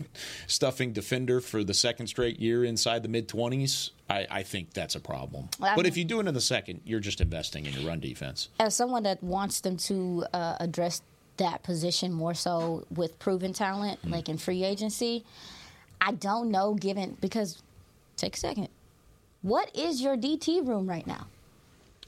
stuffing 0.47 0.93
defender 0.93 1.41
for 1.41 1.65
the 1.65 1.75
second 1.75 2.07
straight 2.07 2.39
year 2.39 2.65
inside 2.65 3.03
the 3.03 3.09
mid 3.09 3.29
20s, 3.29 3.91
I, 4.09 4.27
I 4.31 4.43
think 4.45 4.73
that's 4.73 4.95
a 4.95 5.01
problem. 5.01 5.49
Well, 5.59 5.73
but 5.75 5.83
mean- 5.83 5.87
if 5.87 5.97
you 5.97 6.05
do 6.05 6.21
it 6.21 6.29
in 6.29 6.35
the 6.35 6.41
second, 6.41 6.81
you're 6.85 7.01
just 7.01 7.21
investing 7.21 7.67
in 7.67 7.73
your 7.75 7.89
run 7.89 7.99
defense. 8.01 8.49
as 8.61 8.77
someone 8.77 9.03
that 9.03 9.23
wants 9.23 9.61
them 9.61 9.77
to 9.79 10.25
uh, 10.33 10.57
address 10.61 11.03
that 11.39 11.63
position 11.65 12.13
more 12.13 12.35
so 12.35 12.87
with 12.95 13.19
proven 13.19 13.53
talent, 13.53 13.99
Hmm. 14.01 14.13
like 14.13 14.29
in 14.29 14.39
free 14.39 14.63
agency, 14.63 15.25
I 16.01 16.13
don't 16.13 16.51
know. 16.51 16.75
Given 16.75 17.17
because, 17.21 17.63
take 18.17 18.37
a 18.37 18.39
second. 18.39 18.69
What 19.41 19.75
is 19.75 20.01
your 20.03 20.17
DT 20.17 20.65
room 20.67 20.89
right 20.89 21.07
now? 21.07 21.27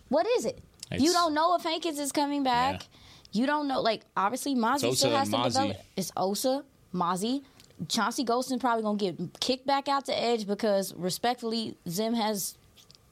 What 0.09 0.27
is 0.39 0.45
it? 0.45 0.61
you 0.97 1.13
don't 1.13 1.35
know 1.35 1.57
if 1.57 1.63
Hankins 1.65 1.99
is 1.99 2.13
coming 2.13 2.45
back. 2.45 2.83
Yeah. 2.83 2.87
You 3.35 3.47
don't 3.47 3.69
know. 3.69 3.81
Like 3.83 4.03
obviously, 4.17 4.55
Mazi 4.55 4.95
still 4.95 5.11
has 5.11 5.27
and 5.29 5.35
to 5.35 5.37
Mazi. 5.43 5.53
develop. 5.53 5.77
It's 5.97 6.13
Osa, 6.17 6.65
Mazi. 6.95 7.43
Chauncey 7.89 8.25
Golston 8.25 8.61
probably 8.61 8.85
gonna 8.85 8.97
get 8.97 9.41
kicked 9.41 9.67
back 9.67 9.89
out 9.89 10.05
to 10.07 10.17
edge 10.19 10.47
because 10.47 10.95
respectfully, 10.95 11.77
Zim 11.89 12.15
has 12.15 12.57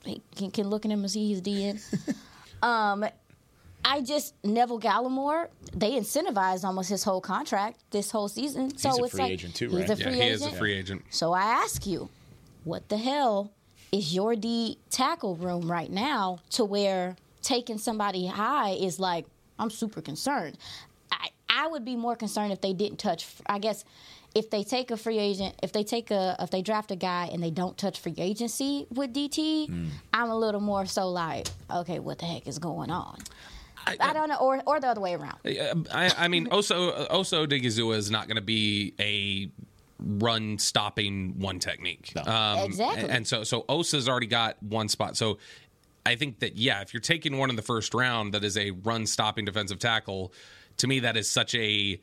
he 0.05 0.23
can, 0.37 0.51
can 0.53 0.69
look 0.71 0.85
at 0.85 0.91
him 0.93 1.01
and 1.01 1.11
see 1.11 1.27
he's 1.27 1.41
DN. 1.43 1.81
um, 2.63 3.05
I 3.85 4.01
just 4.03 4.35
Neville 4.45 4.79
Gallimore. 4.81 5.49
They 5.75 5.93
incentivized 5.93 6.63
almost 6.63 6.89
his 6.89 7.03
whole 7.03 7.21
contract 7.21 7.81
this 7.91 8.13
whole 8.13 8.29
season. 8.29 8.77
So 8.79 8.91
He's 8.91 8.99
a 8.99 9.03
it's 9.05 9.11
free 9.13 9.21
like 9.23 9.33
agent 9.33 9.55
too, 9.57 9.69
he's 9.71 9.81
right? 9.81 9.91
a 9.91 9.95
yeah, 9.97 10.05
free 10.09 10.15
he 10.15 10.21
agent. 10.23 10.41
is 10.41 10.47
a 10.47 10.57
free 10.57 10.73
agent. 10.75 11.03
So 11.11 11.33
I 11.33 11.43
ask 11.43 11.85
you, 11.85 12.09
what 12.63 12.89
the 12.89 12.99
hell 12.99 13.51
is 13.91 14.15
your 14.15 14.37
D 14.37 14.79
tackle 14.91 15.35
room 15.35 15.71
right 15.71 15.91
now 15.91 16.39
to 16.51 16.65
where 16.65 17.17
taking 17.43 17.79
somebody 17.79 18.27
high 18.29 18.71
is 18.71 19.01
like, 19.01 19.27
I'm 19.63 19.71
super 19.71 20.01
concerned. 20.03 20.59
I, 21.11 21.29
I 21.49 21.67
would 21.69 21.85
be 21.85 21.97
more 21.97 22.17
concerned 22.17 22.53
if 22.53 22.61
they 22.61 22.73
didn't 22.73 22.99
touch, 22.99 23.27
I 23.47 23.59
guess, 23.59 23.85
if 24.35 24.51
they 24.51 24.65
take 24.65 24.91
a 24.91 24.97
free 24.97 25.19
agent, 25.19 25.55
if 25.63 25.73
they 25.73 25.85
take 25.85 26.11
a, 26.11 26.37
if 26.41 26.51
they 26.51 26.63
draft 26.63 26.91
a 26.91 26.97
guy 26.97 27.29
and 27.33 27.43
they 27.43 27.51
don't 27.51 27.77
touch 27.79 28.01
free 28.01 28.15
agency 28.19 28.87
with 28.91 29.13
DT, 29.15 29.69
Mm. 29.69 29.89
I'm 30.13 30.31
a 30.31 30.37
little 30.37 30.61
more 30.61 30.87
so 30.87 31.09
like, 31.09 31.47
okay, 31.71 31.99
what 31.99 32.19
the 32.19 32.25
heck 32.25 32.47
is 32.49 32.59
going 32.59 32.91
on? 32.91 33.19
I, 33.85 34.13
don't 34.13 34.29
know, 34.29 34.37
or 34.37 34.63
or 34.65 34.79
the 34.81 34.87
other 34.87 35.01
way 35.01 35.15
around. 35.15 35.39
I, 35.45 36.13
I 36.17 36.29
mean, 36.29 36.47
Oso 36.51 37.09
Oso 37.09 37.47
Odighizuwa 37.47 37.97
is 37.97 38.11
not 38.13 38.29
going 38.29 38.37
to 38.37 38.43
be 38.43 38.95
a 39.01 39.51
run 39.99 40.59
stopping 40.59 41.35
one 41.39 41.59
technique. 41.59 42.13
Um, 42.27 42.59
Exactly. 42.61 43.11
And 43.11 43.27
so 43.27 43.43
so 43.45 43.63
Osa's 43.69 44.09
already 44.09 44.29
got 44.29 44.63
one 44.63 44.89
spot. 44.89 45.17
So 45.17 45.39
I 46.05 46.17
think 46.17 46.41
that 46.41 46.57
yeah, 46.57 46.81
if 46.81 46.93
you're 46.93 47.01
taking 47.01 47.39
one 47.39 47.51
in 47.51 47.57
the 47.57 47.63
first 47.63 47.95
round 47.95 48.35
that 48.35 48.45
is 48.45 48.57
a 48.57 48.71
run 48.71 49.07
stopping 49.07 49.45
defensive 49.45 49.79
tackle, 49.79 50.33
to 50.79 50.87
me 50.87 51.01
that 51.01 51.17
is 51.17 51.31
such 51.31 51.55
a 51.55 52.01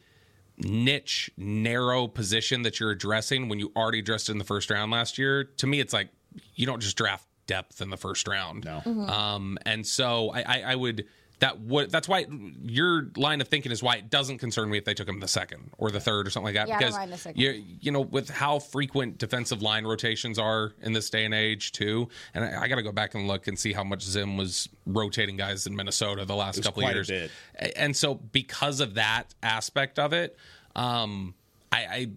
niche, 0.57 1.29
narrow 1.37 2.07
position 2.07 2.63
that 2.63 2.79
you're 2.79 2.91
addressing 2.91 3.49
when 3.49 3.59
you 3.59 3.71
already 3.75 3.99
addressed 3.99 4.29
it 4.29 4.33
in 4.33 4.37
the 4.37 4.43
first 4.43 4.69
round 4.69 4.91
last 4.91 5.17
year. 5.17 5.43
To 5.43 5.67
me, 5.67 5.79
it's 5.79 5.93
like 5.93 6.09
you 6.55 6.65
don't 6.65 6.81
just 6.81 6.97
draft 6.97 7.25
depth 7.47 7.81
in 7.81 7.89
the 7.89 7.97
first 7.97 8.27
round. 8.27 8.65
No. 8.65 8.81
Mm-hmm. 8.85 9.09
Um, 9.09 9.57
and 9.65 9.85
so 9.85 10.31
I, 10.31 10.41
I, 10.41 10.61
I 10.67 10.75
would 10.75 11.05
that 11.39 11.59
would 11.61 11.89
that's 11.89 12.07
why 12.07 12.25
your 12.61 13.09
line 13.15 13.39
of 13.41 13.47
thinking 13.47 13.71
is 13.71 13.81
why 13.81 13.95
it 13.95 14.09
doesn't 14.09 14.39
concern 14.39 14.69
me 14.69 14.77
if 14.77 14.85
they 14.85 14.93
took 14.93 15.07
him 15.07 15.19
the 15.19 15.27
second 15.27 15.71
or 15.77 15.89
the 15.89 15.99
third 15.99 16.27
or 16.27 16.29
something 16.29 16.53
like 16.53 16.55
that 16.55 16.67
Yeah, 16.67 16.75
I 16.77 16.79
don't 16.79 16.87
because 16.89 16.97
mind 16.97 17.13
the 17.13 17.17
second. 17.17 17.41
you 17.41 17.63
you 17.81 17.91
know 17.91 18.01
with 18.01 18.29
how 18.29 18.59
frequent 18.59 19.17
defensive 19.17 19.61
line 19.61 19.85
rotations 19.85 20.37
are 20.37 20.73
in 20.81 20.93
this 20.93 21.09
day 21.09 21.25
and 21.25 21.33
age 21.33 21.71
too 21.71 22.09
and 22.33 22.43
I, 22.43 22.63
I 22.63 22.67
got 22.67 22.75
to 22.75 22.83
go 22.83 22.91
back 22.91 23.15
and 23.15 23.27
look 23.27 23.47
and 23.47 23.57
see 23.57 23.71
how 23.73 23.83
much 23.83 24.03
Zim 24.03 24.37
was 24.37 24.67
rotating 24.85 25.37
guys 25.37 25.65
in 25.65 25.75
Minnesota 25.75 26.25
the 26.25 26.35
last 26.35 26.57
was 26.57 26.65
couple 26.65 26.81
of 26.81 26.85
quite 26.85 26.91
a 26.93 26.95
years 26.95 27.07
bit. 27.07 27.31
And 27.75 27.95
so 27.95 28.15
because 28.15 28.79
of 28.81 28.95
that 28.95 29.33
aspect 29.41 29.97
of 29.99 30.13
it 30.13 30.35
um 30.75 31.33
I, 31.71 31.77
I 31.77 32.07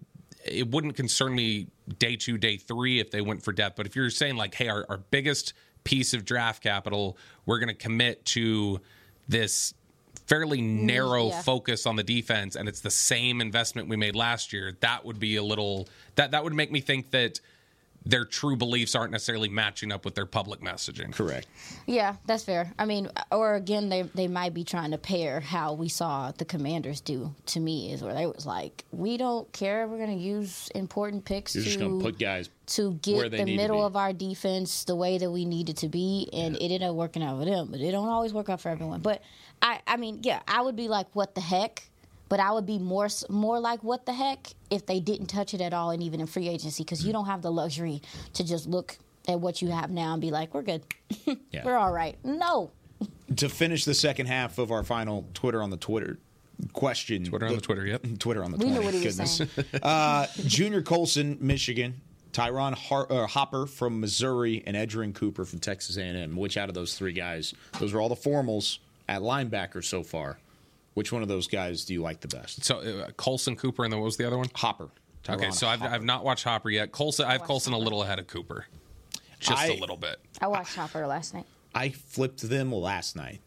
it 0.45 0.69
wouldn't 0.69 0.97
concern 0.97 1.33
me 1.33 1.67
day 1.99 2.17
two, 2.17 2.37
day 2.37 2.57
three 2.57 2.99
if 2.99 3.11
they 3.11 3.21
went 3.21 3.41
for 3.43 3.53
depth. 3.53 3.77
But 3.77 3.85
if 3.85 3.95
you're 3.95 4.09
saying 4.09 4.35
like, 4.35 4.53
hey, 4.53 4.67
our, 4.67 4.85
our 4.89 4.97
biggest 4.97 5.53
piece 5.85 6.13
of 6.13 6.25
draft 6.25 6.61
capital, 6.61 7.17
we're 7.45 7.59
going 7.59 7.69
to 7.69 7.73
commit 7.73 8.25
to 8.25 8.81
this 9.27 9.73
fairly 10.25 10.61
narrow 10.61 11.27
yeah. 11.27 11.41
focus 11.41 11.85
on 11.85 11.95
the 11.95 12.03
defense, 12.03 12.55
and 12.55 12.67
it's 12.69 12.81
the 12.81 12.91
same 12.91 13.41
investment 13.41 13.89
we 13.89 13.97
made 13.97 14.15
last 14.15 14.53
year. 14.53 14.77
That 14.79 15.05
would 15.05 15.19
be 15.19 15.35
a 15.35 15.43
little 15.43 15.87
that 16.15 16.31
that 16.31 16.43
would 16.43 16.53
make 16.53 16.71
me 16.71 16.81
think 16.81 17.11
that 17.11 17.39
their 18.05 18.25
true 18.25 18.55
beliefs 18.55 18.95
aren't 18.95 19.11
necessarily 19.11 19.49
matching 19.49 19.91
up 19.91 20.05
with 20.05 20.15
their 20.15 20.25
public 20.25 20.61
messaging. 20.61 21.13
Correct. 21.13 21.47
Yeah, 21.85 22.15
that's 22.25 22.43
fair. 22.43 22.73
I 22.77 22.85
mean, 22.85 23.09
or 23.31 23.55
again, 23.55 23.89
they 23.89 24.03
they 24.03 24.27
might 24.27 24.53
be 24.53 24.63
trying 24.63 24.91
to 24.91 24.97
pair 24.97 25.39
how 25.39 25.73
we 25.73 25.89
saw 25.89 26.31
the 26.31 26.45
Commanders 26.45 27.01
do. 27.01 27.33
To 27.47 27.59
me, 27.59 27.93
is 27.93 28.01
where 28.01 28.13
they 28.13 28.25
was 28.25 28.45
like, 28.45 28.83
we 28.91 29.17
don't 29.17 29.51
care. 29.53 29.87
We're 29.87 29.97
going 29.97 30.17
to 30.17 30.23
use 30.23 30.69
important 30.75 31.25
picks 31.25 31.55
You're 31.55 31.63
to 31.63 31.69
just 31.69 31.79
going 31.79 31.99
to 31.99 32.03
put 32.03 32.19
guys 32.19 32.49
to 32.65 32.91
where 32.91 33.23
get 33.23 33.31
they 33.31 33.37
the 33.37 33.45
need 33.45 33.57
middle 33.57 33.85
of 33.85 33.95
our 33.95 34.13
defense 34.13 34.83
the 34.85 34.95
way 34.95 35.17
that 35.17 35.29
we 35.29 35.45
need 35.45 35.69
it 35.69 35.77
to 35.77 35.89
be, 35.89 36.29
and 36.33 36.55
it 36.55 36.63
ended 36.63 36.83
up 36.83 36.95
working 36.95 37.23
out 37.23 37.39
for 37.39 37.45
them. 37.45 37.67
But 37.71 37.81
it 37.81 37.91
don't 37.91 38.09
always 38.09 38.33
work 38.33 38.49
out 38.49 38.61
for 38.61 38.69
everyone. 38.69 39.01
But 39.01 39.21
I, 39.61 39.79
I 39.87 39.97
mean, 39.97 40.19
yeah, 40.23 40.41
I 40.47 40.61
would 40.61 40.75
be 40.75 40.87
like, 40.87 41.07
what 41.13 41.35
the 41.35 41.41
heck? 41.41 41.89
But 42.33 42.39
I 42.39 42.51
would 42.51 42.65
be 42.65 42.79
more 42.79 43.09
more 43.29 43.59
like, 43.59 43.83
what 43.83 44.07
the 44.07 44.13
heck, 44.13 44.47
if 44.71 44.87
they 44.87 44.99
didn't 44.99 45.27
touch 45.27 45.53
it 45.53 45.61
at 45.61 45.71
all, 45.71 45.91
and 45.91 46.01
even 46.01 46.19
in 46.19 46.25
free 46.25 46.47
agency, 46.49 46.83
because 46.83 47.05
you 47.05 47.13
don't 47.13 47.27
have 47.27 47.43
the 47.43 47.51
luxury 47.51 48.01
to 48.33 48.43
just 48.43 48.65
look 48.65 48.97
at 49.27 49.39
what 49.39 49.61
you 49.61 49.67
have 49.67 49.91
now 49.91 50.13
and 50.13 50.21
be 50.21 50.31
like, 50.31 50.51
we're 50.55 50.63
good, 50.63 50.81
Yeah. 51.51 51.63
we're 51.63 51.77
all 51.77 51.91
right. 51.91 52.17
No, 52.23 52.71
to 53.35 53.49
finish 53.49 53.85
the 53.85 53.93
second 53.93 54.25
half 54.25 54.57
of 54.57 54.71
our 54.71 54.83
final 54.83 55.27
Twitter 55.35 55.61
on 55.61 55.69
the 55.69 55.77
Twitter 55.77 56.17
question. 56.73 57.23
Twitter 57.25 57.45
on 57.45 57.53
the 57.53 57.61
Twitter, 57.61 57.85
yep. 57.85 58.03
Twitter 58.19 58.43
on 58.43 58.49
the 58.49 58.57
We 58.57 58.65
Twitter. 58.65 58.79
knew 58.79 58.85
what 58.87 59.03
goodness. 59.03 59.41
uh, 59.83 60.25
Junior 60.47 60.81
Colson, 60.81 61.37
Michigan. 61.39 62.01
Ty'Ron 62.31 62.73
Har- 62.73 63.11
uh, 63.11 63.27
Hopper 63.27 63.67
from 63.67 63.99
Missouri 64.01 64.63
and 64.65 64.75
Edgerrin 64.75 65.13
Cooper 65.13 65.45
from 65.45 65.59
Texas 65.59 65.97
A&M. 65.97 66.35
Which 66.35 66.57
out 66.57 66.67
of 66.67 66.73
those 66.73 66.95
three 66.95 67.13
guys? 67.13 67.53
Those 67.79 67.93
are 67.93 68.01
all 68.01 68.09
the 68.09 68.15
formals 68.15 68.79
at 69.07 69.21
linebacker 69.21 69.83
so 69.85 70.01
far. 70.01 70.39
Which 70.93 71.11
one 71.11 71.21
of 71.21 71.27
those 71.27 71.47
guys 71.47 71.85
do 71.85 71.93
you 71.93 72.01
like 72.01 72.19
the 72.21 72.27
best? 72.27 72.63
So 72.63 72.77
uh, 72.79 73.11
Colson, 73.17 73.55
Cooper, 73.55 73.83
and 73.83 73.91
then 73.91 73.99
what 73.99 74.05
was 74.05 74.17
the 74.17 74.27
other 74.27 74.37
one? 74.37 74.47
Hopper. 74.53 74.89
okay, 75.27 75.37
Ty'Ron 75.37 75.51
so 75.53 75.67
I've, 75.67 75.79
Hopper. 75.79 75.93
I've 75.95 76.03
not 76.03 76.23
watched 76.23 76.43
Hopper 76.43 76.69
yet. 76.69 76.91
Colson, 76.91 77.25
I 77.25 77.31
have 77.33 77.43
Colson 77.43 77.73
a 77.73 77.77
little 77.77 78.03
ahead 78.03 78.19
of 78.19 78.27
Cooper, 78.27 78.65
just 79.39 79.61
I- 79.61 79.67
a 79.67 79.79
little 79.79 79.97
bit. 79.97 80.17
I 80.41 80.47
watched 80.47 80.75
Hopper 80.75 81.05
last 81.07 81.33
night. 81.33 81.45
I 81.75 81.89
flipped 81.89 82.41
them 82.47 82.71
last 82.71 83.15
night. 83.15 83.39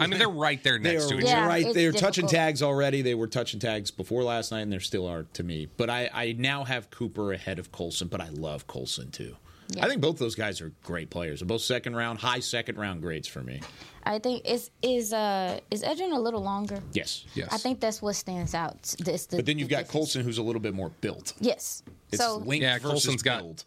I 0.00 0.06
mean, 0.06 0.18
they're 0.18 0.28
right 0.30 0.62
there 0.62 0.78
They 0.78 0.92
next 0.94 1.06
are 1.06 1.08
to 1.10 1.18
each 1.18 1.24
Yeah, 1.26 1.40
other. 1.40 1.48
right. 1.48 1.74
They're 1.74 1.92
touching 1.92 2.26
tags 2.26 2.62
already. 2.62 3.02
They 3.02 3.14
were 3.14 3.26
touching 3.26 3.60
tags 3.60 3.90
before 3.90 4.22
last 4.22 4.50
night, 4.52 4.60
and 4.60 4.72
they 4.72 4.78
still 4.78 5.06
are 5.06 5.24
to 5.34 5.42
me. 5.42 5.68
But 5.76 5.90
I, 5.90 6.08
I 6.14 6.32
now 6.38 6.64
have 6.64 6.90
Cooper 6.90 7.32
ahead 7.34 7.58
of 7.58 7.70
Colson, 7.72 8.08
but 8.08 8.20
I 8.20 8.28
love 8.30 8.66
Colson 8.66 9.10
too. 9.10 9.36
Yeah. 9.70 9.84
I 9.84 9.88
think 9.88 10.00
both 10.00 10.18
those 10.18 10.34
guys 10.34 10.60
are 10.60 10.72
great 10.82 11.10
players. 11.10 11.40
They're 11.40 11.46
both 11.46 11.60
second 11.60 11.94
round, 11.94 12.18
high 12.18 12.40
second 12.40 12.78
round 12.78 13.02
grades 13.02 13.28
for 13.28 13.42
me. 13.42 13.60
I 14.04 14.18
think 14.18 14.48
is 14.48 14.70
is 14.80 15.12
uh 15.12 15.60
is 15.70 15.82
Edgerrin 15.82 16.14
a 16.16 16.18
little 16.20 16.42
longer? 16.42 16.80
Yes. 16.92 17.26
Yes. 17.34 17.48
I 17.52 17.58
think 17.58 17.78
that's 17.80 18.00
what 18.00 18.14
stands 18.16 18.54
out. 18.54 18.94
This, 18.98 19.26
the, 19.26 19.36
But 19.36 19.46
then 19.46 19.58
you've 19.58 19.68
the 19.68 19.74
got 19.74 19.78
difference. 19.80 19.92
Colson, 19.92 20.22
who's 20.24 20.38
a 20.38 20.42
little 20.42 20.60
bit 20.62 20.72
more 20.74 20.90
built. 21.02 21.34
Yes. 21.40 21.82
It's 22.10 22.22
so 22.22 22.38
length 22.38 22.62
Yeah, 22.62 22.74
versus 22.78 22.90
Colson's 22.90 23.22
got 23.22 23.40
build. 23.40 23.64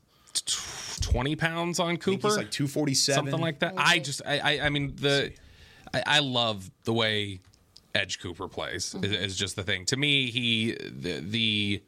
20 1.02 1.36
pounds 1.36 1.80
on 1.80 1.86
I 1.86 1.90
think 1.92 2.02
Cooper. 2.04 2.28
he's 2.30 2.38
like 2.38 2.52
two 2.52 2.68
forty 2.68 2.94
seven, 2.94 3.26
something 3.26 3.42
like 3.42 3.60
that. 3.60 3.74
I 3.78 4.00
just, 4.00 4.22
I, 4.26 4.40
I, 4.40 4.66
I 4.66 4.70
mean, 4.70 4.96
the, 4.96 5.34
I, 5.94 6.04
I 6.06 6.20
love 6.20 6.70
the 6.84 6.94
way 6.94 7.42
Edge 7.94 8.20
Cooper 8.20 8.48
plays. 8.48 8.96
Is, 9.04 9.12
is 9.12 9.36
just 9.36 9.56
the 9.56 9.64
thing. 9.64 9.86
To 9.88 9.98
me, 9.98 10.32
he 10.32 10.72
the, 10.74 11.20
the 11.20 11.84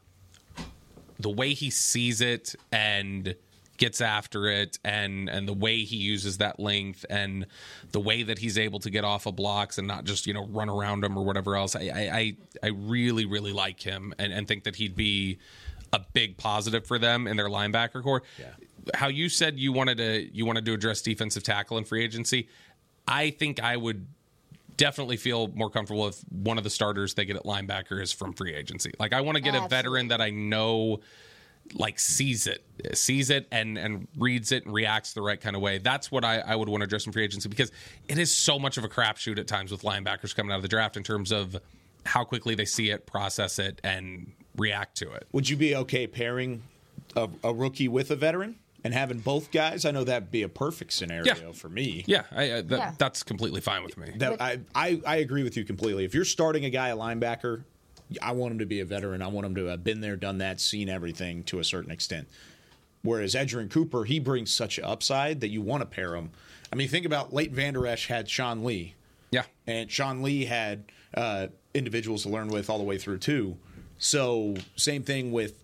the 1.19 1.29
way 1.29 1.53
he 1.53 1.69
sees 1.69 2.21
it 2.21 2.55
and 2.71 3.35
gets 3.83 3.99
after 3.99 4.47
it 4.47 4.79
and 4.85 5.29
and 5.29 5.45
the 5.45 5.53
way 5.53 5.83
he 5.83 5.97
uses 5.97 6.37
that 6.37 6.57
length 6.57 7.05
and 7.09 7.45
the 7.91 7.99
way 7.99 8.23
that 8.23 8.39
he's 8.39 8.57
able 8.57 8.79
to 8.79 8.89
get 8.89 9.03
off 9.03 9.25
of 9.25 9.35
blocks 9.35 9.77
and 9.77 9.85
not 9.85 10.05
just 10.05 10.25
you 10.25 10.33
know 10.33 10.45
run 10.47 10.69
around 10.69 11.01
them 11.01 11.17
or 11.17 11.25
whatever 11.25 11.57
else 11.57 11.75
i 11.75 11.81
i 11.81 12.17
i, 12.17 12.37
I 12.63 12.67
really 12.67 13.25
really 13.25 13.51
like 13.51 13.81
him 13.81 14.13
and, 14.17 14.31
and 14.31 14.47
think 14.47 14.63
that 14.63 14.77
he'd 14.77 14.95
be 14.95 15.37
a 15.91 15.99
big 16.13 16.37
positive 16.37 16.87
for 16.87 16.97
them 16.97 17.27
in 17.27 17.35
their 17.35 17.49
linebacker 17.49 18.01
core 18.01 18.23
yeah. 18.39 18.45
how 18.93 19.09
you 19.09 19.27
said 19.27 19.59
you 19.59 19.73
wanted 19.73 19.97
to 19.97 20.33
you 20.33 20.45
wanted 20.45 20.63
to 20.63 20.71
address 20.71 21.01
defensive 21.01 21.43
tackle 21.43 21.77
in 21.77 21.83
free 21.83 22.05
agency 22.05 22.47
i 23.05 23.31
think 23.31 23.61
i 23.61 23.75
would 23.75 24.07
definitely 24.77 25.17
feel 25.17 25.49
more 25.49 25.69
comfortable 25.69 26.07
if 26.07 26.21
one 26.29 26.57
of 26.57 26.63
the 26.63 26.69
starters 26.69 27.15
they 27.15 27.25
get 27.25 27.35
at 27.35 27.43
linebacker 27.43 28.01
is 28.01 28.11
from 28.11 28.33
free 28.33 28.55
agency. 28.55 28.91
Like 28.97 29.13
I 29.13 29.21
want 29.21 29.35
to 29.35 29.41
get 29.43 29.53
a 29.53 29.67
veteran 29.67 30.07
that 30.07 30.19
I 30.19 30.31
know 30.31 31.01
like 31.75 31.97
sees 31.99 32.45
it, 32.47 32.63
sees 32.93 33.29
it 33.29 33.47
and 33.51 33.77
and 33.77 34.07
reads 34.17 34.51
it 34.51 34.65
and 34.65 34.73
reacts 34.73 35.13
the 35.13 35.21
right 35.21 35.39
kind 35.41 35.55
of 35.55 35.61
way. 35.61 35.77
That's 35.79 36.11
what 36.11 36.23
I, 36.25 36.39
I 36.39 36.55
would 36.55 36.69
want 36.69 36.81
to 36.81 36.85
address 36.85 37.05
in 37.05 37.11
free 37.11 37.23
agency 37.23 37.49
because 37.49 37.71
it 38.07 38.17
is 38.19 38.33
so 38.33 38.59
much 38.59 38.77
of 38.77 38.83
a 38.83 38.89
crapshoot 38.89 39.39
at 39.39 39.47
times 39.47 39.71
with 39.71 39.81
linebackers 39.81 40.35
coming 40.35 40.51
out 40.51 40.57
of 40.57 40.61
the 40.61 40.67
draft 40.67 40.97
in 40.97 41.03
terms 41.03 41.31
of 41.31 41.57
how 42.05 42.23
quickly 42.23 42.53
they 42.53 42.65
see 42.65 42.89
it, 42.89 43.05
process 43.05 43.59
it, 43.59 43.79
and 43.83 44.31
react 44.57 44.97
to 44.97 45.11
it. 45.13 45.25
Would 45.31 45.49
you 45.49 45.55
be 45.57 45.75
okay 45.77 46.05
pairing 46.05 46.63
a, 47.15 47.29
a 47.43 47.53
rookie 47.53 47.87
with 47.87 48.11
a 48.11 48.15
veteran 48.15 48.57
and 48.83 48.93
having 48.93 49.19
both 49.19 49.49
guys? 49.51 49.85
I 49.85 49.91
know 49.91 50.03
that'd 50.03 50.29
be 50.29 50.43
a 50.43 50.49
perfect 50.49 50.91
scenario 50.93 51.25
Yeah. 51.33 51.51
for 51.53 51.69
me. 51.69 52.03
Yeah, 52.05 52.23
I, 52.31 52.43
I, 52.55 52.61
that, 52.61 52.77
Yeah. 52.77 52.91
that's 52.97 53.23
completely 53.23 53.61
fine 53.61 53.83
with 53.83 53.97
me. 53.97 54.11
That 54.17 54.41
I, 54.41 54.59
I 54.75 55.01
I 55.07 55.15
agree 55.17 55.43
with 55.43 55.55
you 55.57 55.63
completely. 55.63 56.03
If 56.05 56.13
you're 56.13 56.25
starting 56.25 56.65
a 56.65 56.69
guy 56.69 56.89
a 56.89 56.97
linebacker, 56.97 57.63
I 58.21 58.31
want 58.31 58.53
him 58.53 58.59
to 58.59 58.65
be 58.65 58.79
a 58.79 58.85
veteran. 58.85 59.21
I 59.21 59.27
want 59.27 59.45
him 59.45 59.55
to 59.55 59.65
have 59.65 59.83
been 59.83 60.01
there, 60.01 60.15
done 60.15 60.39
that, 60.39 60.59
seen 60.59 60.89
everything 60.89 61.43
to 61.45 61.59
a 61.59 61.63
certain 61.63 61.91
extent. 61.91 62.27
Whereas 63.01 63.35
Edgerrin 63.35 63.69
Cooper, 63.69 64.05
he 64.05 64.19
brings 64.19 64.51
such 64.51 64.77
an 64.77 64.85
upside 64.85 65.41
that 65.41 65.49
you 65.49 65.61
want 65.61 65.81
to 65.81 65.85
pair 65.85 66.15
him. 66.15 66.31
I 66.71 66.75
mean, 66.75 66.87
think 66.87 67.05
about 67.05 67.33
Leighton 67.33 67.55
Vander 67.55 67.85
Esch 67.85 68.07
had 68.07 68.29
Sean 68.29 68.63
Lee, 68.63 68.95
Yeah, 69.31 69.43
and 69.67 69.91
Sean 69.91 70.23
Lee 70.23 70.45
had 70.45 70.85
uh, 71.13 71.47
individuals 71.73 72.23
to 72.23 72.29
learn 72.29 72.47
with 72.47 72.69
all 72.69 72.77
the 72.77 72.83
way 72.83 72.97
through 72.97 73.19
too. 73.19 73.57
So 73.97 74.55
same 74.75 75.03
thing 75.03 75.31
with 75.31 75.59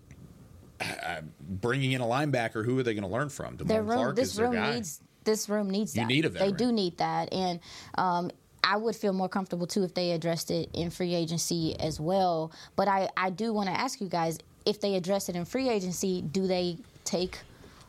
uh, 0.80 1.22
bringing 1.40 1.92
in 1.92 2.00
a 2.00 2.06
linebacker. 2.06 2.64
Who 2.64 2.78
are 2.78 2.82
they 2.82 2.94
going 2.94 3.04
to 3.04 3.10
learn 3.10 3.28
from? 3.28 3.56
Damone 3.56 3.68
their 3.68 3.82
room 3.82 3.96
Clark 3.96 4.16
this 4.16 4.28
is 4.28 4.36
their 4.36 4.46
room 4.46 4.54
guy. 4.54 4.74
needs 4.74 5.00
this 5.24 5.48
room 5.48 5.70
needs 5.70 5.96
You 5.96 6.06
need 6.06 6.24
a 6.24 6.28
they 6.28 6.52
do 6.52 6.72
need 6.72 6.98
that, 6.98 7.32
and 7.32 7.60
um, 7.96 8.30
I 8.62 8.76
would 8.76 8.94
feel 8.96 9.12
more 9.12 9.28
comfortable 9.28 9.66
too 9.66 9.82
if 9.84 9.94
they 9.94 10.12
addressed 10.12 10.50
it 10.50 10.68
in 10.74 10.90
free 10.90 11.14
agency 11.14 11.78
as 11.80 11.98
well. 12.00 12.52
But 12.76 12.88
I 12.88 13.08
I 13.16 13.30
do 13.30 13.52
want 13.52 13.68
to 13.68 13.78
ask 13.78 14.00
you 14.00 14.08
guys 14.08 14.38
if 14.66 14.80
they 14.80 14.94
address 14.96 15.28
it 15.28 15.36
in 15.36 15.44
free 15.44 15.68
agency, 15.68 16.22
do 16.22 16.46
they 16.46 16.76
take 17.04 17.38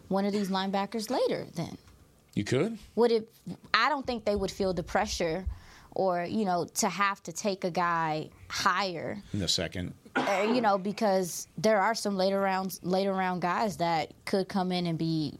one 0.08 0.26
of 0.26 0.32
these 0.32 0.50
linebackers 0.50 1.10
later? 1.10 1.46
Then 1.56 1.78
You 2.36 2.44
could. 2.44 2.78
would 2.96 3.12
it? 3.12 3.32
I 3.74 3.90
don't 3.90 4.06
think 4.08 4.26
they 4.26 4.36
would 4.36 4.52
feel 4.52 4.74
the 4.74 4.84
pressure. 4.84 5.46
Or 5.94 6.24
you 6.24 6.46
know 6.46 6.66
to 6.76 6.88
have 6.88 7.22
to 7.24 7.34
take 7.34 7.66
a 7.66 7.70
guy 7.72 8.30
higher, 8.50 9.22
in 9.34 9.40
the 9.40 9.48
second. 9.50 9.94
uh, 10.16 10.48
you 10.56 10.62
know 10.62 10.78
because 10.78 11.48
there 11.58 11.82
are 11.82 11.94
some 11.96 12.16
later 12.16 12.40
rounds 12.40 12.80
later 12.82 13.12
round 13.12 13.42
guys 13.42 13.76
that 13.78 14.14
could 14.24 14.48
come 14.48 14.72
in 14.72 14.88
and 14.88 14.98
be 14.98 15.34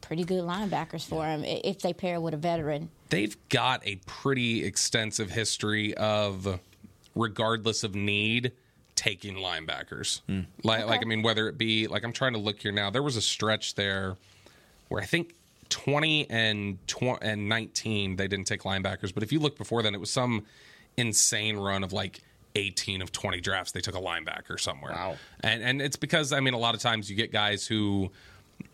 pretty 0.00 0.24
good 0.24 0.42
linebackers 0.42 1.04
for 1.06 1.26
him 1.26 1.44
if 1.44 1.80
they 1.80 1.92
pair 1.92 2.18
with 2.18 2.32
a 2.32 2.38
veteran. 2.38 2.88
They've 3.10 3.36
got 3.48 3.86
a 3.86 3.96
pretty 4.06 4.64
extensive 4.64 5.30
history 5.30 5.94
of 5.94 6.60
regardless 7.14 7.84
of 7.84 7.94
need 7.94 8.52
taking 8.94 9.36
linebackers. 9.36 10.20
Hmm. 10.26 10.40
Like, 10.62 10.86
like 10.86 11.00
I 11.02 11.04
mean, 11.04 11.22
whether 11.22 11.48
it 11.48 11.58
be 11.58 11.86
like 11.86 12.04
I'm 12.04 12.12
trying 12.12 12.32
to 12.32 12.38
look 12.38 12.60
here 12.60 12.72
now. 12.72 12.90
There 12.90 13.02
was 13.02 13.16
a 13.16 13.22
stretch 13.22 13.74
there 13.74 14.16
where 14.88 15.02
I 15.02 15.06
think 15.06 15.34
20 15.70 16.28
and 16.30 16.78
20 16.86 17.18
and 17.22 17.48
19 17.48 18.16
they 18.16 18.28
didn't 18.28 18.46
take 18.46 18.62
linebackers, 18.62 19.12
but 19.12 19.22
if 19.22 19.32
you 19.32 19.40
look 19.40 19.56
before 19.56 19.82
then, 19.82 19.94
it 19.94 20.00
was 20.00 20.10
some 20.10 20.44
insane 20.96 21.56
run 21.56 21.84
of 21.84 21.92
like 21.92 22.20
18 22.56 23.00
of 23.00 23.12
20 23.12 23.40
drafts 23.40 23.72
they 23.72 23.80
took 23.80 23.94
a 23.94 24.00
linebacker 24.00 24.58
somewhere. 24.58 24.92
Wow. 24.92 25.16
And 25.40 25.62
and 25.62 25.80
it's 25.80 25.96
because 25.96 26.32
I 26.32 26.40
mean 26.40 26.54
a 26.54 26.58
lot 26.58 26.74
of 26.74 26.80
times 26.80 27.08
you 27.08 27.16
get 27.16 27.32
guys 27.32 27.66
who 27.66 28.10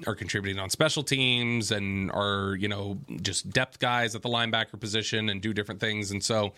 are 0.06 0.14
contributing 0.14 0.60
on 0.60 0.68
special 0.68 1.02
teams 1.02 1.70
and 1.70 2.10
are 2.12 2.54
you 2.56 2.68
know 2.68 2.98
just 3.22 3.48
depth 3.50 3.78
guys 3.78 4.14
at 4.14 4.22
the 4.22 4.28
linebacker 4.28 4.78
position 4.78 5.28
and 5.30 5.40
do 5.40 5.52
different 5.54 5.80
things. 5.80 6.10
And 6.10 6.22
so 6.22 6.52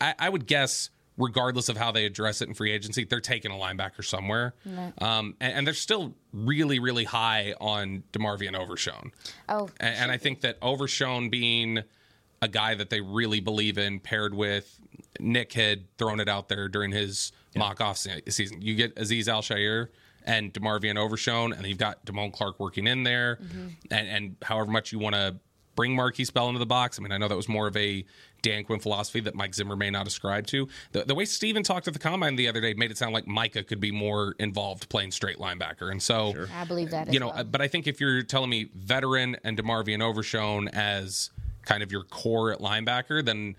I, 0.00 0.14
I 0.18 0.28
would 0.28 0.46
guess 0.46 0.90
regardless 1.18 1.68
of 1.68 1.76
how 1.76 1.90
they 1.90 2.06
address 2.06 2.40
it 2.40 2.48
in 2.48 2.54
free 2.54 2.70
agency 2.70 3.02
they're 3.04 3.20
taking 3.20 3.50
a 3.50 3.54
linebacker 3.56 4.04
somewhere. 4.04 4.54
Um, 5.00 5.34
and, 5.40 5.52
and 5.54 5.66
they're 5.66 5.74
still 5.74 6.14
really 6.32 6.78
really 6.78 7.04
high 7.04 7.54
on 7.60 8.04
DeMarvion 8.12 8.56
Overshown 8.58 9.10
Oh, 9.48 9.68
and, 9.80 9.94
and 9.96 10.12
I 10.12 10.16
think 10.16 10.42
that 10.42 10.56
Overshown 10.62 11.28
being 11.28 11.80
a 12.40 12.46
guy 12.48 12.76
that 12.76 12.88
they 12.88 13.00
really 13.00 13.40
believe 13.40 13.78
in, 13.78 13.98
paired 13.98 14.32
with 14.32 14.78
Nick 15.18 15.52
had 15.54 15.84
thrown 15.98 16.20
it 16.20 16.28
out 16.28 16.48
there 16.48 16.68
during 16.68 16.92
his 16.92 17.32
mock 17.56 17.80
off 17.80 17.96
se- 17.96 18.22
season. 18.28 18.62
You 18.62 18.76
get 18.76 18.94
Azeez 18.94 19.26
Al-Shaair 19.26 19.88
and 20.28 20.52
DeMarvion 20.52 20.96
Overshown, 20.96 21.54
and 21.54 21.66
you've 21.66 21.78
got 21.78 22.04
Damone 22.04 22.32
Clark 22.32 22.60
working 22.60 22.86
in 22.86 23.02
there. 23.02 23.38
Mm-hmm. 23.42 23.68
And, 23.90 24.08
and 24.08 24.36
however 24.42 24.70
much 24.70 24.92
you 24.92 24.98
want 24.98 25.14
to 25.14 25.36
bring 25.74 25.96
Markquese 25.96 26.32
Bell 26.32 26.48
into 26.48 26.58
the 26.58 26.66
box, 26.66 26.98
I 26.98 27.02
mean, 27.02 27.12
I 27.12 27.18
know 27.18 27.28
that 27.28 27.36
was 27.36 27.48
more 27.48 27.66
of 27.66 27.76
a 27.76 28.04
Dan 28.42 28.62
Quinn 28.64 28.78
philosophy 28.78 29.20
that 29.20 29.34
Mike 29.34 29.54
Zimmer 29.54 29.74
may 29.74 29.90
not 29.90 30.06
ascribe 30.06 30.46
to. 30.48 30.68
The, 30.92 31.04
the 31.04 31.14
way 31.14 31.24
Stephen 31.24 31.62
talked 31.62 31.88
at 31.88 31.94
the 31.94 31.98
combine 31.98 32.36
the 32.36 32.46
other 32.46 32.60
day 32.60 32.74
made 32.74 32.90
it 32.90 32.98
sound 32.98 33.14
like 33.14 33.26
Micah 33.26 33.64
could 33.64 33.80
be 33.80 33.90
more 33.90 34.34
involved 34.38 34.88
playing 34.90 35.12
straight 35.12 35.38
linebacker. 35.38 35.90
And 35.90 36.02
so 36.02 36.34
I 36.54 36.64
believe 36.64 36.90
that. 36.90 37.12
You 37.12 37.20
know, 37.20 37.28
well. 37.28 37.44
but 37.44 37.62
I 37.62 37.68
think 37.68 37.86
if 37.86 38.00
you're 38.00 38.22
telling 38.22 38.50
me 38.50 38.68
veteran 38.74 39.36
and 39.44 39.56
DeMarvion 39.56 40.02
Overshown 40.02 40.68
as 40.68 41.30
kind 41.62 41.82
of 41.82 41.90
your 41.90 42.04
core 42.04 42.52
at 42.52 42.60
linebacker, 42.60 43.24
then 43.24 43.56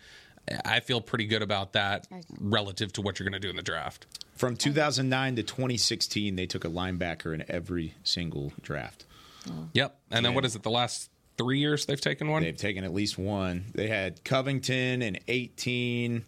I 0.66 0.80
feel 0.80 1.02
pretty 1.02 1.26
good 1.26 1.41
about 1.41 1.74
that 1.74 2.08
relative 2.39 2.91
to 2.93 3.02
what 3.02 3.20
you're 3.20 3.26
going 3.30 3.39
to 3.39 3.45
do 3.45 3.50
in 3.50 3.56
the 3.56 3.62
draft. 3.62 4.06
From 4.36 4.56
2009 4.56 5.36
to 5.36 5.43
2016, 5.43 6.36
they 6.36 6.45
took 6.45 6.64
a 6.66 6.70
linebacker 6.70 7.34
in 7.34 7.43
every 7.50 7.93
single 8.04 8.54
draft. 8.62 9.06
Oh. 9.50 9.68
Yep. 9.74 9.97
And 10.12 10.26
then 10.26 10.34
what 10.34 10.45
is 10.45 10.56
it? 10.56 10.64
The 10.64 10.70
last 10.72 11.10
three 11.38 11.60
years 11.60 11.86
they've 11.86 12.00
taken 12.00 12.30
one. 12.30 12.43
They've 12.43 12.56
taken 12.56 12.84
at 12.84 12.93
least 12.93 13.18
one. 13.18 13.66
They 13.76 13.88
had 13.88 14.24
Covington 14.24 15.02
in 15.02 15.20
18, 15.28 16.26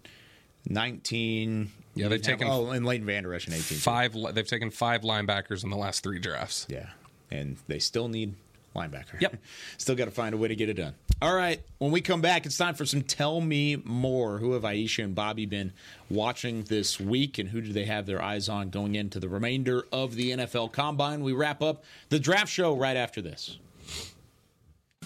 19. 0.69 1.71
Yeah, 1.93 2.07
they've 2.07 2.21
taken 2.21 2.47
Oh, 2.49 2.69
and 2.69 2.85
Leighton 2.85 3.05
Vander 3.05 3.33
Esch 3.33 3.47
in 3.47 3.53
18. 3.53 3.77
five. 3.77 4.15
li- 4.15 4.31
They've 4.31 4.47
taken 4.47 4.71
five 4.71 5.01
linebackers 5.01 5.63
in 5.63 5.69
the 5.69 5.75
last 5.77 6.03
three 6.03 6.19
drafts. 6.19 6.65
Yeah. 6.69 6.87
And 7.29 7.57
they 7.67 7.79
still 7.79 8.07
need 8.07 8.35
linebacker. 8.75 9.19
Yep. 9.19 9.35
still 9.77 9.95
got 9.95 10.05
to 10.05 10.11
find 10.11 10.33
a 10.33 10.37
way 10.37 10.47
to 10.47 10.55
get 10.55 10.69
it 10.69 10.75
done. 10.75 10.93
All 11.21 11.35
right. 11.35 11.61
When 11.77 11.91
we 11.91 12.01
come 12.01 12.19
back, 12.19 12.47
it's 12.47 12.57
time 12.57 12.73
for 12.73 12.83
some 12.83 13.03
Tell 13.03 13.41
Me 13.41 13.75
More. 13.85 14.39
Who 14.39 14.53
have 14.53 14.63
Aisha 14.63 15.03
and 15.03 15.13
Bobby 15.13 15.45
been 15.45 15.71
watching 16.09 16.63
this 16.63 16.99
week, 16.99 17.37
and 17.37 17.49
who 17.49 17.61
do 17.61 17.71
they 17.71 17.85
have 17.85 18.07
their 18.07 18.23
eyes 18.23 18.49
on 18.49 18.71
going 18.71 18.95
into 18.95 19.19
the 19.19 19.29
remainder 19.29 19.85
of 19.91 20.15
the 20.15 20.31
NFL 20.31 20.71
Combine? 20.71 21.21
We 21.21 21.33
wrap 21.33 21.61
up 21.61 21.83
the 22.09 22.17
draft 22.17 22.51
show 22.51 22.75
right 22.75 22.97
after 22.97 23.21
this. 23.21 23.59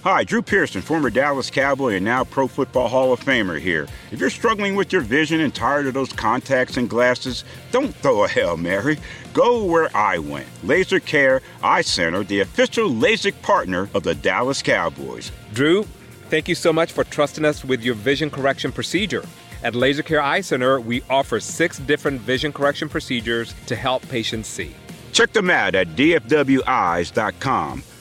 Hi, 0.03 0.24
Drew 0.24 0.41
Pearson, 0.41 0.82
former 0.82 1.09
Dallas 1.09 1.49
Cowboy 1.49 1.95
and 1.95 2.05
now 2.05 2.24
Pro 2.24 2.47
Football 2.47 2.88
Hall 2.88 3.11
of 3.11 3.20
Famer 3.20 3.59
here. 3.59 3.88
If 4.11 4.20
you're 4.20 4.30
struggling 4.30 4.76
with 4.76 4.93
your 4.93 5.01
vision 5.01 5.41
and 5.41 5.53
tired 5.53 5.88
of 5.88 5.95
those 5.95 6.13
contacts 6.13 6.78
and 6.78 6.89
glasses, 6.89 7.43
don't 7.72 7.93
throw 7.95 8.24
a 8.24 8.28
Hail 8.28 8.55
Mary. 8.55 8.99
Go 9.34 9.66
where 9.66 9.89
I 9.97 10.20
went. 10.20 10.47
Laser 10.63 10.99
Care 10.99 11.41
Eye 11.63 11.82
Center, 11.82 12.24
the 12.24 12.41
official 12.41 12.89
LASIK 12.89 13.41
partner 13.41 13.89
of 13.93 14.03
the 14.03 14.13
Dallas 14.16 14.61
Cowboys. 14.61 15.32
Drew, 15.53 15.88
thank 16.30 16.47
you 16.47 16.55
so 16.55 16.71
much 16.71 16.91
for 16.91 17.03
trusting 17.03 17.45
us 17.45 17.63
with 17.63 17.84
your 17.84 17.95
vision 17.95 18.30
correction 18.30 18.71
procedure. 18.71 19.23
At 19.63 19.73
Laser 19.73 20.03
Care 20.03 20.21
Eye 20.21 20.41
Center, 20.41 20.80
we 20.80 21.01
offer 21.09 21.39
six 21.39 21.80
different 21.80 22.21
vision 22.21 22.53
correction 22.53 22.89
procedures 22.89 23.55
to 23.65 23.76
help 23.76 24.07
patients 24.09 24.47
see. 24.47 24.76
Check 25.11 25.34
them 25.34 25.49
out 25.49 25.76
at 25.76 25.95
dfweyes.com. 25.95 27.84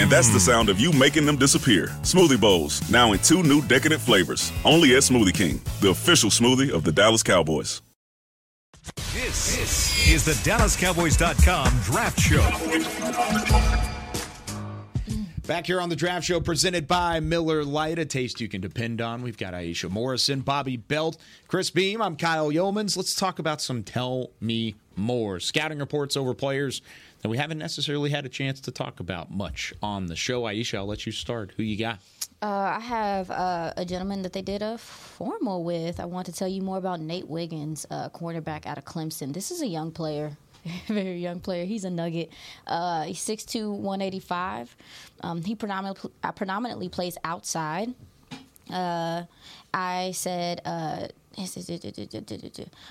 And 0.00 0.10
that's 0.10 0.30
the 0.30 0.40
sound 0.40 0.70
of 0.70 0.80
you 0.80 0.92
making 0.92 1.26
them 1.26 1.36
disappear. 1.36 1.88
Smoothie 2.00 2.40
Bowls, 2.40 2.80
now 2.90 3.12
in 3.12 3.18
two 3.18 3.42
new 3.42 3.60
decadent 3.60 4.00
flavors. 4.00 4.50
Only 4.64 4.96
at 4.96 5.02
Smoothie 5.02 5.34
King, 5.34 5.60
the 5.82 5.90
official 5.90 6.30
smoothie 6.30 6.70
of 6.70 6.84
the 6.84 6.90
Dallas 6.90 7.22
Cowboys. 7.22 7.82
This, 9.12 9.56
this 9.56 10.08
is 10.08 10.24
the 10.24 10.32
DallasCowboys.com 10.50 11.80
Draft 11.82 12.18
Show. 12.18 12.40
Back 15.46 15.66
here 15.66 15.82
on 15.82 15.90
the 15.90 15.96
draft 15.96 16.24
show 16.24 16.40
presented 16.40 16.86
by 16.86 17.20
Miller 17.20 17.62
Lite, 17.62 17.98
a 17.98 18.06
taste 18.06 18.40
you 18.40 18.48
can 18.48 18.62
depend 18.62 19.02
on. 19.02 19.20
We've 19.20 19.36
got 19.36 19.52
Aisha 19.52 19.90
Morrison, 19.90 20.40
Bobby 20.40 20.78
Belt, 20.78 21.18
Chris 21.46 21.68
Beam. 21.68 22.00
I'm 22.00 22.16
Kyle 22.16 22.50
Youmans. 22.50 22.96
Let's 22.96 23.14
talk 23.14 23.38
about 23.38 23.60
some 23.60 23.82
Tell 23.82 24.30
Me 24.40 24.76
More. 24.96 25.40
Scouting 25.40 25.80
reports 25.80 26.16
over 26.16 26.32
players 26.32 26.80
that 27.22 27.28
we 27.28 27.36
haven't 27.36 27.58
necessarily 27.58 28.10
had 28.10 28.24
a 28.24 28.28
chance 28.28 28.60
to 28.62 28.70
talk 28.70 29.00
about 29.00 29.30
much 29.30 29.72
on 29.82 30.06
the 30.06 30.16
show. 30.16 30.42
Aisha, 30.42 30.78
I'll 30.78 30.86
let 30.86 31.06
you 31.06 31.12
start. 31.12 31.52
Who 31.56 31.62
you 31.62 31.76
got? 31.76 31.98
Uh, 32.42 32.76
I 32.76 32.80
have 32.80 33.30
uh, 33.30 33.74
a 33.76 33.84
gentleman 33.84 34.22
that 34.22 34.32
they 34.32 34.40
did 34.40 34.62
a 34.62 34.78
formal 34.78 35.62
with. 35.62 36.00
I 36.00 36.06
want 36.06 36.26
to 36.26 36.32
tell 36.32 36.48
you 36.48 36.62
more 36.62 36.78
about 36.78 37.00
Nate 37.00 37.28
Wiggins, 37.28 37.86
uh, 37.90 38.08
cornerback 38.08 38.64
out 38.64 38.78
of 38.78 38.84
Clemson. 38.86 39.34
This 39.34 39.50
is 39.50 39.60
a 39.60 39.66
young 39.66 39.90
player, 39.90 40.38
very 40.86 41.18
young 41.18 41.40
player. 41.40 41.66
He's 41.66 41.84
a 41.84 41.90
nugget. 41.90 42.30
Uh, 42.66 43.04
he's 43.04 43.18
6'2", 43.18 43.70
185. 43.70 44.74
Um, 45.22 45.42
he 45.42 45.54
predominantly, 45.54 46.10
uh, 46.22 46.32
predominantly 46.32 46.88
plays 46.88 47.18
outside. 47.24 47.92
Uh, 48.72 49.24
I 49.74 50.12
said, 50.12 50.62
uh, 50.64 51.08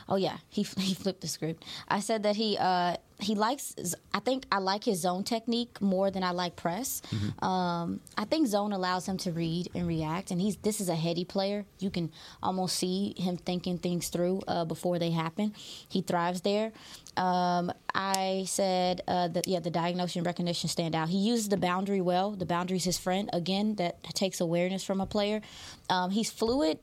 oh 0.08 0.16
yeah, 0.16 0.38
he 0.50 0.64
he 0.78 0.93
flipped 0.93 1.22
the 1.22 1.28
script. 1.28 1.64
I 1.88 2.00
said 2.00 2.24
that 2.24 2.36
he 2.36 2.58
uh, 2.58 2.95
he 3.20 3.36
likes. 3.36 3.76
I 4.14 4.20
think 4.20 4.45
I 4.52 4.60
like 4.60 4.84
his 4.84 5.02
zone 5.02 5.24
technique 5.24 5.82
more 5.82 6.10
than 6.10 6.24
I 6.24 6.32
like 6.32 6.56
press. 6.56 7.02
Mm-hmm. 7.12 7.45
Um, 7.45 8.00
I 8.18 8.26
think 8.26 8.47
zone 8.47 8.72
allows 8.72 9.08
him 9.08 9.18
to 9.20 9.32
read 9.32 9.70
and 9.76 9.88
react, 9.88 10.32
and 10.32 10.41
he's 10.41 10.56
this 10.58 10.80
is 10.80 10.89
a 10.89 10.95
heady 10.95 11.26
player. 11.26 11.66
You 11.80 11.89
can 11.89 12.12
almost 12.41 12.78
see 12.78 13.14
him 13.18 13.38
thinking 13.38 13.78
things 13.78 14.10
through 14.10 14.41
uh, 14.47 14.66
before 14.66 15.00
they 15.00 15.12
happen. 15.12 15.54
He 15.88 16.02
thrives 16.02 16.41
there. 16.41 16.72
Um, 17.18 17.74
I 17.93 18.45
said 18.47 19.02
uh, 19.08 19.28
that 19.30 19.47
yeah, 19.47 19.60
the 19.60 19.70
diagnosis 19.70 20.16
and 20.16 20.26
recognition 20.26 20.70
stand 20.70 20.95
out. 20.95 21.10
He 21.10 21.18
uses 21.18 21.50
the 21.50 21.58
boundary 21.58 22.02
well. 22.02 22.32
The 22.32 22.45
boundary 22.45 22.78
is 22.78 22.86
his 22.86 22.97
friend. 22.97 23.30
Again, 23.34 23.76
that 23.76 24.02
takes 24.04 24.39
awareness 24.39 24.84
from 24.84 25.02
a 25.02 25.06
player. 25.06 25.41
Um, 25.89 26.12
he's 26.12 26.32
fluid 26.32 26.80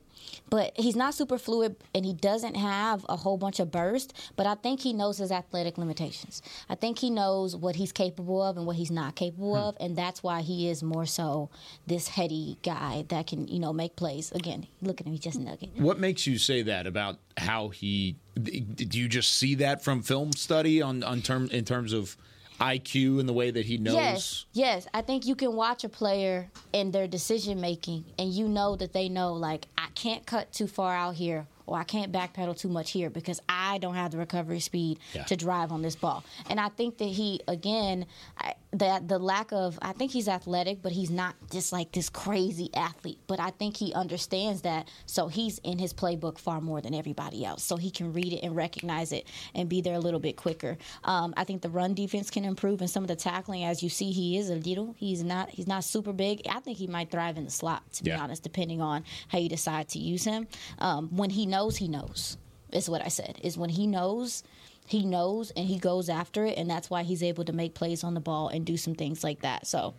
but 0.49 0.73
he's 0.75 0.95
not 0.95 1.13
super 1.13 1.37
fluid 1.37 1.75
and 1.93 2.05
he 2.05 2.13
doesn't 2.13 2.55
have 2.55 3.05
a 3.09 3.15
whole 3.15 3.37
bunch 3.37 3.59
of 3.59 3.71
burst. 3.71 4.13
But 4.35 4.47
I 4.47 4.55
think 4.55 4.81
he 4.81 4.93
knows 4.93 5.17
his 5.17 5.31
athletic 5.31 5.77
limitations. 5.77 6.41
I 6.69 6.75
think 6.75 6.99
he 6.99 7.09
knows 7.09 7.55
what 7.55 7.75
he's 7.75 7.91
capable 7.91 8.41
of 8.41 8.57
and 8.57 8.65
what 8.65 8.75
he's 8.75 8.91
not 8.91 9.15
capable 9.15 9.55
hmm. 9.55 9.67
of, 9.67 9.77
and 9.79 9.95
that's 9.95 10.23
why 10.23 10.41
he 10.41 10.69
is 10.69 10.83
more 10.83 11.05
so 11.05 11.49
this 11.85 12.07
heady 12.07 12.57
guy 12.63 13.05
that 13.09 13.27
can 13.27 13.47
you 13.47 13.59
know 13.59 13.73
make 13.73 13.95
plays. 13.95 14.31
Again, 14.31 14.67
look 14.81 15.01
at 15.01 15.07
him, 15.07 15.13
he's 15.13 15.21
just 15.21 15.39
nugget. 15.39 15.69
What 15.77 15.99
makes 15.99 16.27
you 16.27 16.37
say 16.37 16.61
that 16.63 16.87
about 16.87 17.17
how 17.37 17.69
he? 17.69 18.17
Do 18.35 18.99
you 18.99 19.07
just 19.07 19.33
see 19.33 19.55
that 19.55 19.83
from 19.83 20.01
film 20.01 20.31
study 20.33 20.81
on 20.81 21.03
on 21.03 21.21
term 21.21 21.49
in 21.51 21.65
terms 21.65 21.93
of? 21.93 22.17
IQ 22.59 23.19
and 23.19 23.27
the 23.29 23.33
way 23.33 23.51
that 23.51 23.65
he 23.65 23.77
knows? 23.77 23.95
Yes, 23.95 24.45
yes. 24.53 24.87
I 24.93 25.01
think 25.01 25.25
you 25.25 25.35
can 25.35 25.53
watch 25.53 25.83
a 25.83 25.89
player 25.89 26.49
in 26.73 26.91
their 26.91 27.07
decision 27.07 27.61
making, 27.61 28.05
and 28.17 28.31
you 28.31 28.47
know 28.47 28.75
that 28.75 28.93
they 28.93 29.09
know, 29.09 29.33
like, 29.33 29.67
I 29.77 29.87
can't 29.95 30.25
cut 30.25 30.51
too 30.51 30.67
far 30.67 30.95
out 30.95 31.15
here 31.15 31.47
or 31.67 31.77
I 31.77 31.83
can't 31.83 32.11
backpedal 32.11 32.57
too 32.57 32.69
much 32.69 32.91
here 32.91 33.09
because 33.09 33.41
I 33.47 33.77
don't 33.77 33.95
have 33.95 34.11
the 34.11 34.17
recovery 34.17 34.61
speed 34.61 34.99
yeah. 35.13 35.23
to 35.25 35.35
drive 35.35 35.71
on 35.71 35.81
this 35.81 35.95
ball. 35.95 36.23
And 36.49 36.59
I 36.59 36.69
think 36.69 36.97
that 36.97 37.09
he, 37.09 37.41
again, 37.47 38.05
I, 38.39 38.53
that 38.71 39.07
the 39.07 39.19
lack 39.19 39.51
of, 39.51 39.77
I 39.81 39.91
think 39.91 40.11
he's 40.11 40.27
athletic, 40.27 40.81
but 40.81 40.91
he's 40.91 41.09
not 41.09 41.35
just 41.51 41.71
like 41.71 41.91
this 41.91 42.09
crazy 42.09 42.69
athlete. 42.73 43.19
But 43.27 43.39
I 43.39 43.51
think 43.51 43.77
he 43.77 43.93
understands 43.93 44.61
that, 44.61 44.89
so 45.05 45.27
he's 45.27 45.59
in 45.59 45.77
his 45.77 45.93
playbook 45.93 46.37
far 46.37 46.61
more 46.61 46.81
than 46.81 46.93
everybody 46.93 47.45
else. 47.45 47.63
So 47.63 47.75
he 47.75 47.91
can 47.91 48.13
read 48.13 48.33
it 48.33 48.39
and 48.43 48.55
recognize 48.55 49.11
it 49.11 49.27
and 49.53 49.67
be 49.67 49.81
there 49.81 49.95
a 49.95 49.99
little 49.99 50.19
bit 50.19 50.37
quicker. 50.37 50.77
Um, 51.03 51.33
I 51.35 51.43
think 51.43 51.61
the 51.61 51.69
run 51.69 51.93
defense 51.93 52.29
can 52.29 52.45
improve 52.45 52.81
and 52.81 52.89
some 52.89 53.03
of 53.03 53.07
the 53.07 53.15
tackling. 53.15 53.63
As 53.63 53.83
you 53.83 53.89
see, 53.89 54.11
he 54.11 54.37
is 54.37 54.49
a 54.49 54.55
little. 54.55 54.95
He's 54.97 55.23
not. 55.23 55.49
He's 55.49 55.67
not 55.67 55.83
super 55.83 56.13
big. 56.13 56.41
I 56.49 56.59
think 56.61 56.77
he 56.77 56.87
might 56.87 57.11
thrive 57.11 57.37
in 57.37 57.45
the 57.45 57.51
slot, 57.51 57.83
to 57.93 58.05
yeah. 58.05 58.15
be 58.15 58.21
honest, 58.21 58.43
depending 58.43 58.81
on 58.81 59.03
how 59.27 59.39
you 59.39 59.49
decide 59.49 59.89
to 59.89 59.99
use 59.99 60.23
him. 60.23 60.47
Um, 60.79 61.09
when 61.15 61.29
he 61.29 61.45
knows 61.45 61.56
knows, 61.57 61.77
he 61.77 61.87
knows. 61.87 62.37
Is 62.71 62.89
what 62.89 63.03
I 63.03 63.07
said. 63.07 63.39
Is 63.43 63.57
when 63.57 63.69
he 63.69 63.87
knows, 63.87 64.43
he 64.85 65.05
knows, 65.05 65.51
and 65.51 65.65
he 65.65 65.79
goes 65.79 66.09
after 66.09 66.45
it, 66.45 66.57
and 66.57 66.69
that's 66.69 66.89
why 66.89 67.03
he's 67.03 67.23
able 67.23 67.45
to 67.45 67.53
make 67.53 67.73
plays 67.73 68.03
on 68.03 68.13
the 68.13 68.19
ball 68.19 68.49
and 68.49 68.65
do 68.65 68.77
some 68.77 68.93
things 68.93 69.23
like 69.23 69.41
that. 69.41 69.65
So, 69.65 69.93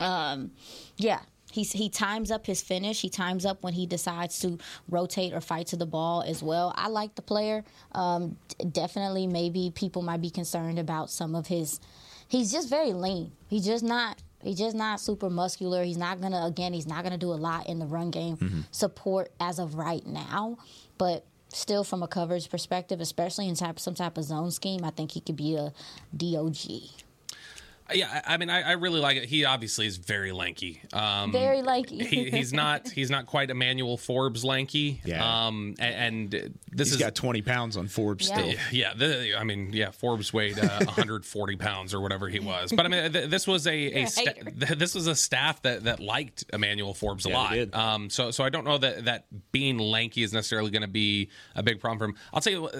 um, 0.00 0.50
yeah, 0.96 1.20
He's, 1.54 1.70
he 1.70 1.88
times 1.88 2.32
up 2.32 2.46
his 2.46 2.60
finish. 2.60 3.00
He 3.00 3.08
times 3.08 3.46
up 3.46 3.62
when 3.62 3.74
he 3.74 3.86
decides 3.86 4.40
to 4.40 4.58
rotate 4.90 5.32
or 5.32 5.40
fight 5.40 5.68
to 5.68 5.76
the 5.76 5.86
ball 5.86 6.24
as 6.26 6.42
well. 6.42 6.74
I 6.76 6.88
like 6.88 7.14
the 7.14 7.22
player. 7.22 7.62
Um, 7.92 8.36
definitely, 8.72 9.28
maybe 9.28 9.70
people 9.72 10.02
might 10.02 10.20
be 10.20 10.30
concerned 10.30 10.80
about 10.80 11.10
some 11.10 11.36
of 11.36 11.46
his. 11.46 11.78
He's 12.26 12.50
just 12.50 12.68
very 12.68 12.92
lean. 12.92 13.30
He's 13.46 13.64
just 13.64 13.84
not. 13.84 14.20
He's 14.42 14.58
just 14.58 14.74
not 14.74 15.00
super 15.00 15.30
muscular. 15.30 15.84
He's 15.84 15.96
not 15.96 16.20
gonna. 16.20 16.44
Again, 16.44 16.72
he's 16.72 16.88
not 16.88 17.04
gonna 17.04 17.18
do 17.18 17.32
a 17.32 17.38
lot 17.38 17.68
in 17.68 17.78
the 17.78 17.86
run 17.86 18.10
game 18.10 18.36
mm-hmm. 18.36 18.60
support 18.72 19.30
as 19.38 19.60
of 19.60 19.76
right 19.76 20.04
now. 20.04 20.58
But 20.98 21.24
still, 21.48 21.84
from 21.84 22.02
a 22.02 22.08
coverage 22.08 22.50
perspective, 22.50 23.00
especially 23.00 23.48
in 23.48 23.54
type, 23.54 23.78
some 23.78 23.94
type 23.94 24.18
of 24.18 24.24
zone 24.24 24.50
scheme, 24.50 24.84
I 24.84 24.90
think 24.90 25.12
he 25.12 25.20
could 25.20 25.36
be 25.36 25.56
a 25.56 25.72
DOG. 26.16 27.03
Yeah, 27.92 28.22
I 28.26 28.38
mean, 28.38 28.48
I, 28.48 28.62
I, 28.62 28.72
really 28.72 28.98
like 28.98 29.18
it. 29.18 29.24
He 29.26 29.44
obviously 29.44 29.86
is 29.86 29.98
very 29.98 30.32
lanky. 30.32 30.80
Um, 30.94 31.32
very 31.32 31.60
lanky. 31.60 32.02
he, 32.02 32.30
he's 32.30 32.50
not. 32.50 32.88
He's 32.88 33.10
not 33.10 33.26
quite 33.26 33.50
Emmanuel 33.50 33.98
Forbes 33.98 34.42
lanky. 34.42 35.02
Yeah. 35.04 35.46
Um, 35.46 35.74
and, 35.78 36.32
and 36.32 36.54
this 36.70 36.88
he's 36.88 36.94
is 36.94 36.98
got 36.98 37.14
twenty 37.14 37.42
pounds 37.42 37.76
on 37.76 37.88
Forbes. 37.88 38.28
Yeah. 38.28 38.36
Still. 38.36 38.54
Yeah. 38.72 38.94
The, 38.94 39.38
I 39.38 39.44
mean, 39.44 39.72
yeah. 39.74 39.90
Forbes 39.90 40.32
weighed 40.32 40.58
uh, 40.58 40.78
140 40.84 41.56
pounds 41.56 41.92
or 41.92 42.00
whatever 42.00 42.28
he 42.28 42.40
was. 42.40 42.72
But 42.72 42.86
I 42.86 42.88
mean, 42.88 43.12
th- 43.12 43.28
this 43.28 43.46
was 43.46 43.66
a, 43.66 44.04
a 44.04 44.06
sta- 44.06 44.32
this 44.54 44.94
was 44.94 45.06
a 45.06 45.14
staff 45.14 45.60
that 45.62 45.84
that 45.84 46.00
liked 46.00 46.44
Emmanuel 46.54 46.94
Forbes 46.94 47.26
a 47.26 47.30
yeah, 47.30 47.36
lot. 47.36 47.74
Um, 47.74 48.08
so 48.08 48.30
so 48.30 48.44
I 48.44 48.48
don't 48.48 48.64
know 48.64 48.78
that 48.78 49.04
that 49.04 49.26
being 49.52 49.76
lanky 49.76 50.22
is 50.22 50.32
necessarily 50.32 50.70
going 50.70 50.82
to 50.82 50.88
be 50.88 51.28
a 51.54 51.62
big 51.62 51.80
problem 51.80 51.98
for 51.98 52.04
him. 52.06 52.16
I'll 52.32 52.40
tell 52.40 52.52
you 52.52 52.70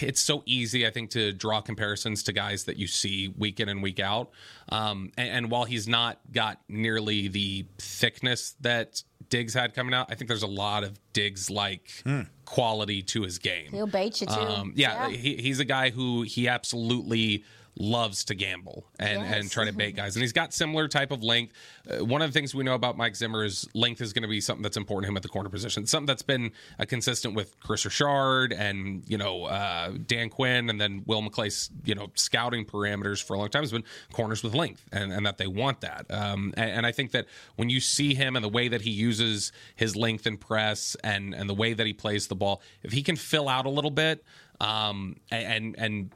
it's 0.00 0.20
so 0.20 0.42
easy, 0.46 0.86
I 0.86 0.90
think, 0.90 1.10
to 1.10 1.32
draw 1.32 1.60
comparisons 1.60 2.22
to 2.24 2.32
guys 2.32 2.64
that 2.64 2.76
you 2.76 2.86
see 2.86 3.28
week 3.28 3.60
in 3.60 3.68
and 3.68 3.82
week 3.82 4.00
out. 4.00 4.30
Um, 4.68 5.12
and, 5.16 5.28
and, 5.28 5.50
while 5.50 5.64
he's 5.64 5.88
not 5.88 6.18
got 6.32 6.60
nearly 6.68 7.28
the 7.28 7.66
thickness 7.78 8.54
that 8.60 9.02
Diggs 9.28 9.54
had 9.54 9.74
coming 9.74 9.92
out, 9.92 10.06
I 10.10 10.14
think 10.14 10.28
there's 10.28 10.42
a 10.42 10.46
lot 10.46 10.84
of 10.84 10.98
Diggs 11.12 11.50
like 11.50 11.90
hmm. 12.04 12.22
quality 12.44 13.02
to 13.02 13.22
his 13.22 13.38
game. 13.38 13.70
He'll 13.70 13.86
bait 13.86 14.20
you 14.20 14.26
too. 14.26 14.32
Um, 14.32 14.72
yeah, 14.76 15.08
yeah. 15.08 15.16
He, 15.16 15.36
he's 15.36 15.60
a 15.60 15.64
guy 15.64 15.90
who 15.90 16.22
he 16.22 16.48
absolutely 16.48 17.44
loves 17.76 18.24
to 18.24 18.34
gamble 18.34 18.84
and, 18.98 19.22
yes. 19.22 19.34
and 19.34 19.50
try 19.50 19.64
to 19.64 19.72
bait 19.72 19.96
guys. 19.96 20.14
And 20.14 20.22
he's 20.22 20.32
got 20.32 20.52
similar 20.52 20.88
type 20.88 21.10
of 21.10 21.22
length. 21.22 21.54
Uh, 21.88 22.04
one 22.04 22.20
of 22.20 22.28
the 22.28 22.32
things 22.32 22.54
we 22.54 22.64
know 22.64 22.74
about 22.74 22.96
Mike 22.96 23.16
Zimmer 23.16 23.44
is 23.44 23.66
length 23.74 24.00
is 24.00 24.12
going 24.12 24.22
to 24.22 24.28
be 24.28 24.40
something 24.40 24.62
that's 24.62 24.76
important 24.76 25.06
to 25.06 25.10
him 25.10 25.16
at 25.16 25.22
the 25.22 25.28
corner 25.28 25.48
position. 25.48 25.86
Something 25.86 26.06
that's 26.06 26.22
been 26.22 26.52
uh, 26.78 26.84
consistent 26.84 27.34
with 27.34 27.58
Kris 27.60 27.84
Richard 27.84 28.52
and 28.52 29.02
you 29.06 29.16
know 29.16 29.44
uh, 29.44 29.92
Dan 30.06 30.28
Quinn 30.28 30.68
and 30.68 30.80
then 30.80 31.02
Will 31.06 31.22
McClay's 31.22 31.70
you 31.84 31.94
know 31.94 32.10
scouting 32.14 32.64
parameters 32.64 33.22
for 33.22 33.34
a 33.34 33.38
long 33.38 33.48
time 33.48 33.62
has 33.62 33.72
been 33.72 33.84
corners 34.12 34.42
with 34.42 34.54
length 34.54 34.84
and, 34.92 35.12
and 35.12 35.24
that 35.24 35.38
they 35.38 35.46
want 35.46 35.80
that. 35.80 36.06
Um, 36.10 36.52
and, 36.56 36.70
and 36.70 36.86
I 36.86 36.92
think 36.92 37.12
that 37.12 37.26
when 37.56 37.70
you 37.70 37.80
see 37.80 38.14
him 38.14 38.36
and 38.36 38.44
the 38.44 38.50
way 38.50 38.68
that 38.68 38.82
he 38.82 38.90
uses 38.90 39.50
his 39.76 39.96
length 39.96 40.26
and 40.26 40.38
press 40.38 40.96
and 41.02 41.34
and 41.34 41.48
the 41.48 41.54
way 41.54 41.72
that 41.72 41.86
he 41.86 41.94
plays 41.94 42.26
the 42.26 42.36
ball, 42.36 42.60
if 42.82 42.92
he 42.92 43.02
can 43.02 43.16
fill 43.16 43.48
out 43.48 43.64
a 43.64 43.70
little 43.70 43.90
bit 43.90 44.24
um, 44.60 45.16
and 45.30 45.74
and 45.78 46.10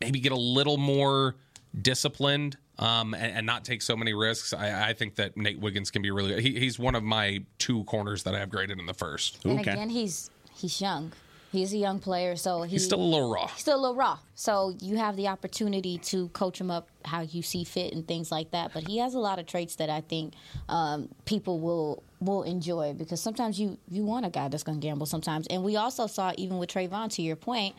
maybe 0.00 0.20
get 0.20 0.32
a 0.32 0.36
little 0.36 0.76
more 0.76 1.36
disciplined 1.80 2.56
um, 2.78 3.14
and, 3.14 3.38
and, 3.38 3.46
not 3.46 3.64
take 3.64 3.82
so 3.82 3.96
many 3.96 4.14
risks. 4.14 4.52
I, 4.52 4.90
I, 4.90 4.92
think 4.92 5.16
that 5.16 5.36
Nate 5.36 5.58
Wiggins 5.58 5.90
can 5.90 6.00
be 6.00 6.10
really 6.12 6.34
good. 6.34 6.40
He, 6.40 6.58
he's 6.60 6.78
one 6.78 6.94
of 6.94 7.02
my 7.02 7.42
two 7.58 7.82
corners 7.84 8.22
that 8.22 8.34
I 8.34 8.38
have 8.38 8.50
graded 8.50 8.78
in 8.78 8.86
the 8.86 8.94
first. 8.94 9.44
And 9.44 9.60
okay. 9.60 9.72
again, 9.72 9.90
he's 9.90 10.30
he's 10.54 10.80
young. 10.80 11.12
He's 11.50 11.72
a 11.72 11.78
young 11.78 11.98
player, 11.98 12.36
so 12.36 12.62
he, 12.62 12.72
he's 12.72 12.84
still 12.84 13.00
a 13.00 13.02
little 13.02 13.32
raw. 13.32 13.46
He's 13.46 13.62
Still 13.62 13.78
a 13.78 13.80
little 13.80 13.96
raw. 13.96 14.18
So 14.34 14.74
you 14.80 14.96
have 14.96 15.16
the 15.16 15.28
opportunity 15.28 15.96
to 15.98 16.28
coach 16.28 16.60
him 16.60 16.70
up 16.70 16.88
how 17.06 17.22
you 17.22 17.42
see 17.42 17.64
fit 17.64 17.94
and 17.94 18.06
things 18.06 18.30
like 18.30 18.50
that. 18.50 18.72
But 18.74 18.86
he 18.86 18.98
has 18.98 19.14
a 19.14 19.18
lot 19.18 19.38
of 19.38 19.46
traits 19.46 19.76
that 19.76 19.88
I 19.88 20.02
think 20.02 20.34
um, 20.68 21.08
people 21.24 21.58
will 21.58 22.02
will 22.20 22.42
enjoy 22.42 22.92
because 22.92 23.20
sometimes 23.20 23.58
you 23.58 23.78
you 23.90 24.04
want 24.04 24.26
a 24.26 24.30
guy 24.30 24.48
that's 24.48 24.62
going 24.62 24.78
to 24.78 24.86
gamble 24.86 25.06
sometimes. 25.06 25.46
And 25.48 25.64
we 25.64 25.76
also 25.76 26.06
saw 26.06 26.32
even 26.36 26.58
with 26.58 26.68
Trayvon, 26.68 27.10
to 27.14 27.22
your 27.22 27.36
point, 27.36 27.74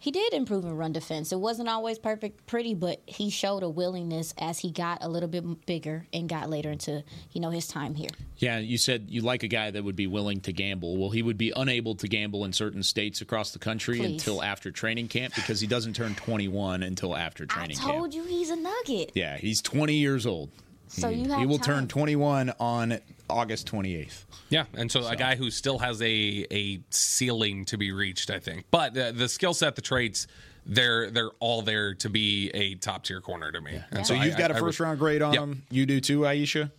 he 0.00 0.10
did 0.10 0.32
improve 0.32 0.64
in 0.64 0.76
run 0.76 0.92
defense. 0.92 1.30
It 1.30 1.38
wasn't 1.38 1.68
always 1.68 1.98
perfect, 1.98 2.46
pretty, 2.46 2.74
but 2.74 3.02
he 3.06 3.28
showed 3.28 3.62
a 3.62 3.68
willingness 3.68 4.34
as 4.38 4.58
he 4.58 4.70
got 4.70 4.98
a 5.02 5.08
little 5.08 5.28
bit 5.28 5.66
bigger 5.66 6.06
and 6.12 6.28
got 6.28 6.48
later 6.48 6.70
into 6.70 7.04
you 7.32 7.40
know 7.40 7.50
his 7.50 7.68
time 7.68 7.94
here. 7.94 8.08
Yeah, 8.38 8.58
you 8.58 8.78
said 8.78 9.06
you 9.10 9.20
like 9.20 9.42
a 9.42 9.48
guy 9.48 9.70
that 9.70 9.84
would 9.84 9.96
be 9.96 10.06
willing 10.06 10.40
to 10.40 10.52
gamble. 10.52 10.96
Well, 10.96 11.10
he 11.10 11.22
would 11.22 11.36
be 11.36 11.52
unable 11.54 11.94
to 11.96 12.08
gamble 12.08 12.46
in 12.46 12.54
certain 12.54 12.82
states 12.82 13.20
across 13.20 13.50
the 13.52 13.58
country 13.58 13.98
Please. 13.98 14.12
until 14.12 14.42
after 14.42 14.70
training 14.70 15.08
camp 15.08 15.34
because 15.34 15.60
he 15.60 15.66
doesn't 15.66 15.94
turn 15.94 16.14
21 16.14 16.82
until 16.82 17.14
after 17.14 17.44
training 17.44 17.76
camp. 17.76 17.88
I 17.88 17.92
told 17.92 18.12
camp. 18.12 18.14
you 18.14 18.24
he's 18.24 18.48
a 18.48 18.56
nugget. 18.56 19.12
Yeah, 19.14 19.36
he's 19.36 19.60
20 19.60 19.94
years 19.94 20.24
old. 20.26 20.50
So 20.90 21.08
he, 21.08 21.22
you 21.22 21.30
have 21.30 21.38
he 21.38 21.46
will 21.46 21.58
time. 21.58 21.76
turn 21.76 21.88
21 21.88 22.52
on 22.58 22.98
August 23.28 23.70
28th. 23.70 24.24
Yeah, 24.48 24.64
and 24.74 24.90
so, 24.90 25.02
so, 25.02 25.08
a 25.08 25.16
guy 25.16 25.36
who 25.36 25.50
still 25.50 25.78
has 25.78 26.02
a 26.02 26.46
a 26.50 26.80
ceiling 26.90 27.64
to 27.66 27.78
be 27.78 27.92
reached, 27.92 28.30
I 28.30 28.40
think. 28.40 28.64
But 28.70 28.94
the, 28.94 29.12
the 29.12 29.28
skill 29.28 29.54
set, 29.54 29.76
the 29.76 29.82
traits, 29.82 30.26
they're 30.66 31.10
they're 31.10 31.30
all 31.38 31.62
there 31.62 31.94
to 31.94 32.10
be 32.10 32.50
a 32.50 32.74
top 32.74 33.04
tier 33.04 33.20
corner 33.20 33.52
to 33.52 33.60
me. 33.60 33.74
Yeah. 33.74 33.84
And 33.92 34.06
so, 34.06 34.14
so 34.14 34.22
you've 34.22 34.34
I, 34.34 34.38
got 34.38 34.52
I, 34.52 34.56
a 34.56 34.60
first 34.60 34.80
I, 34.80 34.84
round 34.84 34.98
grade 34.98 35.22
on 35.22 35.32
yep. 35.32 35.42
them. 35.42 35.62
You 35.70 35.86
do 35.86 36.00
too, 36.00 36.20
Aisha. 36.20 36.72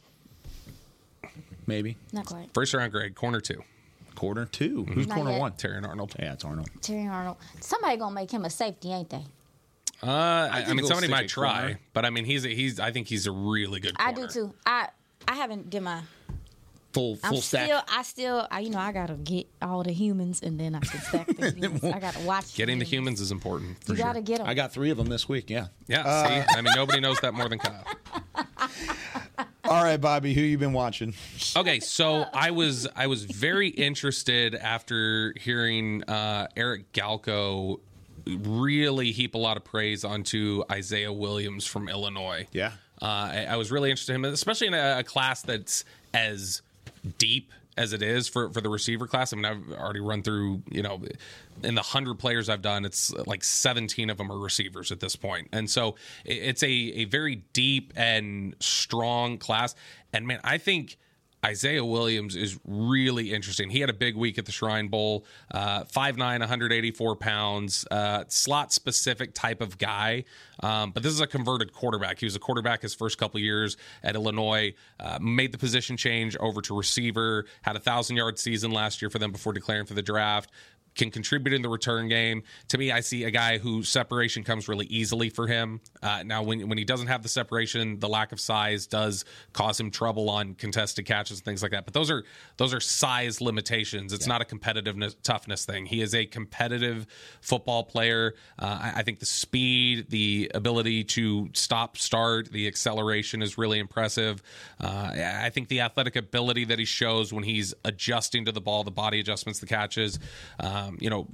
Maybe 1.65 1.95
not 2.11 2.25
quite. 2.25 2.53
First 2.53 2.73
round 2.73 2.91
grade, 2.91 3.15
corner 3.15 3.39
two. 3.39 3.63
Corner 4.13 4.45
2 4.45 4.83
mm-hmm. 4.83 4.93
Who's 4.93 5.07
not 5.07 5.15
corner 5.15 5.31
yet. 5.31 5.39
one? 5.39 5.51
Terrion 5.53 5.87
Arnold. 5.87 6.13
Yeah, 6.19 6.33
it's 6.33 6.45
Arnold. 6.45 6.69
Terry 6.81 7.07
Arnold. 7.07 7.37
Somebody 7.59 7.97
gonna 7.97 8.13
make 8.13 8.29
him 8.29 8.45
a 8.45 8.51
safety, 8.51 8.91
ain't 8.91 9.09
they? 9.09 9.23
Uh, 10.03 10.49
I, 10.51 10.65
I 10.67 10.73
mean, 10.73 10.85
somebody 10.85 11.07
might 11.07 11.29
try, 11.29 11.59
corner. 11.61 11.79
but 11.93 12.05
I 12.05 12.09
mean, 12.09 12.25
he's 12.25 12.45
a, 12.45 12.49
he's. 12.49 12.79
I 12.79 12.91
think 12.91 13.07
he's 13.07 13.27
a 13.27 13.31
really 13.31 13.79
good. 13.79 13.97
Corner. 13.97 14.11
I 14.11 14.13
do 14.13 14.27
too. 14.27 14.53
I 14.65 14.89
I 15.27 15.35
haven't 15.35 15.69
did 15.69 15.83
my 15.83 16.01
full 16.93 17.15
full 17.15 17.35
I'm 17.35 17.41
stack. 17.41 17.65
Still, 17.65 17.81
I 17.87 18.03
still, 18.03 18.47
I, 18.51 18.59
you 18.61 18.69
know, 18.69 18.79
I 18.79 18.91
gotta 18.91 19.13
get 19.13 19.47
all 19.61 19.83
the 19.83 19.91
humans, 19.91 20.41
and 20.41 20.59
then 20.59 20.75
I 20.75 20.79
can 20.79 20.99
stack 21.01 21.27
the 21.27 21.51
humans. 21.55 21.83
I 21.83 21.99
gotta 21.99 22.19
watch. 22.21 22.55
Getting 22.55 22.79
the 22.79 22.85
humans 22.85 23.21
is 23.21 23.31
important. 23.31 23.77
you 23.87 23.95
gotta 23.95 24.21
get 24.21 24.39
them. 24.39 24.47
I 24.47 24.53
got 24.53 24.73
three 24.73 24.89
of 24.89 24.97
them 24.97 25.07
this 25.07 25.27
week. 25.29 25.49
Yeah. 25.49 25.67
Yeah. 25.87 26.01
Uh, 26.05 26.27
see, 26.27 26.45
I 26.57 26.61
mean, 26.61 26.73
nobody 26.75 26.99
knows 26.99 27.19
that 27.21 27.33
more 27.33 27.49
than 27.49 27.59
Kyle. 27.59 27.85
All 29.65 29.83
right, 29.83 29.97
Bobby, 29.97 30.33
who 30.33 30.41
you 30.41 30.57
been 30.57 30.73
watching? 30.73 31.13
Okay, 31.55 31.79
so 31.79 32.25
I 32.33 32.51
was 32.51 32.87
I 32.95 33.07
was 33.07 33.25
very 33.25 33.69
interested 33.69 34.55
after 34.55 35.33
hearing 35.39 36.03
uh, 36.03 36.47
Eric 36.57 36.91
Galko 36.91 37.79
really 38.27 39.11
heap 39.11 39.35
a 39.35 39.37
lot 39.37 39.57
of 39.57 39.63
praise 39.63 40.03
onto 40.03 40.63
Isaiah 40.71 41.13
Williams 41.13 41.65
from 41.65 41.89
Illinois. 41.89 42.47
Yeah, 42.51 42.71
uh, 43.01 43.05
I, 43.05 43.47
I, 43.49 43.55
was 43.55 43.71
really 43.71 43.89
interested 43.89 44.13
in 44.13 44.25
him, 44.25 44.33
especially 44.33 44.67
in 44.67 44.73
a, 44.73 44.99
a 44.99 45.03
class 45.03 45.41
that's 45.41 45.83
as 46.13 46.61
deep 47.17 47.51
as 47.77 47.93
it 47.93 48.01
is 48.01 48.27
for, 48.27 48.49
for 48.49 48.61
the 48.61 48.69
receiver 48.69 49.07
class. 49.07 49.33
I 49.33 49.37
mean, 49.37 49.45
I've 49.45 49.71
already 49.73 50.01
run 50.01 50.23
through, 50.23 50.61
you 50.69 50.83
know, 50.83 51.01
in 51.63 51.75
the 51.75 51.81
100 51.81 52.19
players 52.19 52.49
I've 52.49 52.61
done, 52.61 52.85
it's 52.85 53.11
like 53.25 53.43
17 53.43 54.09
of 54.09 54.17
them 54.17 54.31
are 54.31 54.37
receivers 54.37 54.91
at 54.91 54.99
this 54.99 55.15
point. 55.15 55.47
And 55.53 55.69
so 55.69 55.95
it's 56.25 56.63
a, 56.63 56.67
a 56.67 57.05
very 57.05 57.43
deep 57.53 57.93
and 57.95 58.55
strong 58.59 59.37
class. 59.37 59.73
And 60.13 60.27
man, 60.27 60.41
I 60.43 60.57
think– 60.57 60.97
Isaiah 61.43 61.83
Williams 61.83 62.35
is 62.35 62.59
really 62.65 63.33
interesting. 63.33 63.69
He 63.69 63.79
had 63.79 63.89
a 63.89 63.93
big 63.93 64.15
week 64.15 64.37
at 64.37 64.45
the 64.45 64.51
Shrine 64.51 64.89
Bowl, 64.89 65.25
uh, 65.51 65.83
5'9, 65.85 66.17
184 66.17 67.15
pounds, 67.15 67.85
uh, 67.89 68.25
slot 68.27 68.71
specific 68.71 69.33
type 69.33 69.61
of 69.61 69.77
guy. 69.77 70.25
Um, 70.61 70.91
but 70.91 71.01
this 71.01 71.11
is 71.11 71.19
a 71.19 71.27
converted 71.27 71.73
quarterback. 71.73 72.19
He 72.19 72.25
was 72.25 72.35
a 72.35 72.39
quarterback 72.39 72.83
his 72.83 72.93
first 72.93 73.17
couple 73.17 73.39
years 73.39 73.75
at 74.03 74.15
Illinois, 74.15 74.73
uh, 74.99 75.17
made 75.19 75.51
the 75.51 75.57
position 75.57 75.97
change 75.97 76.37
over 76.37 76.61
to 76.61 76.77
receiver, 76.77 77.45
had 77.63 77.75
a 77.75 77.79
thousand 77.79 78.17
yard 78.17 78.37
season 78.37 78.71
last 78.71 79.01
year 79.01 79.09
for 79.09 79.17
them 79.17 79.31
before 79.31 79.53
declaring 79.53 79.85
for 79.85 79.95
the 79.95 80.03
draft 80.03 80.51
can 80.95 81.11
contribute 81.11 81.53
in 81.53 81.61
the 81.61 81.69
return 81.69 82.07
game. 82.07 82.43
To 82.69 82.77
me, 82.77 82.91
I 82.91 82.99
see 82.99 83.23
a 83.23 83.31
guy 83.31 83.57
who 83.57 83.83
separation 83.83 84.43
comes 84.43 84.67
really 84.67 84.85
easily 84.87 85.29
for 85.29 85.47
him. 85.47 85.81
Uh, 86.01 86.23
now, 86.23 86.43
when 86.43 86.67
when 86.67 86.77
he 86.77 86.85
doesn't 86.85 87.07
have 87.07 87.23
the 87.23 87.29
separation, 87.29 87.99
the 87.99 88.09
lack 88.09 88.31
of 88.31 88.39
size 88.39 88.87
does 88.87 89.25
cause 89.53 89.79
him 89.79 89.91
trouble 89.91 90.29
on 90.29 90.55
contested 90.55 91.05
catches 91.05 91.39
and 91.39 91.45
things 91.45 91.61
like 91.61 91.71
that. 91.71 91.85
But 91.85 91.93
those 91.93 92.11
are 92.11 92.23
those 92.57 92.73
are 92.73 92.79
size 92.79 93.41
limitations. 93.41 94.13
It's 94.13 94.27
yeah. 94.27 94.33
not 94.33 94.41
a 94.41 94.45
competitiveness 94.45 95.15
toughness 95.23 95.65
thing. 95.65 95.85
He 95.85 96.01
is 96.01 96.13
a 96.13 96.25
competitive 96.25 97.07
football 97.41 97.83
player. 97.83 98.35
Uh, 98.59 98.79
I, 98.81 98.93
I 98.97 99.03
think 99.03 99.19
the 99.19 99.25
speed, 99.25 100.09
the 100.09 100.51
ability 100.53 101.03
to 101.05 101.49
stop, 101.53 101.97
start, 101.97 102.51
the 102.51 102.67
acceleration 102.67 103.41
is 103.41 103.57
really 103.57 103.79
impressive. 103.79 104.41
Uh, 104.79 105.11
I 105.13 105.49
think 105.49 105.67
the 105.67 105.81
athletic 105.81 106.15
ability 106.15 106.65
that 106.65 106.79
he 106.79 106.85
shows 106.85 107.31
when 107.31 107.43
he's 107.43 107.73
adjusting 107.85 108.45
to 108.45 108.51
the 108.51 108.61
ball, 108.61 108.83
the 108.83 108.91
body 108.91 109.19
adjustments, 109.19 109.59
the 109.59 109.65
catches. 109.65 110.19
Uh, 110.59 110.80
um, 110.81 110.97
you 110.99 111.09
know, 111.09 111.27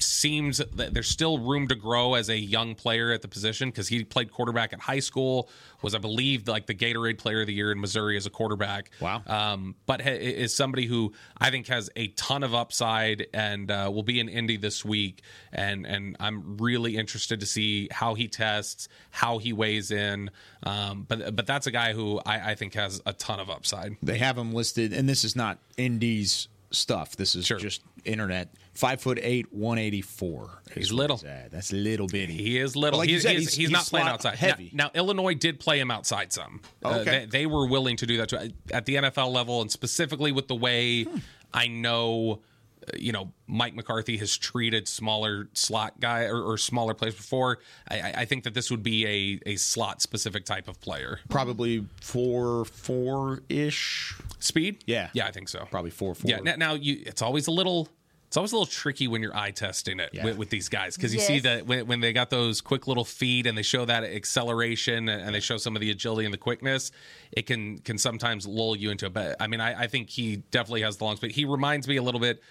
seems 0.00 0.58
that 0.58 0.94
there's 0.94 1.08
still 1.08 1.38
room 1.38 1.68
to 1.68 1.74
grow 1.74 2.14
as 2.14 2.28
a 2.28 2.36
young 2.36 2.74
player 2.74 3.12
at 3.12 3.22
the 3.22 3.28
position 3.28 3.68
because 3.68 3.88
he 3.88 4.04
played 4.04 4.30
quarterback 4.30 4.72
at 4.72 4.80
high 4.80 4.98
school, 4.98 5.48
was 5.82 5.94
I 5.94 5.98
believe 5.98 6.48
like 6.48 6.66
the 6.66 6.74
Gatorade 6.74 7.18
Player 7.18 7.42
of 7.42 7.46
the 7.46 7.52
Year 7.52 7.72
in 7.72 7.80
Missouri 7.80 8.16
as 8.16 8.26
a 8.26 8.30
quarterback. 8.30 8.90
Wow. 9.00 9.22
Um, 9.26 9.74
but 9.86 10.02
he 10.02 10.10
is 10.10 10.54
somebody 10.54 10.86
who 10.86 11.12
I 11.38 11.50
think 11.50 11.68
has 11.68 11.90
a 11.96 12.08
ton 12.08 12.42
of 12.42 12.54
upside 12.54 13.26
and 13.32 13.70
uh, 13.70 13.90
will 13.92 14.02
be 14.02 14.20
in 14.20 14.28
Indy 14.28 14.56
this 14.56 14.84
week, 14.84 15.22
and 15.52 15.86
and 15.86 16.16
I'm 16.20 16.56
really 16.58 16.96
interested 16.96 17.40
to 17.40 17.46
see 17.46 17.88
how 17.90 18.14
he 18.14 18.28
tests, 18.28 18.88
how 19.10 19.38
he 19.38 19.52
weighs 19.52 19.90
in. 19.90 20.30
Um, 20.62 21.04
but 21.08 21.34
but 21.34 21.46
that's 21.46 21.66
a 21.66 21.72
guy 21.72 21.92
who 21.92 22.20
I, 22.24 22.52
I 22.52 22.54
think 22.54 22.74
has 22.74 23.00
a 23.06 23.12
ton 23.12 23.40
of 23.40 23.50
upside. 23.50 23.96
They 24.02 24.18
have 24.18 24.36
him 24.36 24.52
listed, 24.52 24.92
and 24.92 25.08
this 25.08 25.24
is 25.24 25.36
not 25.36 25.58
Indy's 25.76 26.48
stuff. 26.70 27.16
This 27.16 27.34
is 27.34 27.46
sure. 27.46 27.58
just 27.58 27.82
internet 28.04 28.48
five 28.74 29.00
foot 29.00 29.18
eight, 29.22 29.52
one 29.52 29.78
eighty 29.78 30.00
four. 30.00 30.62
He's 30.74 30.92
little. 30.92 31.18
He's 31.18 31.26
That's 31.50 31.72
little 31.72 32.06
bitty. 32.06 32.34
He 32.34 32.58
is 32.58 32.76
little. 32.76 32.98
Like 32.98 33.08
he's, 33.08 33.22
said, 33.22 33.32
he's, 33.32 33.54
he's, 33.54 33.56
he's, 33.56 33.70
not 33.70 33.84
playing 33.84 34.08
outside. 34.08 34.36
Heavy. 34.36 34.70
Now, 34.72 34.84
now, 34.84 34.90
Illinois 34.94 35.34
did 35.34 35.60
play 35.60 35.78
him 35.78 35.90
outside 35.90 36.32
some. 36.32 36.60
Okay. 36.84 37.00
Uh, 37.00 37.04
they, 37.04 37.26
they, 37.26 37.46
were 37.46 37.66
willing 37.66 37.96
to 37.98 38.06
do 38.06 38.16
that 38.18 38.28
too. 38.28 38.50
at 38.72 38.86
the 38.86 38.96
NFL 38.96 39.32
level, 39.32 39.60
and 39.60 39.70
specifically 39.70 40.32
with 40.32 40.48
the 40.48 40.56
way 40.56 41.04
hmm. 41.04 41.18
I 41.52 41.68
know. 41.68 42.40
Uh, 42.82 42.96
you 42.98 43.12
know, 43.12 43.30
Mike 43.46 43.76
McCarthy 43.76 44.16
has 44.16 44.36
treated 44.36 44.88
smaller 44.88 45.48
slot 45.52 46.00
guy 46.00 46.24
or, 46.24 46.42
or 46.42 46.58
smaller 46.58 46.94
players 46.94 47.14
before. 47.14 47.60
I, 47.88 48.12
I, 48.16 48.24
think 48.24 48.42
that 48.42 48.54
this 48.54 48.72
would 48.72 48.82
be 48.82 49.06
a, 49.06 49.50
a 49.50 49.54
slot 49.54 50.02
specific 50.02 50.44
type 50.44 50.66
of 50.66 50.80
player. 50.80 51.20
Probably 51.28 51.86
four 52.00 52.64
four 52.64 53.44
ish 53.48 54.16
speed. 54.40 54.82
Yeah, 54.84 55.10
yeah, 55.12 55.28
I 55.28 55.30
think 55.30 55.48
so. 55.48 55.64
Probably 55.70 55.92
four 55.92 56.16
four. 56.16 56.28
Yeah. 56.28 56.40
Now, 56.40 56.56
now 56.56 56.74
you, 56.74 57.04
it's 57.06 57.22
always 57.22 57.46
a 57.46 57.52
little 57.52 57.88
it's 58.32 58.38
always 58.38 58.52
a 58.52 58.56
little 58.56 58.64
tricky 58.64 59.08
when 59.08 59.20
you're 59.20 59.36
eye 59.36 59.50
testing 59.50 60.00
it 60.00 60.08
yeah. 60.10 60.24
with, 60.24 60.38
with, 60.38 60.48
these 60.48 60.70
guys 60.70 60.96
because 60.96 61.12
you 61.12 61.18
yes. 61.18 61.26
see 61.26 61.40
that 61.40 61.66
when, 61.66 61.86
when, 61.86 62.00
they 62.00 62.14
got 62.14 62.30
those 62.30 62.62
quick 62.62 62.86
little 62.86 63.04
feet 63.04 63.46
and 63.46 63.58
they 63.58 63.62
show 63.62 63.84
that 63.84 64.04
acceleration 64.04 65.10
and 65.10 65.34
they 65.34 65.40
show 65.40 65.58
some 65.58 65.76
of 65.76 65.80
the 65.80 65.90
agility 65.90 66.24
and 66.24 66.32
the 66.32 66.38
quickness, 66.38 66.92
it 67.30 67.44
can 67.44 67.76
can 67.80 67.98
sometimes 67.98 68.46
lull 68.46 68.74
you 68.74 68.90
into 68.90 69.04
it. 69.04 69.12
But 69.12 69.36
I 69.38 69.48
mean, 69.48 69.60
I, 69.60 69.82
I 69.82 69.86
think 69.86 70.08
he 70.08 70.36
definitely 70.50 70.80
has 70.80 70.96
the 70.96 71.04
long 71.04 71.16
speed. 71.16 71.32
He 71.32 71.44
reminds 71.44 71.86
me 71.86 71.98
a 71.98 72.02
little 72.02 72.22
bit 72.22 72.42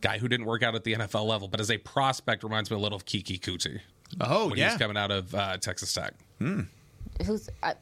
guy 0.00 0.18
who 0.18 0.26
didn't 0.26 0.46
work 0.46 0.64
out 0.64 0.74
at 0.74 0.82
the 0.82 0.94
NFL 0.94 1.26
level, 1.26 1.46
but 1.46 1.60
as 1.60 1.70
a 1.70 1.78
prospect 1.78 2.42
reminds 2.42 2.68
me 2.68 2.74
a 2.74 2.80
little 2.80 2.96
of 2.96 3.06
Keke 3.06 3.38
Coutee. 3.38 3.82
Oh 4.20 4.48
when 4.48 4.58
yeah, 4.58 4.64
he 4.64 4.72
was 4.72 4.78
coming 4.80 4.96
out 4.96 5.12
of 5.12 5.32
uh, 5.32 5.58
Texas 5.58 5.94
Tech. 5.94 6.14
Hmm. 6.40 6.62
Who's 7.24 7.48
I, 7.62 7.74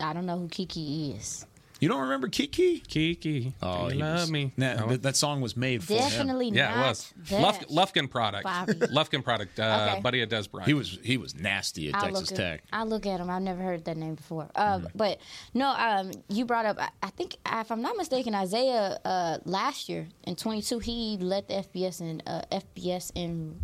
I 0.00 0.14
don't 0.14 0.24
know 0.24 0.38
who 0.38 0.48
Kiki 0.48 1.12
is. 1.18 1.44
You 1.80 1.88
don't 1.88 2.00
remember 2.00 2.28
Kiki? 2.28 2.80
Kiki. 2.80 3.54
Oh, 3.62 3.88
you 3.88 4.00
love 4.00 4.20
was, 4.20 4.30
me. 4.32 4.52
That, 4.58 4.80
no. 4.80 4.96
that, 4.96 5.16
song 5.16 5.40
was 5.40 5.56
made 5.56 5.84
for 5.84 5.94
Definitely 5.94 6.48
him. 6.48 6.54
not. 6.54 6.60
Yeah, 6.60 6.84
it 6.84 6.88
was. 6.88 7.14
Luf, 7.30 7.68
Lufkin 7.68 8.10
product. 8.10 8.46
Lufkin 8.90 9.22
product. 9.22 9.60
Uh, 9.60 9.90
okay. 9.92 10.00
Buddy 10.00 10.22
of 10.22 10.28
Dez 10.28 10.50
Bryant. 10.50 10.66
He 10.66 10.74
was 10.74 10.98
he 11.04 11.16
was 11.16 11.36
nasty 11.36 11.88
at 11.88 11.94
I'll 11.94 12.02
Texas 12.02 12.30
Tech. 12.30 12.62
I 12.72 12.82
look 12.82 13.06
at 13.06 13.20
him. 13.20 13.30
I've 13.30 13.42
never 13.42 13.62
heard 13.62 13.84
that 13.84 13.96
name 13.96 14.16
before. 14.16 14.48
Uh, 14.56 14.80
mm. 14.80 14.90
But 14.94 15.20
no, 15.54 15.68
um, 15.70 16.10
you 16.28 16.44
brought 16.44 16.66
up. 16.66 16.80
I, 16.80 16.88
I, 17.02 17.10
think 17.10 17.36
if 17.46 17.70
I'm 17.70 17.82
not 17.82 17.96
mistaken, 17.96 18.34
Isaiah 18.34 18.98
uh, 19.04 19.38
last 19.44 19.88
year 19.88 20.08
in 20.24 20.34
22 20.34 20.80
he 20.80 21.16
led 21.20 21.46
the 21.46 21.54
FBS 21.54 22.00
in 22.00 22.22
uh, 22.26 22.42
FBS 22.50 23.12
in 23.14 23.60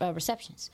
uh, 0.00 0.12
receptions. 0.12 0.70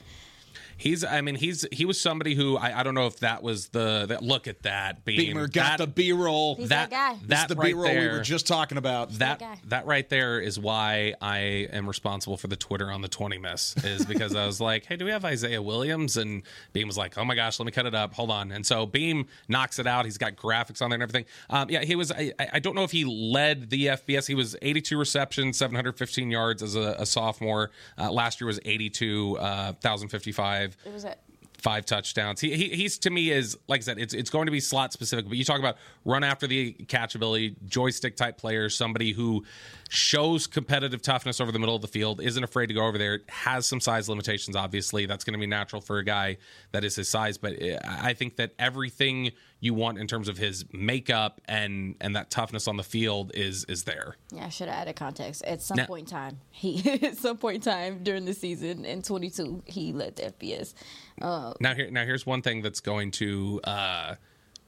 He's, 0.79 1.05
I 1.05 1.21
mean, 1.23 1.37
he's 1.37 1.67
he 1.73 1.85
was 1.85 2.01
somebody 2.01 2.35
who 2.35 2.57
I, 2.57 2.81
I 2.81 2.83
don't 2.83 2.95
know 2.95 3.07
if 3.07 3.21
that 3.21 3.43
was 3.43 3.69
the 3.69 4.07
that 4.09 4.23
look 4.23 4.47
at 4.47 4.63
that 4.63 5.05
being 5.05 5.19
Beamer 5.19 5.49
got 5.49 5.79
that, 5.79 5.85
the 5.85 5.87
B 5.87 6.13
roll. 6.13 6.57
That, 6.57 6.69
that 6.69 6.91
guy. 6.91 7.19
That's 7.27 7.47
the 7.47 7.55
right 7.55 7.69
B 7.69 7.73
roll 7.73 7.95
we 7.95 8.09
were 8.09 8.21
just 8.21 8.47
talking 8.47 8.77
about. 8.77 9.11
That 9.13 9.39
that, 9.39 9.59
that 9.67 9.87
right 9.87 10.09
there 10.09 10.39
is 10.39 10.59
why 10.59 11.15
I 11.23 11.39
am 11.73 11.87
responsible 11.87 12.37
for 12.37 12.49
the 12.49 12.57
Twitter 12.57 12.91
on 12.91 13.01
the 13.01 13.09
twenty 13.09 13.39
miss 13.39 13.75
is 13.85 14.05
because 14.05 14.35
I 14.35 14.45
was 14.47 14.61
like, 14.67 14.85
hey, 14.85 14.97
do 14.97 15.07
we 15.07 15.11
have 15.11 15.25
Isaiah 15.25 15.63
Williams? 15.63 16.17
And 16.19 16.43
Beam 16.73 16.87
was 16.89 16.99
like, 16.99 17.17
oh 17.17 17.25
my 17.25 17.35
gosh, 17.35 17.59
let 17.59 17.67
me 17.67 17.73
cut 17.73 17.87
it 17.87 17.95
up. 17.95 18.13
Hold 18.15 18.31
on. 18.31 18.53
And 18.53 18.65
so 18.67 18.85
Beam 18.85 19.27
knocks 19.49 19.79
it 19.79 19.87
out. 19.87 20.05
He's 20.05 20.19
got 20.19 20.37
graphics 20.37 20.83
on 20.83 20.91
there 20.91 20.97
and 20.97 21.03
everything. 21.03 21.25
Um, 21.49 21.71
yeah, 21.71 21.85
he 21.85 21.97
was. 21.97 22.13
I, 22.13 22.33
I 22.53 22.59
don't 22.59 22.75
know 22.75 22.85
if 22.85 22.93
he 22.93 23.05
led 23.05 23.71
the 23.71 23.87
FBS. 23.87 24.27
He 24.27 24.35
was 24.35 24.57
eighty 24.61 24.83
two 24.83 24.99
receptions, 24.99 25.57
seven 25.57 25.75
hundred 25.75 25.97
fifteen 25.97 26.31
yards 26.31 26.63
as 26.63 26.77
a, 26.77 26.97
a 26.99 27.07
sophomore. 27.07 27.71
Uh, 27.99 28.13
last 28.13 28.41
year 28.41 28.47
was 28.47 28.61
eighty 28.65 28.91
two 28.91 29.39
uh, 29.39 29.73
thousand 29.75 30.09
fifty 30.09 30.33
five. 30.73 30.87
It 30.87 30.93
was 30.93 31.05
at 31.05 31.21
five 31.59 31.85
touchdowns. 31.85 32.41
He, 32.41 32.55
he, 32.55 32.69
he's 32.69 32.99
to 32.99 33.11
me 33.11 33.31
is 33.31 33.59
like 33.69 33.81
I 33.81 33.83
said, 33.83 33.99
it's 33.99 34.15
it's 34.15 34.31
going 34.31 34.47
to 34.47 34.53
be 34.53 34.61
slot 34.61 34.93
specific. 34.93 35.27
But 35.29 35.37
you 35.37 35.45
talk 35.45 35.59
about 35.59 35.77
run 36.05 36.23
after 36.23 36.47
the 36.47 36.73
catch 36.73 37.15
ability, 37.15 37.57
joystick 37.67 38.17
type 38.17 38.39
player, 38.39 38.69
somebody 38.69 39.13
who 39.13 39.45
shows 39.89 40.47
competitive 40.47 41.03
toughness 41.03 41.41
over 41.41 41.53
the 41.53 41.59
middle 41.59 41.77
of 41.77 41.83
the 41.83 41.89
field, 41.89 42.21
isn't 42.21 42.43
afraid 42.43 42.67
to 42.67 42.75
go 42.75 42.87
over 42.87 42.99
there, 42.99 43.21
has 43.29 43.67
some 43.67 43.81
size 43.81 44.09
limitations. 44.09 44.57
Obviously, 44.57 45.07
that's 45.07 45.25
going 45.25 45.35
to 45.35 45.39
be 45.39 45.47
natural 45.47 45.81
for 45.81 45.99
a 45.99 46.05
guy 46.05 46.37
that 46.73 46.85
is 46.85 46.97
his 46.97 47.09
size. 47.09 47.39
But 47.39 47.55
I 47.85 48.13
think 48.15 48.37
that 48.37 48.53
everything 48.59 49.33
you 49.61 49.75
want 49.75 49.99
in 49.99 50.07
terms 50.07 50.29
of 50.29 50.37
his 50.37 50.65
makeup 50.73 51.41
and 51.47 51.95
and 52.01 52.15
that 52.15 52.31
toughness 52.31 52.69
on 52.69 52.77
the 52.77 52.83
field 52.83 53.33
is 53.35 53.65
is 53.65 53.85
there. 53.85 54.17
Yeah, 54.33 54.47
I 54.47 54.49
should 54.49 54.69
have 54.69 54.83
added 54.83 54.97
context. 54.97 55.43
At 55.45 55.63
some 55.63 55.77
now, 55.77 55.87
point 55.87 56.11
in 56.11 56.17
time, 56.17 56.41
he 56.51 56.91
at 57.03 57.17
some 57.17 57.39
point 57.39 57.57
in 57.57 57.61
time 57.73 58.03
during 58.03 58.25
the 58.25 58.35
season 58.35 58.85
in 58.85 59.03
22, 59.03 59.63
he 59.67 59.93
led 59.93 60.17
the 60.17 60.33
FBS. 60.33 60.75
Uh, 61.21 61.55
now 61.61 61.75
here, 61.75 61.91
now 61.91 62.05
here's 62.05 62.27
one 62.27 62.43
thing 62.43 62.63
that's 62.63 62.81
going 62.81 63.11
to 63.13 63.61
uh, 63.65 64.15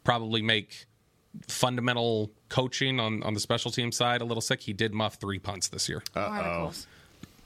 probably 0.05 0.43
make 0.43 0.87
fundamental 1.47 2.31
coaching 2.49 2.99
on 3.01 3.23
on 3.23 3.35
the 3.35 3.41
special 3.41 3.71
team 3.71 3.93
side 3.93 4.21
a 4.21 4.25
little 4.25 4.41
sick. 4.41 4.61
He 4.61 4.73
did 4.73 4.95
muff 4.95 5.17
three 5.17 5.39
punts 5.39 5.69
this 5.69 5.89
year. 5.89 6.03
oh. 6.17 6.73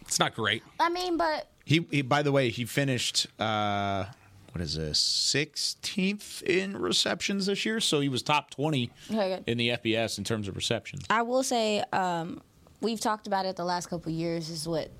It's 0.03 0.18
not 0.18 0.35
great. 0.35 0.62
I 0.78 0.91
mean, 0.91 1.16
but 1.16 1.49
he, 1.64 1.87
he 1.91 2.03
by 2.03 2.22
the 2.22 2.33
way, 2.33 2.51
he 2.51 2.64
finished. 2.64 3.26
Uh, 3.41 4.05
what 4.53 4.61
is 4.61 4.74
this 4.76 5.01
16th 5.35 6.43
in 6.43 6.76
receptions 6.76 7.47
this 7.47 7.64
year 7.64 7.80
so 7.80 8.01
he 8.01 8.11
was 8.11 8.22
top 8.22 8.51
20 8.51 8.91
okay. 9.11 9.41
in 9.47 9.57
the 9.57 9.70
fbs 9.70 10.18
in 10.18 10.24
terms 10.24 10.47
of 10.47 10.57
receptions 10.57 11.07
i 11.09 11.22
will 11.22 11.43
say 11.43 11.83
um, 11.95 12.39
we've 12.83 13.01
talked 13.01 13.26
about 13.26 13.47
it 13.47 13.57
the 13.57 13.64
last 13.64 13.89
couple 13.89 14.12
years 14.12 14.51
is 14.51 14.68
what 14.68 14.91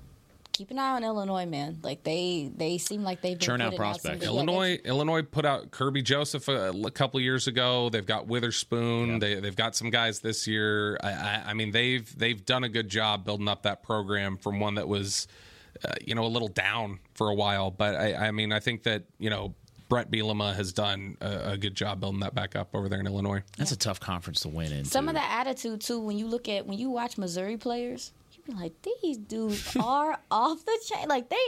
keep 0.53 0.71
an 0.71 0.79
eye 0.79 0.91
on 0.91 1.03
Illinois, 1.03 1.45
man. 1.45 1.79
Like 1.83 2.03
they 2.03 2.49
they 2.55 2.77
seem 2.77 3.03
like 3.03 3.21
they've 3.21 3.37
been 3.37 3.45
churn 3.45 3.61
out 3.61 3.75
prospects. 3.75 4.23
Out 4.23 4.27
Illinois 4.27 4.79
yeah, 4.83 4.89
Illinois 4.89 5.23
put 5.23 5.45
out 5.45 5.71
Kerby 5.71 6.03
Joseph 6.03 6.47
a, 6.47 6.69
a, 6.69 6.91
couple 6.91 7.19
years 7.19 7.47
ago. 7.47 7.89
They've 7.89 8.05
got 8.05 8.27
Witherspoon. 8.27 9.13
Yeah. 9.13 9.19
They 9.19 9.35
they've 9.35 9.55
got 9.55 9.75
some 9.75 9.89
guys 9.89 10.19
this 10.19 10.47
year. 10.47 10.97
I, 11.03 11.11
I, 11.11 11.43
I, 11.47 11.53
mean 11.53 11.71
they've 11.71 12.17
they've 12.17 12.45
done 12.45 12.63
a 12.63 12.69
good 12.69 12.87
job 12.87 13.25
building 13.25 13.47
up 13.47 13.63
that 13.63 13.83
program 13.83 14.37
from 14.37 14.59
one 14.59 14.75
that 14.75 14.87
was. 14.87 15.27
Uh, 15.83 15.91
you 16.05 16.13
know, 16.13 16.23
a 16.23 16.29
little 16.29 16.47
down 16.47 16.99
for 17.15 17.29
a 17.29 17.33
while, 17.33 17.71
but 17.71 17.95
I, 17.95 18.27
I 18.27 18.31
mean, 18.31 18.53
I 18.53 18.59
think 18.59 18.83
that 18.83 19.05
you 19.17 19.31
know 19.31 19.55
Bret 19.89 20.09
Bielema 20.09 20.55
has 20.55 20.71
done 20.73 21.17
a, 21.21 21.51
a, 21.51 21.57
good 21.57 21.75
job 21.75 21.99
building 21.99 22.21
that 22.21 22.33
back 22.33 22.55
up 22.55 22.73
over 22.73 22.89
there 22.89 22.99
in 22.99 23.07
Illinois. 23.07 23.43
That's 23.57 23.71
a 23.71 23.75
tough 23.75 23.99
conference 23.99 24.41
to 24.41 24.49
win 24.49 24.71
in. 24.71 24.85
Some 24.85 25.07
of 25.07 25.15
the 25.15 25.23
attitude 25.23 25.81
too, 25.81 25.99
when 25.99 26.17
you 26.17 26.27
look 26.27 26.47
at 26.49 26.65
when 26.65 26.77
you 26.77 26.89
watch 26.89 27.17
Missouri 27.17 27.57
players, 27.57 28.11
you 28.15 28.22
be 28.45 28.53
like, 28.53 28.73
these 29.01 29.17
dudes 29.17 29.75
are 29.77 30.17
off 30.31 30.65
the 30.65 30.79
chain. 30.87 31.07
Like 31.07 31.29
they, 31.29 31.47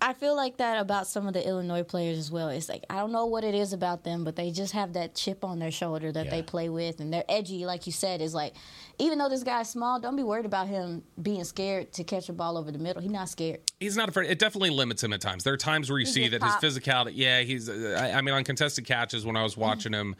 I 0.00 0.12
feel 0.12 0.36
like 0.36 0.58
that 0.58 0.80
about 0.80 1.06
some 1.06 1.26
of 1.26 1.34
the 1.34 1.46
Illinois 1.46 1.82
players 1.82 2.18
as 2.18 2.30
well. 2.30 2.48
It's 2.48 2.68
like 2.68 2.84
I 2.90 2.96
don't 2.96 3.12
know 3.12 3.26
what 3.26 3.44
it 3.44 3.54
is 3.54 3.72
about 3.72 4.04
them, 4.04 4.24
but 4.24 4.36
they 4.36 4.50
just 4.50 4.72
have 4.72 4.92
that 4.94 5.14
chip 5.14 5.44
on 5.44 5.58
their 5.58 5.70
shoulder 5.70 6.12
that 6.12 6.26
yeah. 6.26 6.30
they 6.30 6.42
play 6.42 6.68
with, 6.68 7.00
and 7.00 7.12
they're 7.12 7.24
edgy. 7.28 7.66
Like 7.66 7.86
you 7.86 7.92
said, 7.92 8.20
is 8.20 8.34
like 8.34 8.54
even 8.98 9.18
though 9.18 9.28
this 9.28 9.42
guy's 9.42 9.68
small, 9.70 10.00
don't 10.00 10.16
be 10.16 10.22
worried 10.22 10.46
about 10.46 10.68
him 10.68 11.02
being 11.20 11.44
scared 11.44 11.92
to 11.94 12.04
catch 12.04 12.28
a 12.28 12.32
ball 12.32 12.56
over 12.56 12.70
the 12.72 12.78
middle. 12.78 13.02
He's 13.02 13.10
not 13.10 13.28
scared. 13.28 13.60
He's 13.80 13.96
not 13.96 14.08
afraid. 14.08 14.30
It 14.30 14.38
definitely 14.38 14.70
limits 14.70 15.02
him 15.02 15.12
at 15.12 15.20
times. 15.20 15.44
There 15.44 15.54
are 15.54 15.58
times 15.58 15.90
where 15.90 15.98
you 15.98 16.06
he 16.06 16.12
see 16.12 16.28
that 16.28 16.42
his 16.42 16.52
physicality. 16.54 17.12
Yeah, 17.14 17.40
he's. 17.40 17.68
I, 17.68 18.12
I, 18.12 18.20
mean, 18.22 18.34
on 18.34 18.44
contested 18.44 18.86
catches 18.86 19.26
when 19.26 19.36
I 19.36 19.42
was 19.42 19.52
mm-hmm. 19.52 19.62
watching 19.62 19.92
him. 19.92 20.16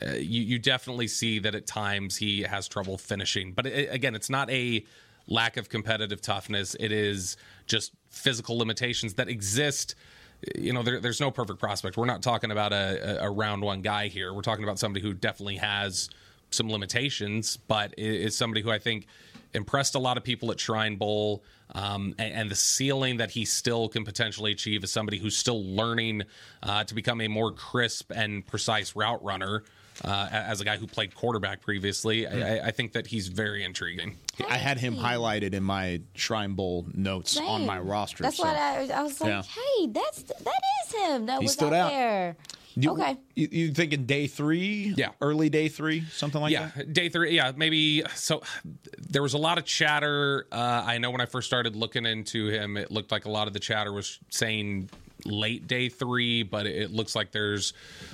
Uh, 0.00 0.12
you, 0.12 0.42
you 0.42 0.58
definitely 0.60 1.08
see 1.08 1.40
that 1.40 1.56
at 1.56 1.66
times 1.66 2.16
he 2.16 2.42
has 2.42 2.68
trouble 2.68 2.96
finishing. 2.98 3.52
But 3.52 3.66
it, 3.66 3.92
again, 3.92 4.14
it's 4.14 4.30
not 4.30 4.48
a 4.48 4.84
lack 5.28 5.56
of 5.56 5.68
competitive 5.68 6.20
toughness. 6.20 6.74
It 6.80 6.90
is 6.90 7.36
just 7.66 7.92
physical 8.10 8.58
limitations 8.58 9.14
that 9.14 9.28
exist. 9.28 9.94
You 10.56 10.72
know, 10.72 10.82
there, 10.82 11.00
there's 11.00 11.20
no 11.20 11.30
perfect 11.30 11.60
prospect. 11.60 11.96
We're 11.96 12.06
not 12.06 12.22
talking 12.22 12.50
about 12.50 12.72
a, 12.72 13.24
a, 13.24 13.30
round 13.30 13.62
one 13.62 13.82
guy 13.82 14.08
here. 14.08 14.32
We're 14.32 14.42
talking 14.42 14.64
about 14.64 14.78
somebody 14.78 15.04
who 15.04 15.12
definitely 15.12 15.56
has 15.56 16.10
some 16.50 16.70
limitations, 16.70 17.56
but 17.56 17.92
is 17.98 18.36
somebody 18.36 18.62
who 18.62 18.70
I 18.70 18.78
think 18.78 19.06
impressed 19.54 19.94
a 19.94 19.98
lot 19.98 20.16
of 20.16 20.24
people 20.24 20.50
at 20.50 20.60
Shrine 20.60 20.96
Bowl. 20.96 21.42
Um, 21.74 22.14
and, 22.18 22.32
and, 22.32 22.50
the 22.50 22.54
ceiling 22.54 23.18
that 23.18 23.30
he 23.30 23.44
still 23.44 23.88
can 23.90 24.02
potentially 24.02 24.52
achieve 24.52 24.82
is 24.84 24.90
somebody 24.90 25.18
who's 25.18 25.36
still 25.36 25.62
learning 25.62 26.22
uh, 26.62 26.84
to 26.84 26.94
become 26.94 27.20
a 27.20 27.28
more 27.28 27.52
crisp 27.52 28.10
and 28.14 28.46
precise 28.46 28.96
route 28.96 29.22
runner. 29.22 29.64
Uh, 30.04 30.28
as 30.30 30.60
a 30.60 30.64
guy 30.64 30.76
who 30.76 30.86
played 30.86 31.14
quarterback 31.14 31.60
previously, 31.60 32.26
I, 32.26 32.30
mm. 32.30 32.64
I, 32.66 32.70
think 32.70 32.92
that 32.92 33.08
he's 33.08 33.28
very 33.28 33.64
intriguing. 33.64 34.16
I 34.48 34.56
had 34.56 34.78
him 34.78 34.94
highlighted 34.94 35.54
in 35.54 35.64
my 35.64 36.00
Shrine 36.14 36.54
Bowl 36.54 36.86
notes 36.94 37.32
Same. 37.32 37.46
on 37.46 37.66
my 37.66 37.80
roster. 37.80 38.22
That's 38.22 38.36
so. 38.36 38.44
what 38.44 38.56
I, 38.56 38.88
I 38.88 39.02
was 39.02 39.20
like. 39.20 39.28
Yeah. 39.28 39.42
Hey, 39.42 39.86
that's 39.88 40.22
that 40.22 40.60
is 40.84 40.94
him. 40.94 41.26
That 41.26 41.40
he 41.40 41.46
was 41.46 41.52
stood 41.52 41.72
out, 41.72 41.86
out. 41.86 41.90
there. 41.90 42.36
You, 42.76 42.92
okay. 42.92 43.16
You, 43.34 43.48
you 43.50 43.74
thinking 43.74 44.06
day 44.06 44.28
three? 44.28 44.94
Yeah. 44.96 45.08
Early 45.20 45.48
day 45.48 45.68
three, 45.68 46.04
something 46.12 46.40
like 46.40 46.52
yeah, 46.52 46.70
that? 46.76 46.86
Yeah, 46.86 46.92
day 46.92 47.08
three. 47.08 47.34
Yeah, 47.34 47.50
maybe. 47.56 48.04
So 48.14 48.42
there 48.98 49.22
was 49.22 49.34
a 49.34 49.38
lot 49.38 49.58
of 49.58 49.64
chatter. 49.64 50.46
Uh, 50.52 50.84
I 50.86 50.98
know 50.98 51.10
when 51.10 51.20
I 51.20 51.26
first 51.26 51.48
started 51.48 51.74
looking 51.74 52.06
into 52.06 52.46
him, 52.46 52.76
it 52.76 52.92
looked 52.92 53.10
like 53.10 53.24
a 53.24 53.30
lot 53.30 53.48
of 53.48 53.52
the 53.52 53.58
chatter 53.58 53.92
was 53.92 54.20
saying 54.30 54.90
late 55.24 55.66
day 55.66 55.88
three, 55.88 56.42
but 56.42 56.66
it 56.66 56.90
looks 56.90 57.14
like 57.14 57.32
there's 57.32 57.72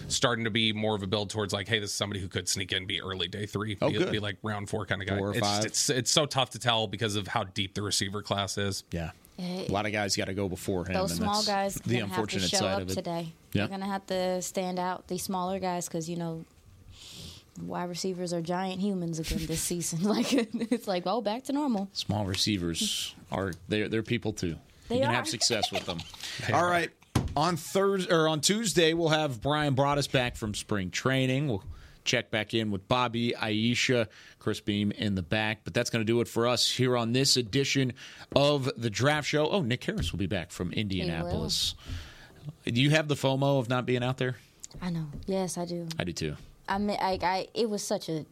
starting 0.09 0.45
to 0.45 0.51
be 0.51 0.73
more 0.73 0.95
of 0.95 1.03
a 1.03 1.07
build 1.07 1.31
towards 1.31 1.53
like, 1.53 1.69
hey, 1.69 1.79
this 1.79 1.91
is 1.91 1.97
somebody 1.97 2.21
who 2.21 2.29
could 2.29 2.49
sneak 2.49 2.73
in, 2.73 2.87
be 2.87 3.01
early 3.01 3.29
day 3.29 3.47
three, 3.47 3.77
oh, 3.83 3.91
be, 3.91 3.99
good. 3.99 4.13
be 4.13 4.19
like 4.19 4.37
round 4.43 4.69
four 4.69 4.87
kind 4.87 5.03
of 5.03 5.09
guy. 5.09 5.19
Four 5.19 5.29
or 5.29 5.33
it's, 5.33 5.41
five. 5.41 5.65
It's, 5.65 5.91
it's 5.91 6.11
so 6.11 6.27
tough 6.27 6.51
to 6.51 6.59
tell 6.59 6.87
because 6.87 7.17
of 7.17 7.29
how 7.29 7.45
deep 7.45 7.75
the 7.75 7.83
receiver 7.83 8.23
class 8.23 8.59
is. 8.59 8.85
Yeah. 8.91 9.11
A 9.39 9.67
lot 9.69 9.85
of 9.85 9.93
guys 9.93 10.17
got 10.17 10.27
to 10.27 10.35
go 10.35 10.49
before 10.49 10.87
him. 10.87 10.95
Those 10.95 11.15
small 11.15 11.43
guys 11.45 11.75
the 11.75 11.99
unfortunate 11.99 12.43
have 12.43 12.51
to 12.51 12.57
show 12.57 12.63
side 12.63 12.75
up 12.75 12.83
of 12.83 12.91
it. 12.91 12.95
today. 12.95 13.33
Yeah. 13.53 13.63
They're 13.63 13.69
going 13.69 13.81
to 13.81 13.87
have 13.87 14.07
to 14.07 14.41
stand 14.43 14.79
out. 14.79 15.09
These 15.09 15.25
smaller 15.25 15.59
guys, 15.59 15.89
because 15.89 16.09
you 16.09 16.17
know, 16.17 16.45
wide 17.61 17.89
receivers 17.89 18.33
are 18.33 18.41
giant 18.41 18.81
humans 18.81 19.19
again 19.19 19.47
this 19.47 19.61
season. 19.61 20.03
like 20.05 20.33
it's 20.33 20.87
like, 20.87 21.03
oh, 21.07 21.21
back 21.21 21.45
to 21.45 21.53
normal. 21.53 21.89
Small 21.93 22.25
receivers 22.25 23.15
are 23.33 23.53
they're 23.69 23.89
they're 23.89 24.03
people 24.03 24.33
too. 24.33 24.57
They 24.95 25.01
you 25.01 25.05
can 25.07 25.12
are. 25.12 25.16
have 25.16 25.28
success 25.28 25.70
with 25.72 25.84
them. 25.86 25.99
All 26.53 26.66
right. 26.66 26.90
On 27.36 27.57
Thursday 27.57 28.12
or 28.12 28.28
on 28.28 28.40
Tuesday, 28.40 28.95
we'll 28.95 29.09
have 29.09 29.40
Brian 29.40 29.74
brought 29.74 29.99
us 29.99 30.07
back 30.07 30.36
from 30.36 30.55
spring 30.55 30.90
training. 30.90 31.49
We'll 31.49 31.64
check 32.05 32.30
back 32.30 32.55
in 32.55 32.70
with 32.70 32.86
Bobby, 32.86 33.34
Aisha, 33.36 34.07
Chris 34.38 34.61
Beam 34.61 34.92
in 34.92 35.14
the 35.14 35.22
back. 35.22 35.61
But 35.64 35.74
that's 35.74 35.90
going 35.90 36.01
to 36.01 36.07
do 36.07 36.20
it 36.20 36.28
for 36.28 36.47
us 36.47 36.70
here 36.70 36.97
on 36.97 37.12
this 37.12 37.36
edition 37.36 37.92
of 38.36 38.70
the 38.76 38.90
Draft 38.90 39.26
Show. 39.26 39.49
Oh, 39.49 39.62
Nick 39.62 39.82
Harris 39.84 40.12
will 40.12 40.18
be 40.18 40.26
back 40.26 40.53
from 40.53 40.72
Indianapolis. 40.72 41.74
Do 42.64 42.80
you 42.80 42.90
have 42.90 43.09
the 43.09 43.14
FOMO 43.14 43.59
of 43.59 43.68
not 43.68 43.86
being 43.86 44.05
out 44.05 44.18
there? 44.18 44.36
I 44.80 44.90
know. 44.90 45.07
Yes, 45.26 45.57
I 45.59 45.64
do. 45.64 45.88
I 45.99 46.05
do 46.05 46.12
too. 46.12 46.36
I 46.68 46.78
mean, 46.78 46.99
I, 47.01 47.18
I 47.22 47.49
it 47.55 47.68
was 47.68 47.82
such 47.82 48.09
a, 48.09 48.24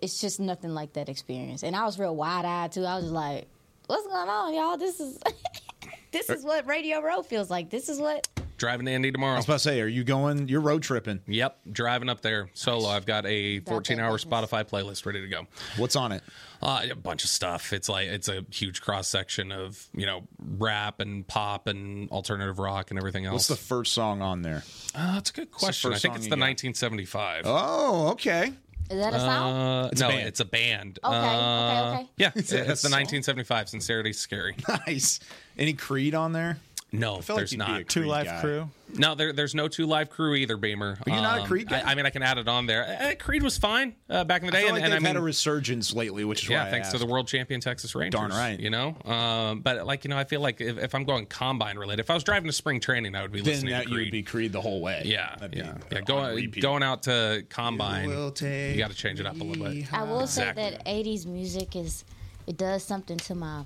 it's 0.00 0.20
just 0.20 0.40
nothing 0.40 0.74
like 0.74 0.94
that 0.94 1.08
experience, 1.08 1.62
and 1.62 1.74
I 1.76 1.84
was 1.84 1.98
real 1.98 2.14
wide 2.14 2.44
eyed 2.44 2.72
too. 2.72 2.84
I 2.84 2.96
was 2.96 3.04
just 3.04 3.14
like, 3.14 3.46
"What's 3.86 4.06
going 4.06 4.28
on, 4.28 4.54
y'all? 4.54 4.76
This 4.76 5.00
is, 5.00 5.18
this 6.12 6.30
is 6.30 6.44
what 6.44 6.66
Radio 6.66 7.00
Row 7.00 7.22
feels 7.22 7.50
like. 7.50 7.70
This 7.70 7.88
is 7.88 7.98
what 8.00 8.28
driving 8.56 8.86
to 8.86 8.92
Indy 8.92 9.12
tomorrow. 9.12 9.34
I 9.34 9.36
was 9.36 9.44
about 9.44 9.54
to 9.54 9.58
say, 9.60 9.80
are 9.80 9.86
you 9.86 10.04
going? 10.04 10.48
You're 10.48 10.60
road 10.60 10.82
tripping. 10.82 11.20
Yep, 11.26 11.58
driving 11.70 12.08
up 12.08 12.20
there 12.20 12.48
solo. 12.54 12.88
I've 12.88 13.06
got 13.06 13.26
a 13.26 13.60
14 13.60 13.98
hour 14.00 14.16
Spotify 14.18 14.64
playlist 14.64 15.04
ready 15.06 15.20
to 15.20 15.28
go. 15.28 15.46
What's 15.76 15.96
on 15.96 16.12
it? 16.12 16.22
Uh, 16.62 16.86
a 16.90 16.94
bunch 16.94 17.24
of 17.24 17.30
stuff. 17.30 17.72
It's 17.72 17.88
like 17.88 18.08
it's 18.08 18.28
a 18.28 18.44
huge 18.50 18.80
cross 18.80 19.06
section 19.08 19.52
of 19.52 19.86
you 19.94 20.06
know 20.06 20.26
rap 20.38 21.00
and 21.00 21.26
pop 21.26 21.66
and 21.66 22.10
alternative 22.10 22.58
rock 22.58 22.90
and 22.90 22.98
everything 22.98 23.26
else. 23.26 23.34
What's 23.34 23.48
the 23.48 23.56
first 23.56 23.92
song 23.92 24.22
on 24.22 24.42
there? 24.42 24.62
Uh, 24.94 25.14
that's 25.14 25.30
a 25.30 25.34
good 25.34 25.50
question. 25.50 25.92
I 25.92 25.98
think 25.98 26.14
it's 26.14 26.24
the 26.24 26.36
1975. 26.36 27.42
Oh, 27.44 28.08
okay. 28.12 28.52
Is 28.90 28.98
that 29.00 29.14
a 29.14 29.18
song? 29.20 29.56
Uh, 29.56 29.90
no, 29.98 30.08
it's 30.10 30.40
a 30.40 30.44
band. 30.44 30.98
Okay, 31.02 31.14
uh, 31.16 31.20
okay, 31.20 32.00
okay. 32.00 32.10
Yeah, 32.16 32.32
it's, 32.34 32.52
it's 32.52 32.82
the 32.82 32.90
1975 32.90 33.68
Sincerity 33.68 34.12
Scary. 34.12 34.56
Nice. 34.86 35.20
Any 35.56 35.72
Creed 35.72 36.14
on 36.14 36.32
there? 36.32 36.58
No, 36.98 37.20
there's 37.20 37.52
like 37.52 37.58
not. 37.58 37.88
Two 37.88 38.04
Live 38.04 38.26
guy. 38.26 38.40
Crew. 38.40 38.68
No, 38.96 39.14
there, 39.14 39.32
there's 39.32 39.54
no 39.54 39.68
two 39.68 39.86
live 39.86 40.10
crew 40.10 40.34
either, 40.34 40.56
Beamer. 40.56 40.98
Are 41.04 41.10
you 41.10 41.16
um, 41.16 41.22
not 41.22 41.40
a 41.40 41.46
Creed 41.46 41.68
guy? 41.68 41.80
I, 41.80 41.92
I, 41.92 41.94
mean, 41.94 42.06
I 42.06 42.10
can 42.10 42.22
add 42.22 42.38
it 42.38 42.48
on 42.48 42.66
there. 42.66 42.84
Uh, 43.00 43.14
Creed 43.18 43.42
was 43.42 43.58
fine 43.58 43.94
uh, 44.08 44.24
back 44.24 44.42
in 44.42 44.46
the 44.46 44.52
day, 44.52 44.58
I 44.58 44.60
feel 44.60 44.68
and, 44.68 44.74
like 44.76 44.84
and 44.84 44.92
they've 44.92 44.98
I 44.98 45.00
mean, 45.00 45.16
had 45.16 45.16
a 45.16 45.22
resurgence 45.22 45.92
lately, 45.92 46.24
which 46.24 46.44
is 46.44 46.50
yeah, 46.50 46.70
thanks 46.70 46.90
to 46.90 46.98
the 46.98 47.06
world 47.06 47.26
champion 47.26 47.60
Texas 47.60 47.94
Rangers. 47.94 48.20
Darn 48.20 48.30
right. 48.30 48.58
You 48.58 48.70
know, 48.70 48.96
um, 49.04 49.60
but 49.60 49.86
like 49.86 50.04
you 50.04 50.10
know, 50.10 50.18
I 50.18 50.24
feel 50.24 50.40
like 50.40 50.60
if, 50.60 50.78
if, 50.78 50.94
I'm 50.94 51.04
going 51.04 51.26
combine 51.26 51.76
related, 51.76 52.00
if 52.00 52.10
I 52.10 52.14
was 52.14 52.24
driving 52.24 52.46
to 52.46 52.52
spring 52.52 52.80
training, 52.80 53.14
I 53.14 53.22
would 53.22 53.32
be 53.32 53.40
then 53.40 53.52
listening 53.54 53.72
that 53.72 53.84
to 53.84 53.88
Creed. 53.88 53.98
You 53.98 54.04
would 54.04 54.12
be 54.12 54.22
Creed 54.22 54.52
the 54.52 54.60
whole 54.60 54.80
way. 54.80 55.02
Yeah, 55.04 55.34
That'd 55.40 55.56
yeah, 55.56 55.74
yeah. 55.90 56.00
Going 56.02 56.50
going 56.60 56.82
out 56.82 57.02
to 57.04 57.44
combine, 57.48 58.08
you, 58.08 58.32
you 58.48 58.76
got 58.76 58.90
to 58.90 58.96
change 58.96 59.18
it 59.18 59.26
up 59.26 59.40
a 59.40 59.44
little 59.44 59.64
bit. 59.64 59.92
I 59.92 60.04
will 60.04 60.20
exactly. 60.20 60.62
say 60.62 60.70
that 60.70 60.84
'80s 60.86 61.26
music 61.26 61.74
is 61.74 62.04
it 62.46 62.56
does 62.56 62.84
something 62.84 63.16
to 63.18 63.34
my 63.34 63.62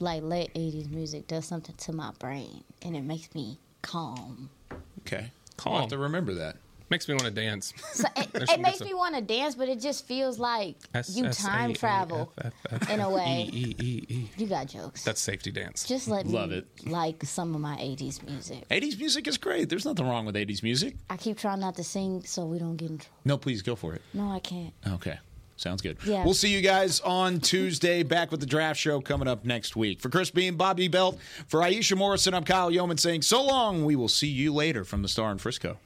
like 0.00 0.22
late 0.22 0.52
'80s 0.54 0.90
music 0.90 1.26
does 1.26 1.46
something 1.46 1.74
to 1.76 1.92
my 1.92 2.10
brain, 2.18 2.64
and 2.82 2.96
it 2.96 3.02
makes 3.02 3.34
me 3.34 3.58
calm. 3.82 4.50
Okay. 5.00 5.30
Calm. 5.56 5.74
I'll 5.74 5.80
have 5.80 5.90
to 5.90 5.98
remember 5.98 6.34
that. 6.34 6.56
Makes 6.88 7.06
me 7.06 7.14
want 7.14 7.26
to 7.26 7.30
dance. 7.30 7.72
So 7.92 8.08
it, 8.16 8.28
it 8.34 8.60
makes 8.60 8.80
me 8.80 8.94
want 8.94 9.14
to 9.14 9.20
dance, 9.20 9.54
but 9.54 9.68
it 9.68 9.78
just 9.80 10.06
feels 10.06 10.40
like 10.40 10.74
you 11.08 11.28
time 11.30 11.72
travel 11.72 12.32
in 12.90 12.98
a 12.98 13.08
way. 13.08 13.48
You 14.36 14.46
got 14.48 14.66
jokes. 14.66 15.04
That's 15.04 15.20
safety 15.20 15.52
dance. 15.52 15.84
Just 15.86 16.08
let 16.08 16.26
me 16.26 16.32
Love 16.32 16.50
it. 16.50 16.66
like 16.86 17.22
some 17.22 17.54
of 17.54 17.60
my 17.60 17.76
80s 17.76 18.26
music. 18.26 18.68
80s 18.70 18.98
music 18.98 19.28
is 19.28 19.38
great. 19.38 19.68
There's 19.68 19.84
nothing 19.84 20.04
wrong 20.08 20.26
with 20.26 20.34
80s 20.34 20.64
music. 20.64 20.96
I 21.08 21.16
keep 21.16 21.38
trying 21.38 21.60
not 21.60 21.76
to 21.76 21.84
sing 21.84 22.24
so 22.24 22.44
we 22.44 22.58
don't 22.58 22.76
get 22.76 22.90
in 22.90 22.98
trouble. 22.98 23.16
No, 23.24 23.38
please 23.38 23.62
go 23.62 23.76
for 23.76 23.94
it. 23.94 24.02
No, 24.12 24.28
I 24.28 24.40
can't. 24.40 24.74
Okay. 24.94 25.18
Sounds 25.60 25.82
good. 25.82 25.98
Yeah. 26.06 26.24
We'll 26.24 26.32
see 26.32 26.48
you 26.48 26.62
guys 26.62 27.00
on 27.00 27.38
Tuesday. 27.38 28.02
Back 28.02 28.30
with 28.30 28.40
the 28.40 28.46
draft 28.46 28.80
show 28.80 29.02
coming 29.02 29.28
up 29.28 29.44
next 29.44 29.76
week. 29.76 30.00
For 30.00 30.08
Chris 30.08 30.30
Beam, 30.30 30.56
Bobby 30.56 30.88
Belt, 30.88 31.18
for 31.48 31.60
Aisha 31.60 31.98
Morrison, 31.98 32.32
I'm 32.32 32.44
Kyle 32.44 32.70
Youmans 32.70 33.00
saying 33.00 33.22
so 33.22 33.44
long. 33.44 33.84
We 33.84 33.94
will 33.94 34.08
see 34.08 34.28
you 34.28 34.54
later 34.54 34.84
from 34.84 35.02
the 35.02 35.08
Star 35.08 35.30
in 35.30 35.36
Frisco. 35.36 35.76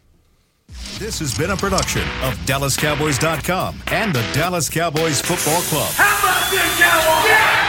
This 0.99 1.19
has 1.19 1.37
been 1.37 1.51
a 1.51 1.57
production 1.57 2.03
of 2.23 2.35
DallasCowboys.com 2.47 3.83
and 3.89 4.15
the 4.15 4.23
Dallas 4.33 4.71
Cowboys 4.71 5.21
Football 5.21 5.63
Club. 5.63 5.91
How 5.95 6.19
about 6.21 6.51
this, 6.53 6.79
Cowboys? 6.79 7.64